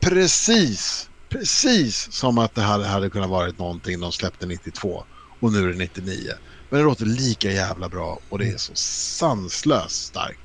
precis, 0.00 1.10
precis 1.28 2.12
som 2.12 2.38
att 2.38 2.54
det 2.54 2.62
hade, 2.62 2.86
hade 2.86 3.10
kunnat 3.10 3.30
varit 3.30 3.58
någonting 3.58 4.00
de 4.00 4.12
släppte 4.12 4.46
92 4.46 5.04
och 5.40 5.52
nu 5.52 5.64
är 5.64 5.68
det 5.72 5.78
99. 5.78 6.32
Men 6.70 6.80
det 6.80 6.84
låter 6.84 7.06
lika 7.06 7.50
jävla 7.50 7.88
bra 7.88 8.20
och 8.28 8.38
det 8.38 8.48
är 8.48 8.56
så 8.56 8.72
sanslöst 8.74 10.06
starkt. 10.06 10.40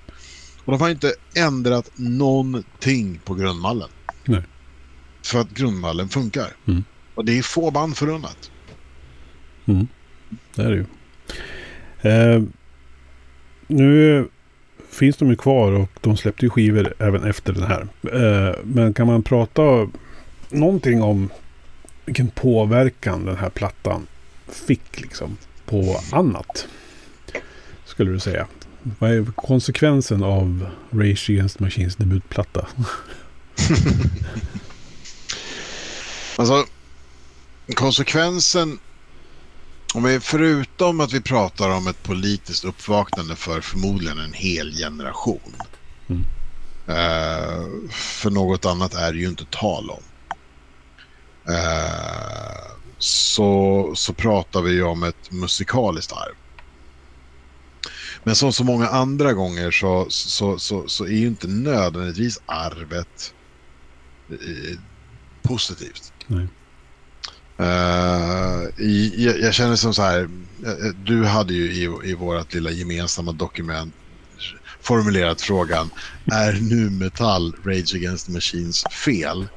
Och 0.68 0.74
de 0.74 0.82
har 0.82 0.90
inte 0.90 1.14
ändrat 1.36 1.92
någonting 1.96 3.20
på 3.24 3.34
grundmallen. 3.34 3.90
Nej. 4.26 4.42
För 5.24 5.40
att 5.40 5.50
grundmallen 5.50 6.10
funkar. 6.10 6.48
Mm. 6.66 6.84
Och 7.16 7.26
det 7.26 7.38
är 7.38 7.42
få 7.42 7.72
band 7.72 7.98
förunnat. 7.98 8.52
Mm. 9.66 9.88
Det 10.56 10.62
är 10.62 10.70
det 10.70 10.76
ju. 10.76 10.86
Eh, 12.12 12.44
nu 13.68 14.28
finns 14.90 15.18
de 15.18 15.30
ju 15.30 15.36
kvar 15.36 15.72
och 15.72 15.90
de 16.02 16.18
släppte 16.18 16.46
ju 16.46 16.50
skivor 16.50 16.94
även 17.00 17.24
efter 17.24 17.54
den 17.54 17.64
här. 17.64 17.88
Eh, 18.14 18.56
men 18.64 18.94
kan 18.94 19.08
man 19.08 19.24
prata 19.24 19.88
någonting 20.50 21.02
om 21.02 21.30
vilken 22.06 22.28
påverkan 22.28 23.26
den 23.26 23.38
här 23.38 23.50
plattan 23.50 24.08
fick 24.48 25.02
liksom 25.02 25.38
på 25.66 26.00
annat? 26.12 26.68
Skulle 27.86 28.12
du 28.12 28.20
säga. 28.20 28.48
Vad 29.00 29.12
är 29.12 29.26
konsekvensen 29.36 30.24
av 30.24 30.70
Rage 30.92 31.30
Against 31.30 31.60
Machines 31.60 31.96
debutplatta? 31.96 32.68
alltså, 36.36 36.66
konsekvensen 37.76 38.80
om 39.94 40.04
vi 40.04 40.20
förutom 40.20 41.00
att 41.00 41.14
vi 41.14 41.22
pratar 41.22 41.70
om 41.70 41.88
ett 41.88 42.04
politiskt 42.04 42.66
uppvaknande 42.66 43.36
för 43.36 43.62
förmodligen 43.62 44.20
en 44.20 44.34
hel 44.34 44.72
generation. 44.72 45.56
Mm. 46.08 46.26
Uh, 46.90 47.90
för 47.92 48.30
något 48.30 48.66
annat 48.66 48.94
är 48.94 49.14
det 49.14 49.20
ju 49.20 49.28
inte 49.28 49.46
tal 49.46 49.90
om. 49.90 50.04
Uh, 51.50 52.78
så, 52.98 53.92
så 53.96 54.14
pratar 54.14 54.62
vi 54.62 54.72
ju 54.72 54.84
om 54.84 55.04
ett 55.04 55.32
musikaliskt 55.32 56.12
arv. 56.12 56.36
Men 58.28 58.36
som 58.36 58.54
så 58.54 58.64
många 58.64 58.88
andra 58.88 59.34
gånger 59.34 59.72
så, 59.72 60.06
så, 60.10 60.60
så, 60.60 60.88
så 60.88 61.06
är 61.06 61.10
ju 61.12 61.28
inte 61.28 61.48
nödvändigtvis 61.48 62.42
arvet 62.46 63.34
eh, 64.30 64.80
positivt. 65.42 66.14
Nej. 66.28 66.48
Uh, 67.60 68.86
jag, 69.16 69.40
jag, 69.40 69.54
känner 69.54 69.76
som 69.76 69.94
så 69.94 70.02
här, 70.02 70.30
eh, 70.66 70.94
du 71.06 71.26
hade 71.26 71.54
ju 71.54 71.72
i, 71.72 72.10
i 72.10 72.14
vårt 72.14 72.54
lilla 72.54 72.72
gemensamma 72.72 73.32
dokument 73.32 73.94
formulerat 74.82 75.42
frågan, 75.42 75.90
är 76.32 76.54
nu 76.54 76.90
metall 76.90 77.56
Rage 77.64 77.96
Against 77.96 78.26
the 78.26 78.32
Machines 78.32 78.84
fel? 79.06 79.48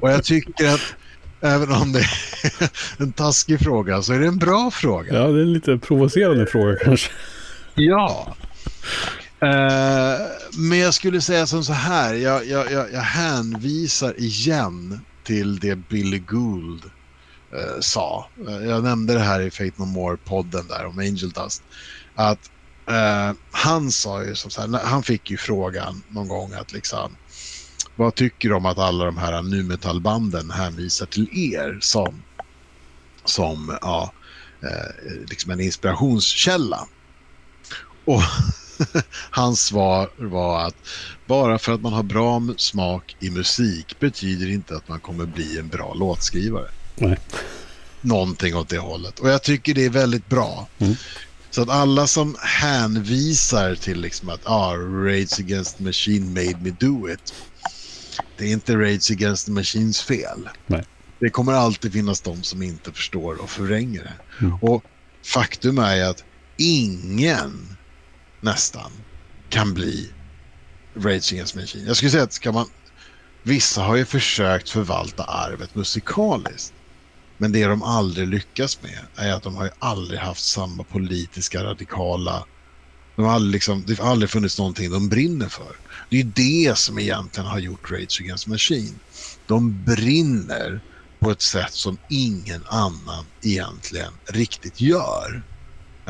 Och 0.00 0.10
jag 0.10 0.24
tycker 0.24 0.68
att 0.68 0.94
även 1.40 1.72
om 1.72 1.92
det 1.92 2.00
är 2.00 2.70
en 2.98 3.12
taskig 3.12 3.60
fråga 3.60 4.02
så 4.02 4.12
är 4.12 4.20
det 4.20 4.26
en 4.26 4.38
bra 4.38 4.70
fråga. 4.70 5.14
Ja, 5.14 5.26
det 5.26 5.38
är 5.38 5.42
en 5.42 5.52
lite 5.52 5.78
provocerande 5.78 6.46
fråga 6.46 6.76
kanske. 6.84 7.10
Ja. 7.76 8.36
Uh, 9.42 10.26
men 10.58 10.78
jag 10.78 10.94
skulle 10.94 11.20
säga 11.20 11.46
som 11.46 11.64
så 11.64 11.72
här, 11.72 12.14
jag, 12.14 12.46
jag, 12.46 12.72
jag, 12.72 12.92
jag 12.92 13.00
hänvisar 13.00 14.20
igen 14.20 15.00
till 15.24 15.58
det 15.58 15.76
Billy 15.76 16.18
Gould 16.18 16.84
eh, 17.52 17.80
sa. 17.80 18.30
Eh, 18.48 18.68
jag 18.68 18.84
nämnde 18.84 19.14
det 19.14 19.20
här 19.20 19.40
i 19.40 19.50
Fate 19.50 19.72
No 19.76 19.84
More-podden 19.84 20.68
där 20.68 20.86
om 20.86 20.98
Angel 20.98 21.30
Dust. 21.30 21.62
Att 22.14 22.50
eh, 22.88 23.32
han 23.50 23.90
sa 23.90 24.24
ju 24.24 24.34
som 24.34 24.50
så 24.50 24.60
här, 24.60 24.80
han 24.84 25.02
fick 25.02 25.30
ju 25.30 25.36
frågan 25.36 26.02
någon 26.08 26.28
gång 26.28 26.52
att 26.52 26.72
liksom 26.72 27.16
vad 27.96 28.14
tycker 28.14 28.48
du 28.48 28.54
om 28.54 28.66
att 28.66 28.78
alla 28.78 29.04
de 29.04 29.16
här 29.16 29.42
nu 29.42 29.62
metallbanden 29.62 30.50
hänvisar 30.50 31.06
till 31.06 31.52
er 31.52 31.78
som, 31.80 32.22
som 33.24 33.78
ja, 33.80 34.12
eh, 34.62 35.26
liksom 35.30 35.50
en 35.50 35.60
inspirationskälla? 35.60 36.86
Och 38.06 38.22
hans 39.30 39.60
svar 39.60 40.10
var 40.16 40.66
att 40.66 40.76
bara 41.26 41.58
för 41.58 41.72
att 41.72 41.80
man 41.80 41.92
har 41.92 42.02
bra 42.02 42.42
smak 42.56 43.16
i 43.20 43.30
musik 43.30 44.00
betyder 44.00 44.50
inte 44.50 44.76
att 44.76 44.88
man 44.88 45.00
kommer 45.00 45.26
bli 45.26 45.58
en 45.58 45.68
bra 45.68 45.94
låtskrivare. 45.94 46.70
Nej. 46.94 47.18
Någonting 48.00 48.56
åt 48.56 48.68
det 48.68 48.78
hållet. 48.78 49.18
Och 49.18 49.28
jag 49.28 49.42
tycker 49.42 49.74
det 49.74 49.84
är 49.84 49.90
väldigt 49.90 50.28
bra. 50.28 50.68
Mm. 50.78 50.94
Så 51.50 51.62
att 51.62 51.68
alla 51.68 52.06
som 52.06 52.36
hänvisar 52.40 53.74
till 53.74 54.00
liksom 54.00 54.28
att 54.28 54.40
ah, 54.44 54.74
Rage 54.76 55.40
Against 55.40 55.76
the 55.76 55.84
Machine 55.84 56.28
made 56.28 56.56
me 56.60 56.70
do 56.70 57.10
it. 57.10 57.34
Det 58.38 58.44
är 58.44 58.52
inte 58.52 58.76
Rage 58.76 59.10
Against 59.10 59.46
the 59.46 59.52
Machines 59.52 60.02
fel. 60.02 60.48
Nej. 60.66 60.84
Det 61.18 61.30
kommer 61.30 61.52
alltid 61.52 61.92
finnas 61.92 62.20
de 62.20 62.42
som 62.42 62.62
inte 62.62 62.92
förstår 62.92 63.42
och 63.42 63.50
förvränger 63.50 64.02
det. 64.02 64.44
Mm. 64.44 64.58
Och 64.62 64.84
faktum 65.24 65.78
är 65.78 66.04
att 66.04 66.24
ingen 66.56 67.75
nästan 68.42 68.92
kan 69.48 69.74
bli 69.74 70.10
Rage 70.96 71.32
Against 71.32 71.54
Machine. 71.54 71.86
Jag 71.86 71.96
skulle 71.96 72.10
säga 72.10 72.22
att 72.22 72.32
ska 72.32 72.52
man... 72.52 72.66
Vissa 73.42 73.82
har 73.82 73.96
ju 73.96 74.04
försökt 74.04 74.70
förvalta 74.70 75.24
arvet 75.24 75.74
musikaliskt. 75.74 76.74
Men 77.38 77.52
det 77.52 77.66
de 77.66 77.82
aldrig 77.82 78.28
lyckas 78.28 78.82
med 78.82 79.06
är 79.16 79.32
att 79.32 79.42
de 79.42 79.56
har 79.56 79.64
ju 79.64 79.70
aldrig 79.78 80.20
haft 80.20 80.44
samma 80.44 80.84
politiska 80.84 81.64
radikala... 81.64 82.46
De 83.16 83.24
har 83.24 83.32
aldrig 83.32 83.52
liksom, 83.52 83.84
det 83.86 83.98
har 83.98 84.10
aldrig 84.10 84.30
funnits 84.30 84.58
någonting 84.58 84.90
de 84.90 85.08
brinner 85.08 85.48
för. 85.48 85.76
Det 86.10 86.16
är 86.16 86.22
ju 86.22 86.32
det 86.32 86.78
som 86.78 86.98
egentligen 86.98 87.46
har 87.48 87.58
gjort 87.58 87.90
Rage 87.90 88.20
Against 88.20 88.46
Machine. 88.46 89.00
De 89.46 89.84
brinner 89.84 90.80
på 91.20 91.30
ett 91.30 91.42
sätt 91.42 91.72
som 91.74 91.98
ingen 92.08 92.64
annan 92.66 93.26
egentligen 93.44 94.12
riktigt 94.30 94.80
gör. 94.80 95.44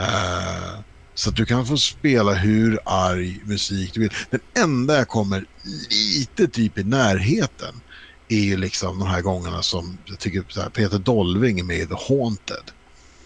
Uh, 0.01 0.81
så 1.17 1.31
att 1.31 1.37
du 1.37 1.47
kan 1.47 1.67
få 1.67 1.77
spela 1.77 2.35
hur 2.35 2.79
arg 2.85 3.41
musik 3.45 3.95
du 3.95 4.01
vill. 4.01 4.13
Den 4.31 4.41
enda 4.55 4.97
jag 4.97 5.09
kommer 5.09 5.45
lite 5.91 6.49
typ 6.49 6.79
i 6.79 6.85
närheten 6.85 7.81
är 8.29 8.41
ju 8.41 8.57
liksom 8.57 8.99
de 8.99 9.09
här 9.09 9.21
gångerna 9.21 9.63
som 9.63 9.99
jag 10.05 10.19
tycker 10.19 10.61
här, 10.61 10.69
Peter 10.69 10.99
Dolving 10.99 11.61
är 11.61 11.65
med 11.65 11.79
i 11.79 11.87
The 11.87 11.95
Haunted. 12.09 12.71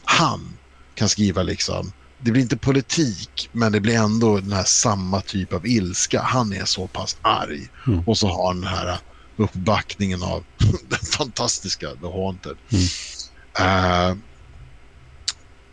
Han 0.05 0.57
kan 0.95 1.09
skriva 1.09 1.43
liksom, 1.43 1.93
det 2.19 2.31
blir 2.31 2.43
inte 2.43 2.57
politik 2.57 3.49
men 3.53 3.73
det 3.73 3.81
blir 3.81 3.95
ändå 3.95 4.37
den 4.37 4.53
här 4.53 4.65
samma 4.65 5.21
typ 5.21 5.53
av 5.53 5.67
ilska. 5.67 6.23
Han 6.23 6.53
är 6.53 6.65
så 6.65 6.87
pass 6.87 7.17
arg. 7.23 7.69
Mm. 7.87 8.01
Och 8.07 8.19
så 8.19 8.29
har 8.29 8.47
han 8.47 8.61
den 8.61 8.71
här 8.71 8.99
uppbackningen 9.37 10.23
av 10.23 10.45
den 10.89 10.99
fantastiska 10.99 11.87
The 11.91 12.07
Haunted. 12.07 12.57
Mm. 12.71 14.11
Uh, 14.11 14.17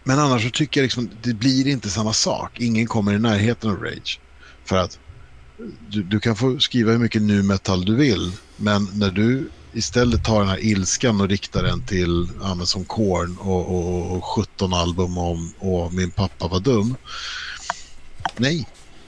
men 0.08 0.20
annars 0.20 0.44
så 0.44 0.50
tycker 0.50 0.80
jag 0.80 0.84
liksom, 0.84 1.10
det 1.22 1.34
blir 1.34 1.68
inte 1.68 1.90
samma 1.90 2.14
sak. 2.14 2.60
Ingen 2.60 2.88
kommer 2.88 3.14
i 3.14 3.20
närheten 3.20 3.70
av 3.70 3.84
Rage. 3.84 4.20
För 4.66 4.78
att 4.78 5.00
du, 5.90 6.04
du 6.04 6.20
kan 6.20 6.36
få 6.36 6.60
skriva 6.60 6.92
hur 6.92 7.00
mycket 7.00 7.22
nu 7.22 7.44
metal 7.44 7.86
du 7.86 7.96
vill, 7.96 8.32
men 8.58 8.88
när 8.94 9.12
du 9.12 9.50
istället 9.74 10.24
tar 10.26 10.40
den 10.40 10.50
här 10.50 10.66
ilskan 10.66 11.22
och 11.22 11.30
riktar 11.30 11.64
den 11.64 11.86
till 11.86 12.28
ja, 12.42 12.66
som 12.66 12.86
Korn 12.86 13.38
och, 13.38 13.78
och, 13.78 14.18
och 14.18 14.26
17 14.26 14.74
album 14.74 15.18
om 15.18 15.54
och 15.60 15.94
min 15.94 16.12
pappa 16.12 16.48
var 16.48 16.60
dum. 16.60 16.96
Nej, 18.38 18.68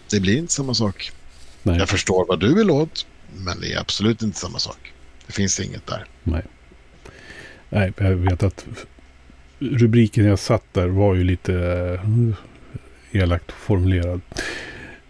det 0.09 0.19
blir 0.19 0.37
inte 0.37 0.53
samma 0.53 0.73
sak. 0.73 1.11
Nej. 1.63 1.77
Jag 1.77 1.89
förstår 1.89 2.25
vad 2.27 2.39
du 2.39 2.55
vill 2.55 2.71
åt, 2.71 3.05
men 3.33 3.59
det 3.59 3.73
är 3.73 3.79
absolut 3.79 4.21
inte 4.21 4.39
samma 4.39 4.59
sak. 4.59 4.93
Det 5.27 5.33
finns 5.33 5.59
inget 5.59 5.87
där. 5.87 6.05
Nej. 6.23 6.45
Nej, 7.69 7.93
jag 7.97 8.15
vet 8.15 8.43
att 8.43 8.65
rubriken 9.59 10.25
jag 10.25 10.39
satt 10.39 10.63
där 10.73 10.87
var 10.87 11.15
ju 11.15 11.23
lite 11.23 11.53
eh, 12.03 13.21
elakt 13.21 13.51
formulerad. 13.51 14.21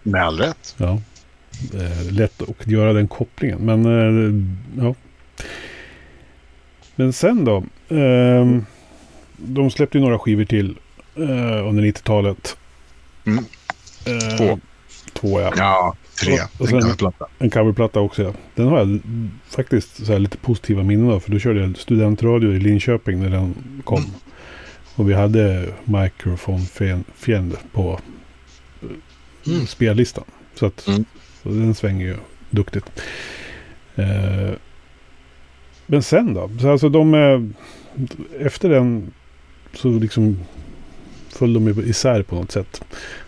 Med 0.04 0.24
all 0.24 0.38
rätt. 0.40 0.76
Ja. 0.78 1.02
Eh, 1.74 2.12
lätt 2.14 2.42
att 2.42 2.68
göra 2.68 2.94
den 2.94 3.08
kopplingen. 3.08 3.60
Men 3.60 3.86
eh, 3.86 4.44
ja. 4.84 4.96
Men 6.96 7.14
sen 7.14 7.46
då. 7.46 7.58
Eh, 7.96 8.60
de 9.38 9.72
släppte 9.72 9.98
ju 9.98 10.04
några 10.04 10.20
skivor 10.20 10.46
till 10.46 10.78
under 11.16 11.84
90-talet. 11.84 12.58
Mm. 13.26 13.46
Två. 14.38 14.60
Två 15.14 15.42
ja. 15.42 15.54
Ja, 15.58 15.96
tre. 16.24 16.34
Och- 16.34 16.62
och 16.62 16.70
sen- 16.70 16.84
En 16.90 16.96
platta. 16.98 17.26
En 17.40 17.50
coverplatta 17.50 18.00
också 18.00 18.24
ja. 18.24 18.34
Den 18.56 18.68
har 18.68 18.78
jag 18.80 19.00
faktiskt 19.50 20.06
så 20.06 20.12
här 20.12 20.20
lite 20.20 20.38
positiva 20.38 20.84
minnen 20.84 21.10
av. 21.10 21.20
För 21.20 21.32
då 21.32 21.40
körde 21.40 21.60
jag 21.62 21.78
studentradio 21.78 22.54
i 22.54 22.60
Linköping 22.60 23.20
när 23.22 23.30
den 23.30 23.56
kom. 23.84 23.98
Mm. 23.98 24.10
Och 25.00 25.10
vi 25.10 25.14
hade 25.14 25.74
Microphone 25.84 26.66
på 27.72 28.00
Mm. 29.48 29.68
spellistan. 29.68 30.24
Så 30.56 30.66
att 30.66 30.88
Mm. 30.88 31.06
så 31.44 31.50
den 31.50 31.76
svänger 31.76 32.06
ju 32.06 32.16
duktigt. 32.50 32.86
Eh, 33.96 34.52
men 35.86 36.04
sen 36.04 36.34
då? 36.34 36.50
Så 36.62 36.72
alltså 36.72 36.90
de... 36.90 37.14
Eh, 37.14 37.42
efter 38.46 38.70
den 38.70 39.12
så 39.74 39.90
liksom 39.90 40.40
föll 41.30 41.54
de 41.54 41.68
isär 41.90 42.24
på 42.24 42.36
något 42.36 42.52
sätt. 42.52 42.82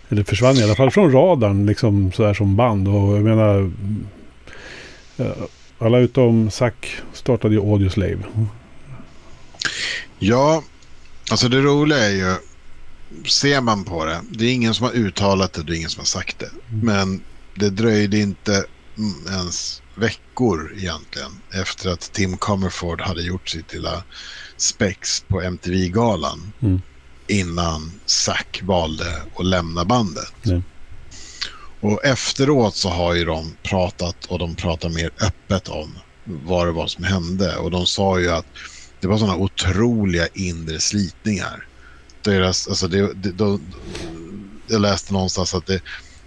Eller 0.09 0.24
försvann 0.24 0.55
i 0.55 0.63
alla 0.63 0.76
fall 0.76 0.91
från 0.91 1.11
radarn 1.11 1.65
liksom 1.65 2.11
så 2.11 2.26
här 2.26 2.34
som 2.34 2.55
band. 2.55 2.88
Och 2.88 2.93
jag 3.17 3.24
menar... 3.24 3.72
eh, 5.17 5.32
alla 5.80 5.97
utom 5.99 6.51
Zack 6.51 6.95
startade 7.13 7.53
ju 7.55 7.61
Audioslave. 7.61 8.19
Ja, 10.19 10.63
alltså 11.32 11.49
det 11.49 11.61
roliga 11.61 11.97
är 11.99 12.09
ju, 12.09 12.36
ser 13.29 13.61
man 13.61 13.84
på 13.84 14.05
det, 14.05 14.21
det 14.29 14.45
är 14.45 14.53
ingen 14.53 14.73
som 14.73 14.86
har 14.86 14.93
uttalat 14.93 15.53
det, 15.53 15.63
det 15.63 15.73
är 15.73 15.77
ingen 15.77 15.89
som 15.89 15.99
har 15.99 16.05
sagt 16.05 16.39
det. 16.39 16.49
Men 16.84 17.23
det 17.55 17.69
dröjde 17.69 18.17
inte 18.17 18.65
mm, 18.97 19.27
ens 19.27 19.82
veckor 19.95 20.73
egentligen 20.77 21.32
efter 21.53 21.89
att 21.89 22.13
Tim 22.13 22.38
Comerford 22.38 23.01
hade 23.01 23.21
gjort 23.21 23.49
sitt 23.49 23.73
lilla 23.73 24.03
spex 24.57 25.23
på 25.27 25.41
MTV-galan 25.41 26.51
Mm. 26.61 26.82
innan 27.27 27.91
Zack 28.05 28.61
valde 28.63 29.21
att 29.36 29.45
lämna 29.45 29.86
bandet. 29.86 30.34
Ja. 30.43 30.61
Och 31.82 32.05
efteråt 32.05 32.75
så 32.75 32.89
har 32.89 33.13
ju 33.13 33.25
de 33.25 33.53
pratat 33.63 34.25
och 34.25 34.39
de 34.39 34.55
pratar 34.55 34.89
mer 34.89 35.11
öppet 35.21 35.67
om 35.67 35.97
vad 36.23 36.67
det 36.67 36.71
var 36.71 36.88
som 36.88 37.03
hände. 37.03 37.57
Och 37.57 37.71
de 37.71 37.86
sa 37.88 38.19
ju 38.19 38.29
att 38.32 38.45
det 39.01 39.07
var 39.07 39.17
sådana 39.17 39.37
otroliga 39.37 40.27
inre 40.33 40.79
slitningar. 40.79 41.67
Deras, 42.21 42.67
alltså 42.67 42.87
det, 42.87 43.13
det, 43.13 43.31
de, 43.31 43.61
jag 44.67 44.81
läste 44.81 45.13
någonstans 45.13 45.55
att 45.55 45.65
det, 45.65 45.81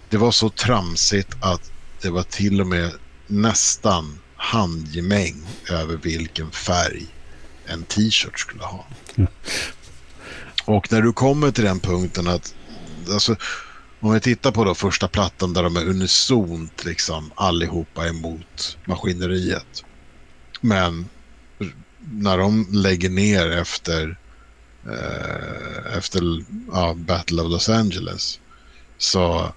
det 0.08 0.16
var 0.16 0.30
så 0.30 0.48
tramsigt 0.48 1.36
att 1.40 1.70
det 2.02 2.10
var 2.10 2.22
till 2.22 2.60
och 2.60 2.66
med 2.66 2.92
nästan 3.26 4.18
handgemäng 4.36 5.46
över 5.70 5.96
vilken 5.96 6.50
färg 6.50 7.06
en 7.66 7.82
t-shirt 7.82 8.38
skulle 8.38 8.64
ha. 8.64 8.86
Mm. 9.14 9.30
Och 10.64 10.92
när 10.92 11.02
du 11.02 11.12
kommer 11.12 11.50
till 11.50 11.64
den 11.64 11.80
punkten 11.80 12.26
att 12.26 12.54
alltså, 13.10 13.36
om 14.00 14.12
vi 14.12 14.20
tittar 14.20 14.52
på 14.52 14.64
då 14.64 14.74
första 14.74 15.08
plattan 15.08 15.52
där 15.52 15.62
de 15.62 15.76
är 15.76 15.88
unisont 15.88 16.84
liksom 16.84 17.30
allihopa 17.34 18.08
emot 18.08 18.78
maskineriet. 18.84 19.84
Men 20.60 21.08
när 22.12 22.38
de 22.38 22.66
lägger 22.70 23.10
ner 23.10 23.50
efter, 23.50 24.18
eh, 24.86 25.96
efter 25.96 26.44
ja, 26.72 26.94
Battle 26.94 27.42
of 27.42 27.50
Los 27.50 27.68
Angeles 27.68 28.40
så, 28.98 29.52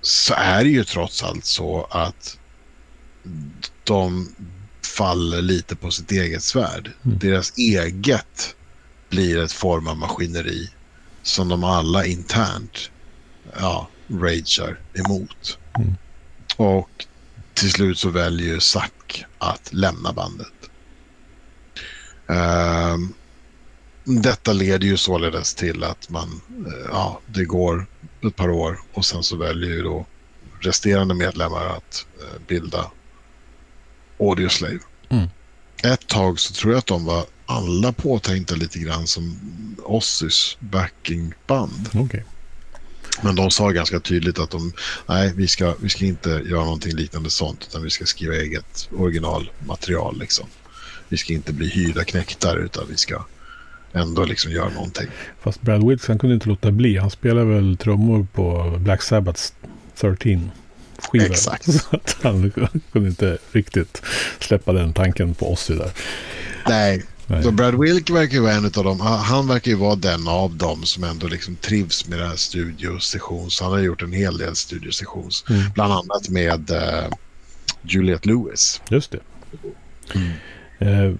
så 0.00 0.34
är 0.34 0.64
det 0.64 0.70
ju 0.70 0.84
trots 0.84 1.22
allt 1.22 1.44
så 1.44 1.88
att 1.90 2.38
de 3.84 4.28
faller 4.96 5.42
lite 5.42 5.76
på 5.76 5.90
sitt 5.90 6.12
eget 6.12 6.42
svärd. 6.42 6.92
Mm. 7.04 7.18
Deras 7.18 7.52
eget 7.58 8.56
blir 9.08 9.38
ett 9.38 9.52
form 9.52 9.88
av 9.88 9.96
maskineri 9.96 10.70
som 11.22 11.48
de 11.48 11.64
alla 11.64 12.06
internt 12.06 12.90
ja, 13.60 13.88
ragear 14.08 14.80
emot. 14.94 15.58
Mm. 15.78 15.94
Och 16.56 17.06
till 17.54 17.70
slut 17.70 17.98
så 17.98 18.08
väljer 18.08 18.46
ju 18.46 18.60
Zack 18.60 19.24
att 19.38 19.72
lämna 19.72 20.12
bandet. 20.12 20.53
Ehm, 22.28 23.12
detta 24.04 24.52
leder 24.52 24.86
ju 24.86 24.96
således 24.96 25.54
till 25.54 25.84
att 25.84 26.10
man, 26.10 26.40
eh, 26.66 26.88
ja, 26.90 27.20
det 27.26 27.44
går 27.44 27.86
ett 28.26 28.36
par 28.36 28.50
år 28.50 28.80
och 28.92 29.04
sen 29.04 29.22
så 29.22 29.36
väljer 29.36 29.70
ju 29.70 29.82
då 29.82 30.06
resterande 30.60 31.14
medlemmar 31.14 31.66
att 31.66 32.06
eh, 32.20 32.40
bilda 32.46 32.90
Audioslave. 34.20 34.80
Mm. 35.08 35.28
Ett 35.82 36.06
tag 36.06 36.40
så 36.40 36.54
tror 36.54 36.72
jag 36.72 36.78
att 36.78 36.86
de 36.86 37.04
var 37.04 37.24
alla 37.46 37.92
påtänkta 37.92 38.54
lite 38.54 38.78
grann 38.78 39.06
som 39.06 39.38
Ozzys 39.84 40.56
backingband. 40.60 41.88
Okej. 41.94 42.24
Men 43.22 43.34
de 43.34 43.50
sa 43.50 43.70
ganska 43.70 44.00
tydligt 44.00 44.38
att 44.38 44.50
de, 44.50 44.72
nej, 45.06 45.32
vi 45.36 45.48
ska, 45.48 45.74
vi 45.80 45.88
ska 45.88 46.04
inte 46.04 46.30
göra 46.30 46.64
någonting 46.64 46.96
liknande 46.96 47.30
sånt, 47.30 47.66
utan 47.70 47.82
vi 47.82 47.90
ska 47.90 48.04
skriva 48.04 48.34
eget 48.34 48.88
originalmaterial. 48.96 50.18
Liksom. 50.18 50.46
Vi 51.08 51.16
ska 51.16 51.32
inte 51.32 51.52
bli 51.52 51.68
hyrda 51.68 52.04
knäktar, 52.04 52.56
utan 52.56 52.84
vi 52.90 52.96
ska 52.96 53.24
ändå 53.92 54.24
liksom 54.24 54.52
göra 54.52 54.68
någonting. 54.68 55.06
Fast 55.40 55.62
Brad 55.62 55.88
Wilks, 55.88 56.08
han 56.08 56.18
kunde 56.18 56.34
inte 56.34 56.48
låta 56.48 56.70
bli. 56.70 56.96
Han 56.96 57.10
spelade 57.10 57.46
väl 57.46 57.76
trummor 57.76 58.26
på 58.32 58.76
Black 58.78 59.02
Sabbaths 59.02 59.52
13 59.96 60.50
skiva. 60.98 61.24
Exakt. 61.24 61.64
Så 61.72 61.96
att 61.96 62.16
han 62.22 62.50
kunde 62.92 63.08
inte 63.08 63.38
riktigt 63.52 64.02
släppa 64.38 64.72
den 64.72 64.92
tanken 64.92 65.34
på 65.34 65.52
oss 65.52 65.66
där. 65.66 65.92
Nej, 66.68 67.02
Nej. 67.26 67.42
så 67.42 67.50
Brad 67.50 67.80
Wilk 67.80 68.10
verkar 68.10 68.34
ju 68.34 68.40
vara 68.40 68.52
en 68.52 68.64
av 68.64 68.70
dem. 68.84 69.00
Han 69.00 69.48
verkar 69.48 69.70
ju 69.70 69.76
vara 69.76 69.96
den 69.96 70.28
av 70.28 70.56
dem 70.56 70.82
som 70.82 71.04
ändå 71.04 71.26
liksom 71.26 71.56
trivs 71.56 72.08
med 72.08 72.18
det 72.18 72.26
här 72.26 72.36
studiosessions. 72.36 73.60
Han 73.60 73.72
har 73.72 73.78
gjort 73.78 74.02
en 74.02 74.12
hel 74.12 74.38
del 74.38 74.56
studiosessions. 74.56 75.44
Mm. 75.50 75.62
Bland 75.74 75.92
annat 75.92 76.28
med 76.28 76.70
uh, 76.70 77.14
Juliette 77.82 78.28
Lewis. 78.28 78.80
Just 78.88 79.10
det. 79.10 79.20
Mm. 80.14 80.30
Eh, 80.78 81.12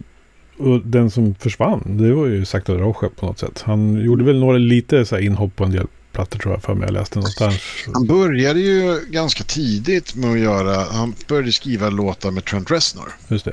och 0.58 0.80
den 0.80 1.10
som 1.10 1.34
försvann, 1.34 1.82
det 1.98 2.12
var 2.12 2.26
ju 2.26 2.44
Sakta 2.44 2.72
Roche 2.72 3.08
på 3.16 3.26
något 3.26 3.38
sätt. 3.38 3.62
Han 3.66 4.00
gjorde 4.04 4.24
väl 4.24 4.40
några 4.40 4.58
lite 4.58 5.06
så 5.06 5.14
här 5.14 5.22
inhopp 5.22 5.56
på 5.56 5.64
en 5.64 5.70
del 5.70 5.86
plattor 6.12 6.38
tror 6.38 6.54
jag 6.54 6.62
för 6.62 6.74
mig. 6.74 6.86
Jag 6.86 6.92
läste 6.92 7.18
någonstans. 7.18 7.60
Han 7.94 8.06
började 8.06 8.60
ju 8.60 9.00
ganska 9.10 9.44
tidigt 9.44 10.14
med 10.14 10.30
att 10.32 10.38
göra, 10.38 10.84
han 10.92 11.14
började 11.28 11.52
skriva 11.52 11.90
låtar 11.90 12.30
med 12.30 12.44
Trent 12.44 12.70
Reznor. 12.70 13.12
Just 13.28 13.44
det. 13.44 13.52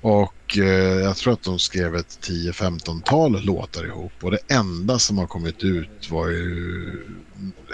Och 0.00 0.58
eh, 0.58 0.64
jag 1.04 1.16
tror 1.16 1.32
att 1.32 1.42
de 1.42 1.58
skrev 1.58 1.96
ett 1.96 2.18
10-15-tal 2.22 3.44
låtar 3.44 3.86
ihop. 3.86 4.12
Och 4.22 4.30
det 4.30 4.38
enda 4.48 4.98
som 4.98 5.18
har 5.18 5.26
kommit 5.26 5.64
ut 5.64 6.10
var 6.10 6.28
ju 6.28 6.92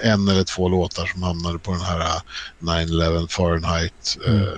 en 0.03 0.29
eller 0.29 0.45
två 0.45 0.69
låtar 0.69 1.07
som 1.07 1.23
hamnade 1.23 1.59
på 1.59 1.71
den 1.73 1.81
här 1.81 2.01
eh, 2.01 2.21
9-11 2.61 3.29
Fahrenheit 3.31 4.19
eh, 4.27 4.33
Mm. 4.33 4.43
eh, 4.43 4.49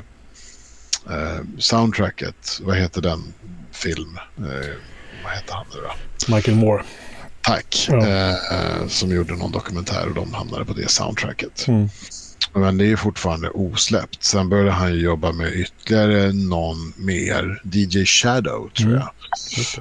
soundtracket. 1.59 2.59
Vad 2.63 2.77
heter 2.77 3.03
den 3.03 3.25
film? 3.73 4.19
Eh, 4.39 4.45
vad 5.25 5.33
heter 5.33 5.55
han 5.55 5.67
nu 5.75 5.81
då? 5.81 6.35
Michael 6.35 6.57
Moore. 6.57 6.83
Tack. 7.41 7.87
Ja. 7.91 8.07
Eh, 8.07 8.31
eh, 8.33 8.87
som 8.89 9.11
gjorde 9.11 9.35
någon 9.37 9.53
dokumentär 9.53 10.09
och 10.09 10.15
de 10.15 10.35
hamnade 10.35 10.65
på 10.65 10.73
det 10.73 10.91
soundtracket. 10.91 11.69
Mm. 11.69 11.89
Men 12.55 12.79
det 12.79 12.87
är 12.87 12.97
fortfarande 12.97 13.51
osläppt. 13.51 14.25
Sen 14.25 14.49
började 14.49 14.71
han 14.71 14.99
jobba 14.99 15.33
med 15.33 15.53
ytterligare 15.55 16.33
någon 16.33 16.93
mer, 16.97 17.63
DJ 17.65 18.05
Shadow 18.05 18.69
tror 18.69 18.89
Mm. 18.91 19.03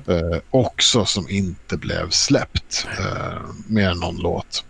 jag. 0.06 0.34
Eh, 0.34 0.40
också 0.50 1.06
som 1.06 1.30
inte 1.30 1.78
blev 1.78 2.10
släppt. 2.10 2.88
Eh, 3.00 3.40
mer 3.68 3.90
än 3.90 4.00
någon 4.00 4.18
låt. 4.18 4.64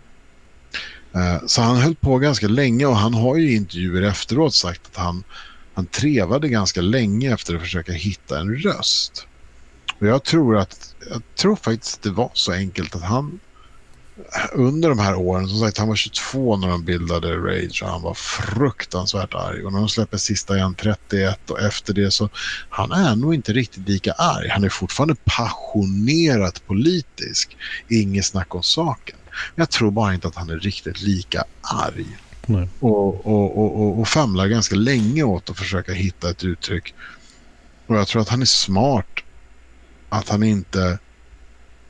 Eh, 1.14 1.46
så 1.46 1.62
han 1.62 1.76
höll 1.76 1.94
på 1.94 2.18
ganska 2.18 2.48
länge 2.48 2.86
och 2.86 2.96
han 2.96 3.14
har 3.14 3.36
ju 3.36 3.50
i 3.50 3.54
intervjuer 3.56 4.02
efteråt 4.02 4.54
sagt 4.54 4.82
att 4.86 4.96
han, 4.96 5.24
han 5.78 5.86
trevade 5.86 6.48
ganska 6.48 6.80
länge 6.80 7.34
efter 7.34 7.54
att 7.54 7.60
försöka 7.60 7.92
hitta 7.92 8.40
en 8.40 8.54
röst. 8.54 9.26
Och 10.00 10.06
jag 10.06 10.24
tror 10.24 10.56
att, 10.56 10.94
jag 11.10 11.22
tror 11.34 11.56
faktiskt 11.56 11.96
att 11.96 12.02
det 12.02 12.10
var 12.10 12.30
så 12.34 12.52
enkelt 12.52 12.94
att 12.94 13.02
han 13.02 13.40
under 14.52 14.88
de 14.88 14.98
här 14.98 15.14
åren, 15.14 15.48
som 15.48 15.58
sagt 15.58 15.78
han 15.78 15.88
var 15.88 15.96
22 15.96 16.56
när 16.56 16.68
de 16.68 16.84
bildade 16.84 17.36
Rage 17.36 17.82
och 17.82 17.88
han 17.88 18.02
var 18.02 18.14
fruktansvärt 18.14 19.34
arg. 19.34 19.64
Och 19.64 19.72
när 19.72 19.78
de 19.78 19.88
släpper 19.88 20.16
sista 20.16 20.56
igen 20.56 20.74
31 20.74 21.50
och 21.50 21.60
efter 21.60 21.94
det 21.94 22.10
så 22.10 22.28
han 22.68 22.92
är 22.92 23.16
nog 23.16 23.34
inte 23.34 23.52
riktigt 23.52 23.88
lika 23.88 24.12
arg. 24.12 24.48
Han 24.48 24.64
är 24.64 24.68
fortfarande 24.68 25.16
passionerat 25.24 26.66
politisk. 26.66 27.56
Inget 27.88 28.24
snack 28.24 28.54
om 28.54 28.62
saken. 28.62 29.16
Jag 29.54 29.70
tror 29.70 29.90
bara 29.90 30.14
inte 30.14 30.28
att 30.28 30.36
han 30.36 30.50
är 30.50 30.58
riktigt 30.58 31.02
lika 31.02 31.44
arg. 31.60 32.06
Och, 32.80 33.26
och, 33.26 33.58
och, 33.58 34.00
och, 34.00 34.08
famlar 34.08 34.46
ganska 34.46 34.76
länge 34.76 35.22
åt 35.22 35.50
att 35.50 35.58
försöka 35.58 35.92
hitta 35.92 36.30
ett 36.30 36.44
uttryck. 36.44 36.94
Och 37.86 37.96
jag 37.96 38.08
tror 38.08 38.22
att 38.22 38.28
han 38.28 38.42
är 38.42 38.46
smart. 38.46 39.06
Att 40.08 40.28
han 40.28 40.42
inte... 40.42 40.98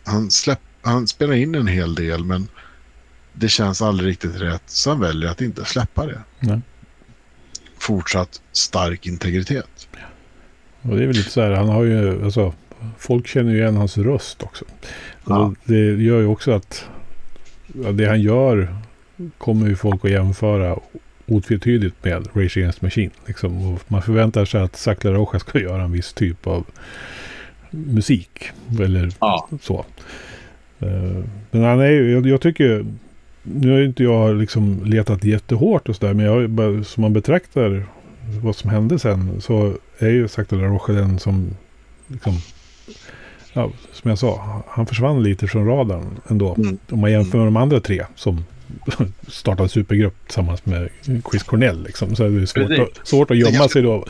Han, 0.04 0.30
släpp, 0.30 0.60
han 0.82 1.08
spelar 1.08 1.34
in 1.34 1.54
en 1.54 1.66
hel 1.66 1.94
del 1.94 2.24
men 2.24 2.48
det 3.32 3.48
känns 3.48 3.82
aldrig 3.82 4.10
riktigt 4.10 4.40
rätt. 4.40 4.62
Så 4.66 4.90
han 4.90 5.00
väljer 5.00 5.30
att 5.30 5.40
inte 5.40 5.64
släppa 5.64 6.06
det. 6.06 6.20
Nej. 6.40 6.60
Fortsatt 7.78 8.42
stark 8.52 9.06
integritet. 9.06 9.88
Och 10.82 10.96
det 10.96 11.02
är 11.02 11.06
väl 11.06 11.16
lite 11.16 11.30
så 11.30 11.40
här, 11.40 11.50
han 11.50 11.68
har 11.68 11.84
ju, 11.84 12.24
alltså, 12.24 12.54
folk 12.98 13.26
känner 13.26 13.52
ju 13.52 13.58
igen 13.58 13.76
hans 13.76 13.98
röst 13.98 14.42
också. 14.42 14.64
Ja. 15.26 15.54
Det 15.64 15.78
gör 15.84 16.20
ju 16.20 16.26
också 16.26 16.52
att 16.52 16.84
det 17.92 18.06
han 18.06 18.20
gör 18.20 18.76
kommer 19.38 19.66
ju 19.68 19.76
folk 19.76 20.04
att 20.04 20.10
jämföra 20.10 20.76
otvetydigt 21.26 22.04
med 22.04 22.26
Rage 22.34 22.56
Against 22.56 22.80
the 22.80 22.86
Machine. 22.86 23.10
Liksom. 23.26 23.78
Man 23.88 24.02
förväntar 24.02 24.44
sig 24.44 24.60
att 24.60 24.76
Sakla 24.76 25.12
Rocha 25.12 25.38
ska 25.38 25.60
göra 25.60 25.82
en 25.82 25.92
viss 25.92 26.12
typ 26.12 26.46
av 26.46 26.64
musik. 27.70 28.44
Eller 28.80 29.12
Ja. 29.20 29.48
så. 29.62 29.84
Eh, 30.78 31.22
Men 31.50 31.64
han 31.64 31.80
är 31.80 31.90
ju, 31.90 32.12
jag, 32.12 32.26
jag 32.26 32.40
tycker, 32.40 32.86
nu 33.42 33.70
har 33.70 33.78
ju 33.78 33.84
inte 33.84 34.02
jag 34.02 34.36
liksom 34.36 34.80
letat 34.84 35.24
jättehårt 35.24 35.88
och 35.88 35.96
sådär, 35.96 36.14
men 36.14 36.24
jag, 36.26 36.86
som 36.86 37.00
man 37.00 37.12
betraktar 37.12 37.84
vad 38.42 38.56
som 38.56 38.70
hände 38.70 38.98
sen 38.98 39.40
så 39.40 39.74
är 39.98 40.08
ju 40.10 40.28
Sakta 40.28 40.56
Rocha 40.56 40.92
den 40.92 41.18
som 41.18 41.50
liksom, 42.06 42.34
ja, 43.52 43.70
som 43.92 44.08
jag 44.08 44.18
sa, 44.18 44.62
han 44.68 44.86
försvann 44.86 45.22
lite 45.22 45.46
från 45.46 45.66
radarn 45.66 46.20
ändå. 46.28 46.54
Mm. 46.54 46.78
Om 46.90 47.00
man 47.00 47.12
jämför 47.12 47.38
med 47.38 47.46
de 47.46 47.56
andra 47.56 47.80
tre 47.80 48.04
som 48.14 48.44
startade 49.28 49.68
supergrupp 49.68 50.14
tillsammans 50.26 50.66
med 50.66 50.88
Chris 51.30 51.42
Cornell. 51.42 51.82
Liksom, 51.84 52.16
så 52.16 52.24
är 52.24 52.28
det 52.30 52.46
svårt, 52.46 52.66
Precis. 52.68 52.98
att, 53.00 53.08
svårt 53.08 53.30
att 53.30 53.34
Det 53.36 53.40
är 53.40 53.44
gömma 53.44 53.50
ganska- 53.58 53.72
sig 53.72 53.82
då. 53.82 54.06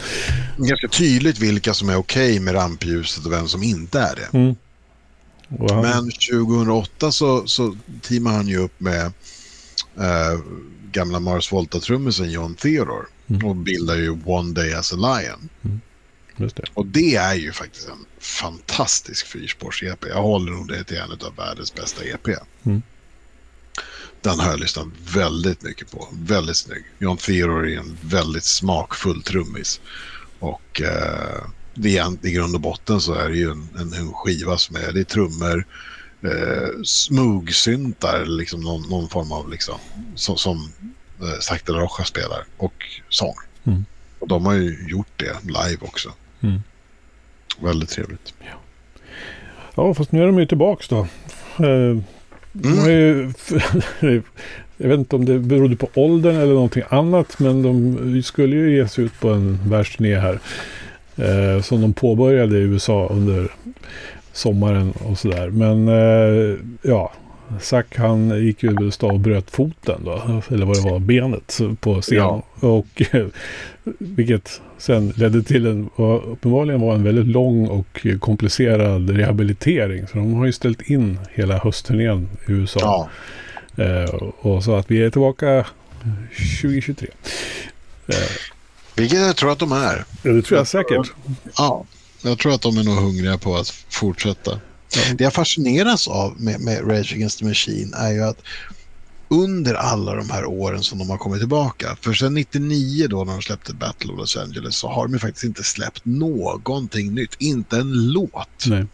Ganska 0.59 0.88
tydligt 0.88 1.38
vilka 1.38 1.74
som 1.74 1.88
är 1.88 1.96
okej 1.96 2.40
med 2.40 2.54
rampljuset 2.54 3.26
och 3.26 3.32
vem 3.32 3.48
som 3.48 3.62
inte 3.62 4.00
är 4.00 4.16
det. 4.16 4.38
Mm. 4.38 4.54
Han, 5.70 5.82
Men 5.82 6.11
2008 6.11 7.12
så, 7.12 7.46
så 7.46 7.76
teamade 8.02 8.36
han 8.36 8.48
ju 8.48 8.56
upp 8.59 8.80
med 8.80 9.06
eh, 9.96 10.40
gamla 10.92 11.20
Mars 11.20 11.52
Volta-trummisen 11.52 12.30
John 12.30 12.54
Theodore 12.54 13.04
Mm. 13.30 13.46
och 13.46 13.56
bildade 13.56 14.00
ju 14.00 14.18
One 14.24 14.52
Day 14.54 14.74
As 14.74 14.92
A 14.92 14.96
Lion. 14.96 15.48
just 16.36 16.56
det. 16.56 16.62
Och 16.74 16.86
det 16.86 17.16
är 17.16 17.34
ju 17.34 17.52
faktiskt 17.52 17.88
en 17.88 18.04
fantastisk 18.20 19.26
fyrspårs-EP. 19.26 20.06
Jag 20.09 20.22
håller 20.22 20.52
nog 20.52 20.68
det 20.68 20.84
till 20.84 20.96
en 20.96 21.11
av 21.12 21.36
världens 21.36 21.74
bästa 21.74 22.04
EP. 22.04 22.26
Mm. 22.64 22.82
Den 24.20 24.40
har 24.40 24.50
jag 24.50 24.60
lyssnat 24.60 24.86
väldigt 25.14 25.62
mycket 25.62 25.90
på. 25.90 26.08
Väldigt 26.12 26.56
snygg. 26.56 26.84
John 26.98 27.16
Theodore 27.16 27.72
är 27.72 27.78
en 27.78 27.98
väldigt 28.02 28.44
smakfull 28.44 29.22
trummis. 29.22 29.80
Och 30.38 30.80
eh, 30.82 31.44
det 31.74 31.98
är, 31.98 32.26
i 32.26 32.30
grund 32.30 32.54
och 32.54 32.60
botten 32.60 33.00
så 33.00 33.14
är 33.14 33.28
det 33.28 33.36
ju 33.36 33.50
en, 33.50 33.68
en, 33.78 33.92
en 33.92 34.12
skiva 34.12 34.58
som 34.58 34.76
är, 34.76 34.92
det 34.92 35.00
är 35.00 35.04
trummor, 35.04 35.66
eh, 36.22 36.82
smugsyntar, 36.84 38.26
liksom 38.26 38.60
någon, 38.60 38.88
någon 38.88 39.08
form 39.08 39.32
av 39.32 39.50
liksom, 39.50 39.78
som, 40.14 40.36
som 40.36 40.72
eh, 41.20 41.38
Sakta 41.40 41.72
Rocha 41.72 42.04
spelar 42.04 42.44
och 42.56 42.84
sång. 43.08 43.34
Mm. 43.64 43.84
Och 44.18 44.28
de 44.28 44.46
har 44.46 44.54
ju 44.54 44.88
gjort 44.88 45.12
det 45.16 45.36
live 45.42 45.78
också. 45.80 46.12
Mm. 46.40 46.62
Väldigt 47.60 47.88
trevligt. 47.88 48.34
Ja, 49.74 49.94
fast 49.94 50.12
nu 50.12 50.22
är 50.22 50.26
de 50.26 50.38
ju 50.38 50.46
tillbaks 50.46 50.88
då. 50.88 50.98
Eh, 51.58 51.96
Mm. 52.64 52.84
de 52.84 52.90
ju, 52.90 53.32
jag 54.76 54.88
vet 54.88 54.98
inte 54.98 55.16
om 55.16 55.24
det 55.24 55.38
berodde 55.38 55.76
på 55.76 55.88
åldern 55.94 56.36
eller 56.36 56.54
någonting 56.54 56.82
annat, 56.88 57.38
men 57.38 57.62
de 57.62 58.22
skulle 58.22 58.56
ju 58.56 58.76
ge 58.76 58.88
sig 58.88 59.04
ut 59.04 59.20
på 59.20 59.28
en 59.28 59.59
världsturné 59.66 60.16
här. 60.16 60.38
Eh, 61.18 61.62
som 61.62 61.80
de 61.80 61.92
påbörjade 61.92 62.59
i 62.59 62.61
USA 62.61 63.09
under 63.11 63.49
sommaren 64.33 64.92
och 65.04 65.18
sådär. 65.18 65.50
Men 65.50 65.88
eh, 65.88 66.57
ja, 66.83 67.12
Zack 67.61 67.96
han 67.96 68.45
gick 68.45 68.62
ju 68.62 68.70
över 68.70 69.04
och 69.04 69.20
bröt 69.20 69.50
foten 69.50 70.00
då, 70.04 70.42
eller 70.49 70.66
vad 70.66 70.76
det 70.76 70.91
var, 70.91 70.99
benet 70.99 71.58
på 71.80 72.00
scenen. 72.03 72.42
Och 72.61 73.03
eh, 73.12 73.26
vilket 73.99 74.61
sen 74.79 75.12
ledde 75.16 75.42
till 75.42 75.66
en, 75.66 75.91
uppenbarligen 76.26 76.80
var 76.80 76.95
en 76.95 77.03
väldigt 77.03 77.26
lång 77.26 77.68
och 77.68 78.07
komplicerad 78.20 79.11
rehabilitering. 79.11 80.07
Så 80.07 80.18
de 80.18 80.34
har 80.34 80.46
ju 80.46 80.53
ställt 80.53 80.83
in 80.83 81.18
hela 81.33 81.58
höstturnén 81.58 82.29
i 82.49 82.53
USA. 82.53 82.80
Ja, 82.83 83.08
Eh, 83.79 84.14
och 84.38 84.64
så 84.64 84.76
att 84.76 84.91
vi 84.91 85.03
är 85.03 85.11
tillbaka 85.11 85.66
2023. 86.61 87.08
Eh, 88.07 88.14
vilket 88.95 89.20
jag 89.20 89.37
tror 89.37 89.53
att 89.53 89.58
de 89.58 89.72
är. 89.72 90.04
ja, 90.22 90.33
det 90.33 90.42
tror 90.42 90.58
jag 90.58 90.66
säkert. 90.66 91.12
Ja, 91.57 91.84
jag 92.22 92.38
tror 92.38 92.54
att 92.54 92.62
de 92.62 92.79
är 92.79 92.84
nog 92.84 92.95
hungriga 92.95 93.38
på 93.38 93.57
att 93.57 93.68
fortsätta. 93.68 94.61
Det 95.14 95.25
jag 95.25 95.33
fascineras 95.34 96.08
av 96.08 96.41
med, 96.41 96.61
med 96.61 96.91
Rage 96.91 97.12
Against 97.14 97.38
the 97.38 97.45
Machine 97.45 97.95
är 97.95 98.12
ju 98.12 98.22
att 98.25 98.38
under 99.30 99.75
alla 99.75 100.14
de 100.14 100.30
här 100.30 100.45
åren 100.45 100.83
som 100.83 100.99
de 100.99 101.11
har 101.11 101.18
kommit 101.18 101.41
tillbaka, 101.41 101.96
för 102.00 102.12
sedan 102.12 102.34
99 102.34 103.07
då 103.08 103.25
när 103.25 103.33
de 103.33 103.42
släppte 103.42 103.75
Battle 103.75 104.12
of 104.12 104.18
Los 104.18 104.37
Angeles 104.37 104.76
så 104.76 104.88
har 104.88 105.07
de 105.07 105.12
ju 105.12 105.18
faktiskt 105.18 105.45
inte 105.45 105.64
släppt 105.64 106.04
någonting 106.04 107.14
nytt, 107.14 107.34
inte 107.38 107.76
en 107.76 108.12
låt. 108.12 108.66
Nej. 108.66 108.87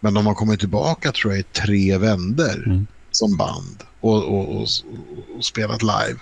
Men 0.00 0.14
de 0.14 0.26
har 0.26 0.34
kommit 0.34 0.60
tillbaka 0.60 1.12
tror 1.12 1.32
jag 1.32 1.40
i 1.40 1.42
tre 1.42 1.98
vänder 1.98 2.62
Mm. 2.66 2.86
som 3.10 3.36
band 3.36 3.82
och, 4.00 4.24
och, 4.24 4.56
och, 4.56 4.68
och 5.36 5.44
spelat 5.44 5.82
live. 5.82 6.18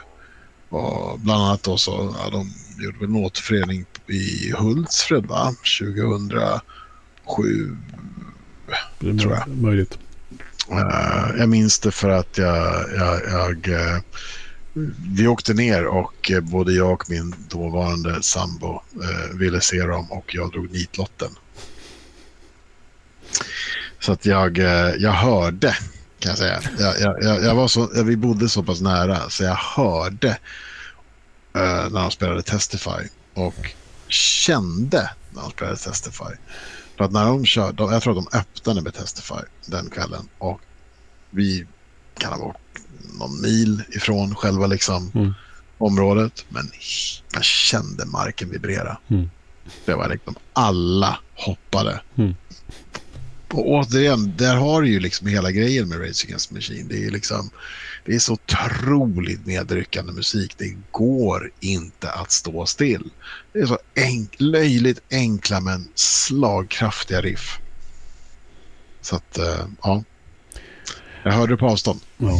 Och 0.69 1.21
bland 1.21 1.43
annat 1.43 1.63
då 1.63 1.77
så, 1.79 2.15
ja, 2.19 2.31
de 2.31 2.53
gjorde 2.85 3.05
en 3.05 3.17
återförening 3.17 3.85
i 4.09 4.53
Hultsfred 4.53 5.27
va? 5.27 5.55
2007 5.81 6.61
Det 9.03 9.11
är 9.11 9.19
tror 9.19 9.33
jag. 9.33 9.49
möjligt. 9.49 9.99
Eh, 10.71 11.39
jag 11.39 11.49
minns 11.49 11.79
det 11.79 11.91
för 11.91 12.09
att 12.09 12.39
jag, 12.39 12.85
jag, 12.97 13.21
jag 13.31 13.69
eh, 13.69 14.01
vi 15.15 15.27
åkte 15.27 15.55
ner 15.55 15.87
och 15.87 16.31
eh, 16.31 16.41
både 16.41 16.73
jag 16.73 16.93
och 16.93 17.11
min 17.11 17.35
dåvarande 17.49 18.23
sambo 18.23 18.83
ville 19.35 19.61
se 19.61 19.83
dem 19.83 20.13
och 20.13 20.35
jag 20.35 20.53
drog 20.53 20.73
nitlotten. 20.73 21.31
Så 24.01 24.13
att 24.13 24.27
jag, 24.27 24.59
jag 24.99 25.13
hörde, 25.13 25.77
kan 26.19 26.29
jag 26.31 26.39
säga. 26.39 26.61
Jag, 26.79 27.01
jag, 27.01 27.45
jag, 27.45 27.55
var 27.55 27.69
så, 27.69 28.03
vi 28.05 28.17
bodde 28.17 28.49
så 28.49 28.63
pass 28.63 28.81
nära 28.81 29.31
så 29.31 29.45
jag 29.45 29.55
hörde 29.55 30.39
när 31.53 32.01
de 32.01 32.11
spelade 32.11 32.43
Testify 32.43 33.09
och 33.35 33.75
kände 34.09 35.11
när 35.31 35.43
de 35.43 35.51
spelade 35.51 35.77
Testify. 35.77 36.35
För 37.03 37.07
att 37.07 37.13
när 37.13 37.27
de 37.27 37.45
körde, 37.47 37.83
jag 37.83 38.03
tror 38.03 38.19
att 38.19 38.31
de 38.33 38.39
öppnade 38.39 38.81
med 38.83 38.95
Testify 38.95 39.35
den 39.67 39.91
kvällen 39.91 40.29
och 40.39 40.61
vi 41.31 41.67
kan 42.19 42.33
ha 42.33 42.39
varit 42.39 42.57
någon 43.19 43.41
mil 43.43 43.83
ifrån 43.89 44.35
själva 44.35 44.67
liksom 44.67 45.11
Mm. 45.15 45.35
området. 45.79 46.45
Men 46.49 46.71
jag 47.33 47.45
kände 47.45 48.07
marken 48.07 48.51
vibrera. 48.51 48.99
Mm. 49.09 49.31
Det 49.85 49.95
var 49.95 50.09
liksom 50.09 50.35
alla 50.53 51.19
hoppade. 51.35 52.01
Mm. 52.17 52.35
Och 53.53 53.71
återigen, 53.71 54.37
där 54.37 54.57
har 54.57 54.83
du 54.83 54.89
ju 54.89 55.01
liksom 55.01 55.27
hela 55.27 55.51
grejen 55.51 55.89
med 55.89 56.01
Rage 56.01 56.25
Against 56.25 56.51
Machine. 56.51 56.89
Det 56.89 57.05
är 57.07 57.11
liksom, 57.11 57.51
det 58.05 58.15
är 58.15 58.19
så 58.19 58.33
otroligt 58.33 59.47
nedryckande 59.47 60.13
musik. 60.13 60.55
Det 60.59 60.77
går 60.91 61.51
inte 61.61 62.11
att 62.11 62.31
stå 62.31 62.67
still. 62.67 63.11
Det 63.53 63.59
är 63.59 63.67
så 63.67 63.79
enk, 63.95 64.35
löjligt 64.39 65.03
enkla 65.11 65.61
men 65.61 65.89
slagkraftiga 65.95 67.21
riff. 67.21 67.59
Så 69.01 69.17
att, 69.17 69.39
eh, 69.39 69.67
ja. 69.83 70.05
Jag 71.23 71.33
hörde 71.33 71.53
det 71.53 71.57
på 71.57 71.67
avstånd. 71.67 72.01
Ja. 72.19 72.39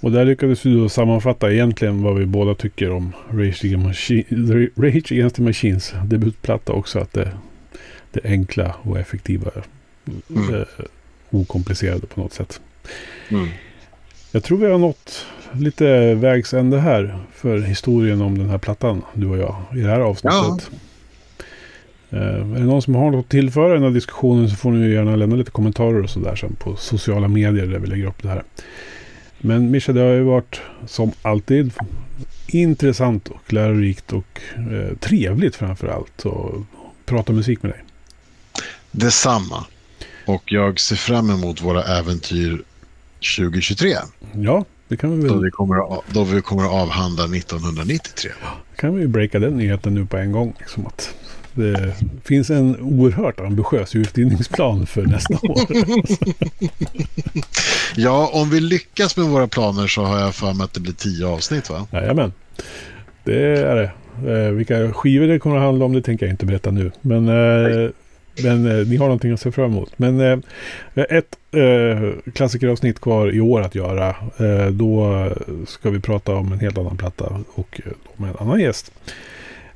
Och 0.00 0.12
där 0.12 0.24
lyckades 0.24 0.66
vi 0.66 0.74
då 0.74 0.88
sammanfatta 0.88 1.52
egentligen 1.52 2.02
vad 2.02 2.18
vi 2.18 2.26
båda 2.26 2.54
tycker 2.54 2.90
om 2.90 3.12
Rage 3.30 5.12
Against, 5.12 5.36
the 5.36 5.42
Machines 5.42 5.92
debutplatta 6.04 6.72
också. 6.72 6.98
Att 6.98 7.12
det, 7.12 7.38
det 8.12 8.20
enkla 8.24 8.74
och 8.82 8.98
effektiva. 8.98 9.50
Mm. 10.30 10.54
Eh, 10.54 10.66
okomplicerade 11.30 12.06
på 12.06 12.20
något 12.20 12.32
sätt. 12.32 12.60
Mm. 13.28 13.48
Jag 14.34 14.44
tror 14.44 14.58
vi 14.58 14.66
har 14.66 14.78
nått 14.78 15.26
lite 15.52 16.14
vägs 16.14 16.54
ände 16.54 16.80
här 16.80 17.18
för 17.34 17.58
historien 17.58 18.22
om 18.22 18.38
den 18.38 18.50
här 18.50 18.58
plattan, 18.58 19.02
du 19.12 19.26
och 19.26 19.38
jag, 19.38 19.56
i 19.74 19.80
det 19.80 19.90
här 19.90 20.00
avsnittet. 20.00 20.70
Eh, 22.10 22.18
är 22.20 22.58
det 22.58 22.64
någon 22.64 22.82
som 22.82 22.94
har 22.94 23.10
något 23.10 23.24
att 23.24 23.30
tillföra 23.30 23.70
i 23.70 23.74
den 23.74 23.82
här 23.82 23.90
diskussionen 23.90 24.50
så 24.50 24.56
får 24.56 24.70
ni 24.70 24.90
gärna 24.90 25.16
lämna 25.16 25.36
lite 25.36 25.50
kommentarer 25.50 26.02
och 26.02 26.10
sådär 26.10 26.36
sen 26.36 26.54
på 26.54 26.76
sociala 26.76 27.28
medier 27.28 27.66
där 27.66 27.78
vi 27.78 27.86
lägger 27.86 28.06
upp 28.06 28.22
det 28.22 28.28
här. 28.28 28.42
Men 29.38 29.70
Mischa, 29.70 29.92
det 29.92 30.00
har 30.00 30.12
ju 30.12 30.22
varit 30.22 30.60
som 30.86 31.12
alltid 31.22 31.72
intressant 32.46 33.28
och 33.28 33.52
lärorikt 33.52 34.12
och 34.12 34.40
eh, 34.54 34.96
trevligt 34.96 35.56
framför 35.56 35.88
allt 35.88 36.26
att 36.26 36.54
prata 37.06 37.32
musik 37.32 37.62
med 37.62 37.72
dig. 37.72 37.84
Detsamma. 38.90 39.64
Och 40.26 40.52
jag 40.52 40.80
ser 40.80 40.96
fram 40.96 41.30
emot 41.30 41.62
våra 41.62 41.82
äventyr 41.82 42.62
2023. 43.36 43.94
Ja, 44.32 44.64
det 44.88 44.96
kan 44.96 45.20
vi 45.20 45.28
Då 45.28 45.34
väl 45.34 45.44
vi 45.44 45.50
kommer 45.50 45.98
att, 45.98 46.04
då 46.08 46.24
vi 46.24 46.40
kommer 46.40 46.64
att 46.64 46.72
avhandla 46.72 47.24
1993. 47.24 48.30
kan 48.76 48.94
vi 48.94 49.00
ju 49.02 49.08
breaka 49.08 49.38
den 49.38 49.56
nyheten 49.56 49.94
nu 49.94 50.06
på 50.06 50.16
en 50.16 50.32
gång. 50.32 50.54
Liksom 50.58 50.86
att 50.86 51.14
det 51.54 51.94
finns 52.24 52.50
en 52.50 52.80
oerhört 52.80 53.40
ambitiös 53.40 53.96
utbildningsplan 53.96 54.86
för 54.86 55.02
nästa 55.02 55.34
år. 55.34 55.60
Ja, 57.96 58.30
om 58.32 58.50
vi 58.50 58.60
lyckas 58.60 59.16
med 59.16 59.26
våra 59.26 59.48
planer 59.48 59.86
så 59.86 60.04
har 60.04 60.20
jag 60.20 60.34
för 60.34 60.52
mig 60.52 60.64
att 60.64 60.72
det 60.74 60.80
blir 60.80 60.92
tio 60.92 61.26
avsnitt 61.26 61.70
va? 61.70 61.86
Jajamän. 61.92 62.32
Det 63.24 63.58
är 63.58 63.76
det. 63.76 63.90
Eh, 64.32 64.50
vilka 64.50 64.92
skivor 64.92 65.26
det 65.26 65.38
kommer 65.38 65.56
att 65.56 65.62
handla 65.62 65.84
om 65.84 65.92
det 65.92 66.02
tänker 66.02 66.26
jag 66.26 66.32
inte 66.32 66.46
berätta 66.46 66.70
nu. 66.70 66.92
Men, 67.00 67.28
eh, 67.28 67.90
men 68.42 68.66
eh, 68.66 68.86
ni 68.86 68.96
har 68.96 69.06
någonting 69.06 69.32
att 69.32 69.40
se 69.40 69.52
fram 69.52 69.70
emot. 69.72 69.98
Men 69.98 70.20
eh, 70.20 70.38
ett 70.94 71.38
eh, 71.52 72.32
klassikeravsnitt 72.32 73.00
kvar 73.00 73.34
i 73.34 73.40
år 73.40 73.60
att 73.62 73.74
göra. 73.74 74.08
Eh, 74.38 74.66
då 74.66 75.28
ska 75.66 75.90
vi 75.90 76.00
prata 76.00 76.34
om 76.34 76.52
en 76.52 76.60
helt 76.60 76.78
annan 76.78 76.96
platta 76.96 77.44
och 77.54 77.80
eh, 77.84 77.92
då 78.04 78.22
med 78.22 78.30
en 78.30 78.36
annan 78.36 78.60
gäst. 78.60 78.92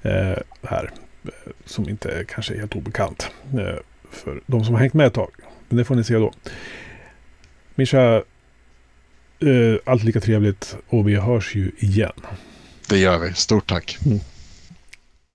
Eh, 0.03 0.39
här. 0.63 0.91
eh, 1.25 1.31
Som 1.65 1.89
inte 1.89 2.25
kanske 2.29 2.55
är 2.55 2.59
helt 2.59 2.77
obekant. 2.77 3.31
Eh, 3.55 3.75
för 4.11 4.41
de 4.47 4.65
som 4.65 4.75
har 4.75 4.81
hängt 4.81 4.95
med 4.95 5.07
ett 5.07 5.15
tag. 5.15 5.31
Men 5.69 5.79
det 5.79 5.85
får 5.85 5.95
ni 5.95 6.05
se 6.05 6.15
då. 6.15 6.33
Mischa, 7.75 8.15
eh, 9.41 9.77
allt 9.85 10.05
lika 10.05 10.21
trevligt 10.21 10.77
och 10.89 11.09
vi 11.09 11.15
hörs 11.17 11.55
ju 11.55 11.71
igen. 11.79 12.13
Det 12.89 12.99
gör 12.99 13.19
vi. 13.19 13.33
Stort 13.35 13.67
tack. 13.67 13.99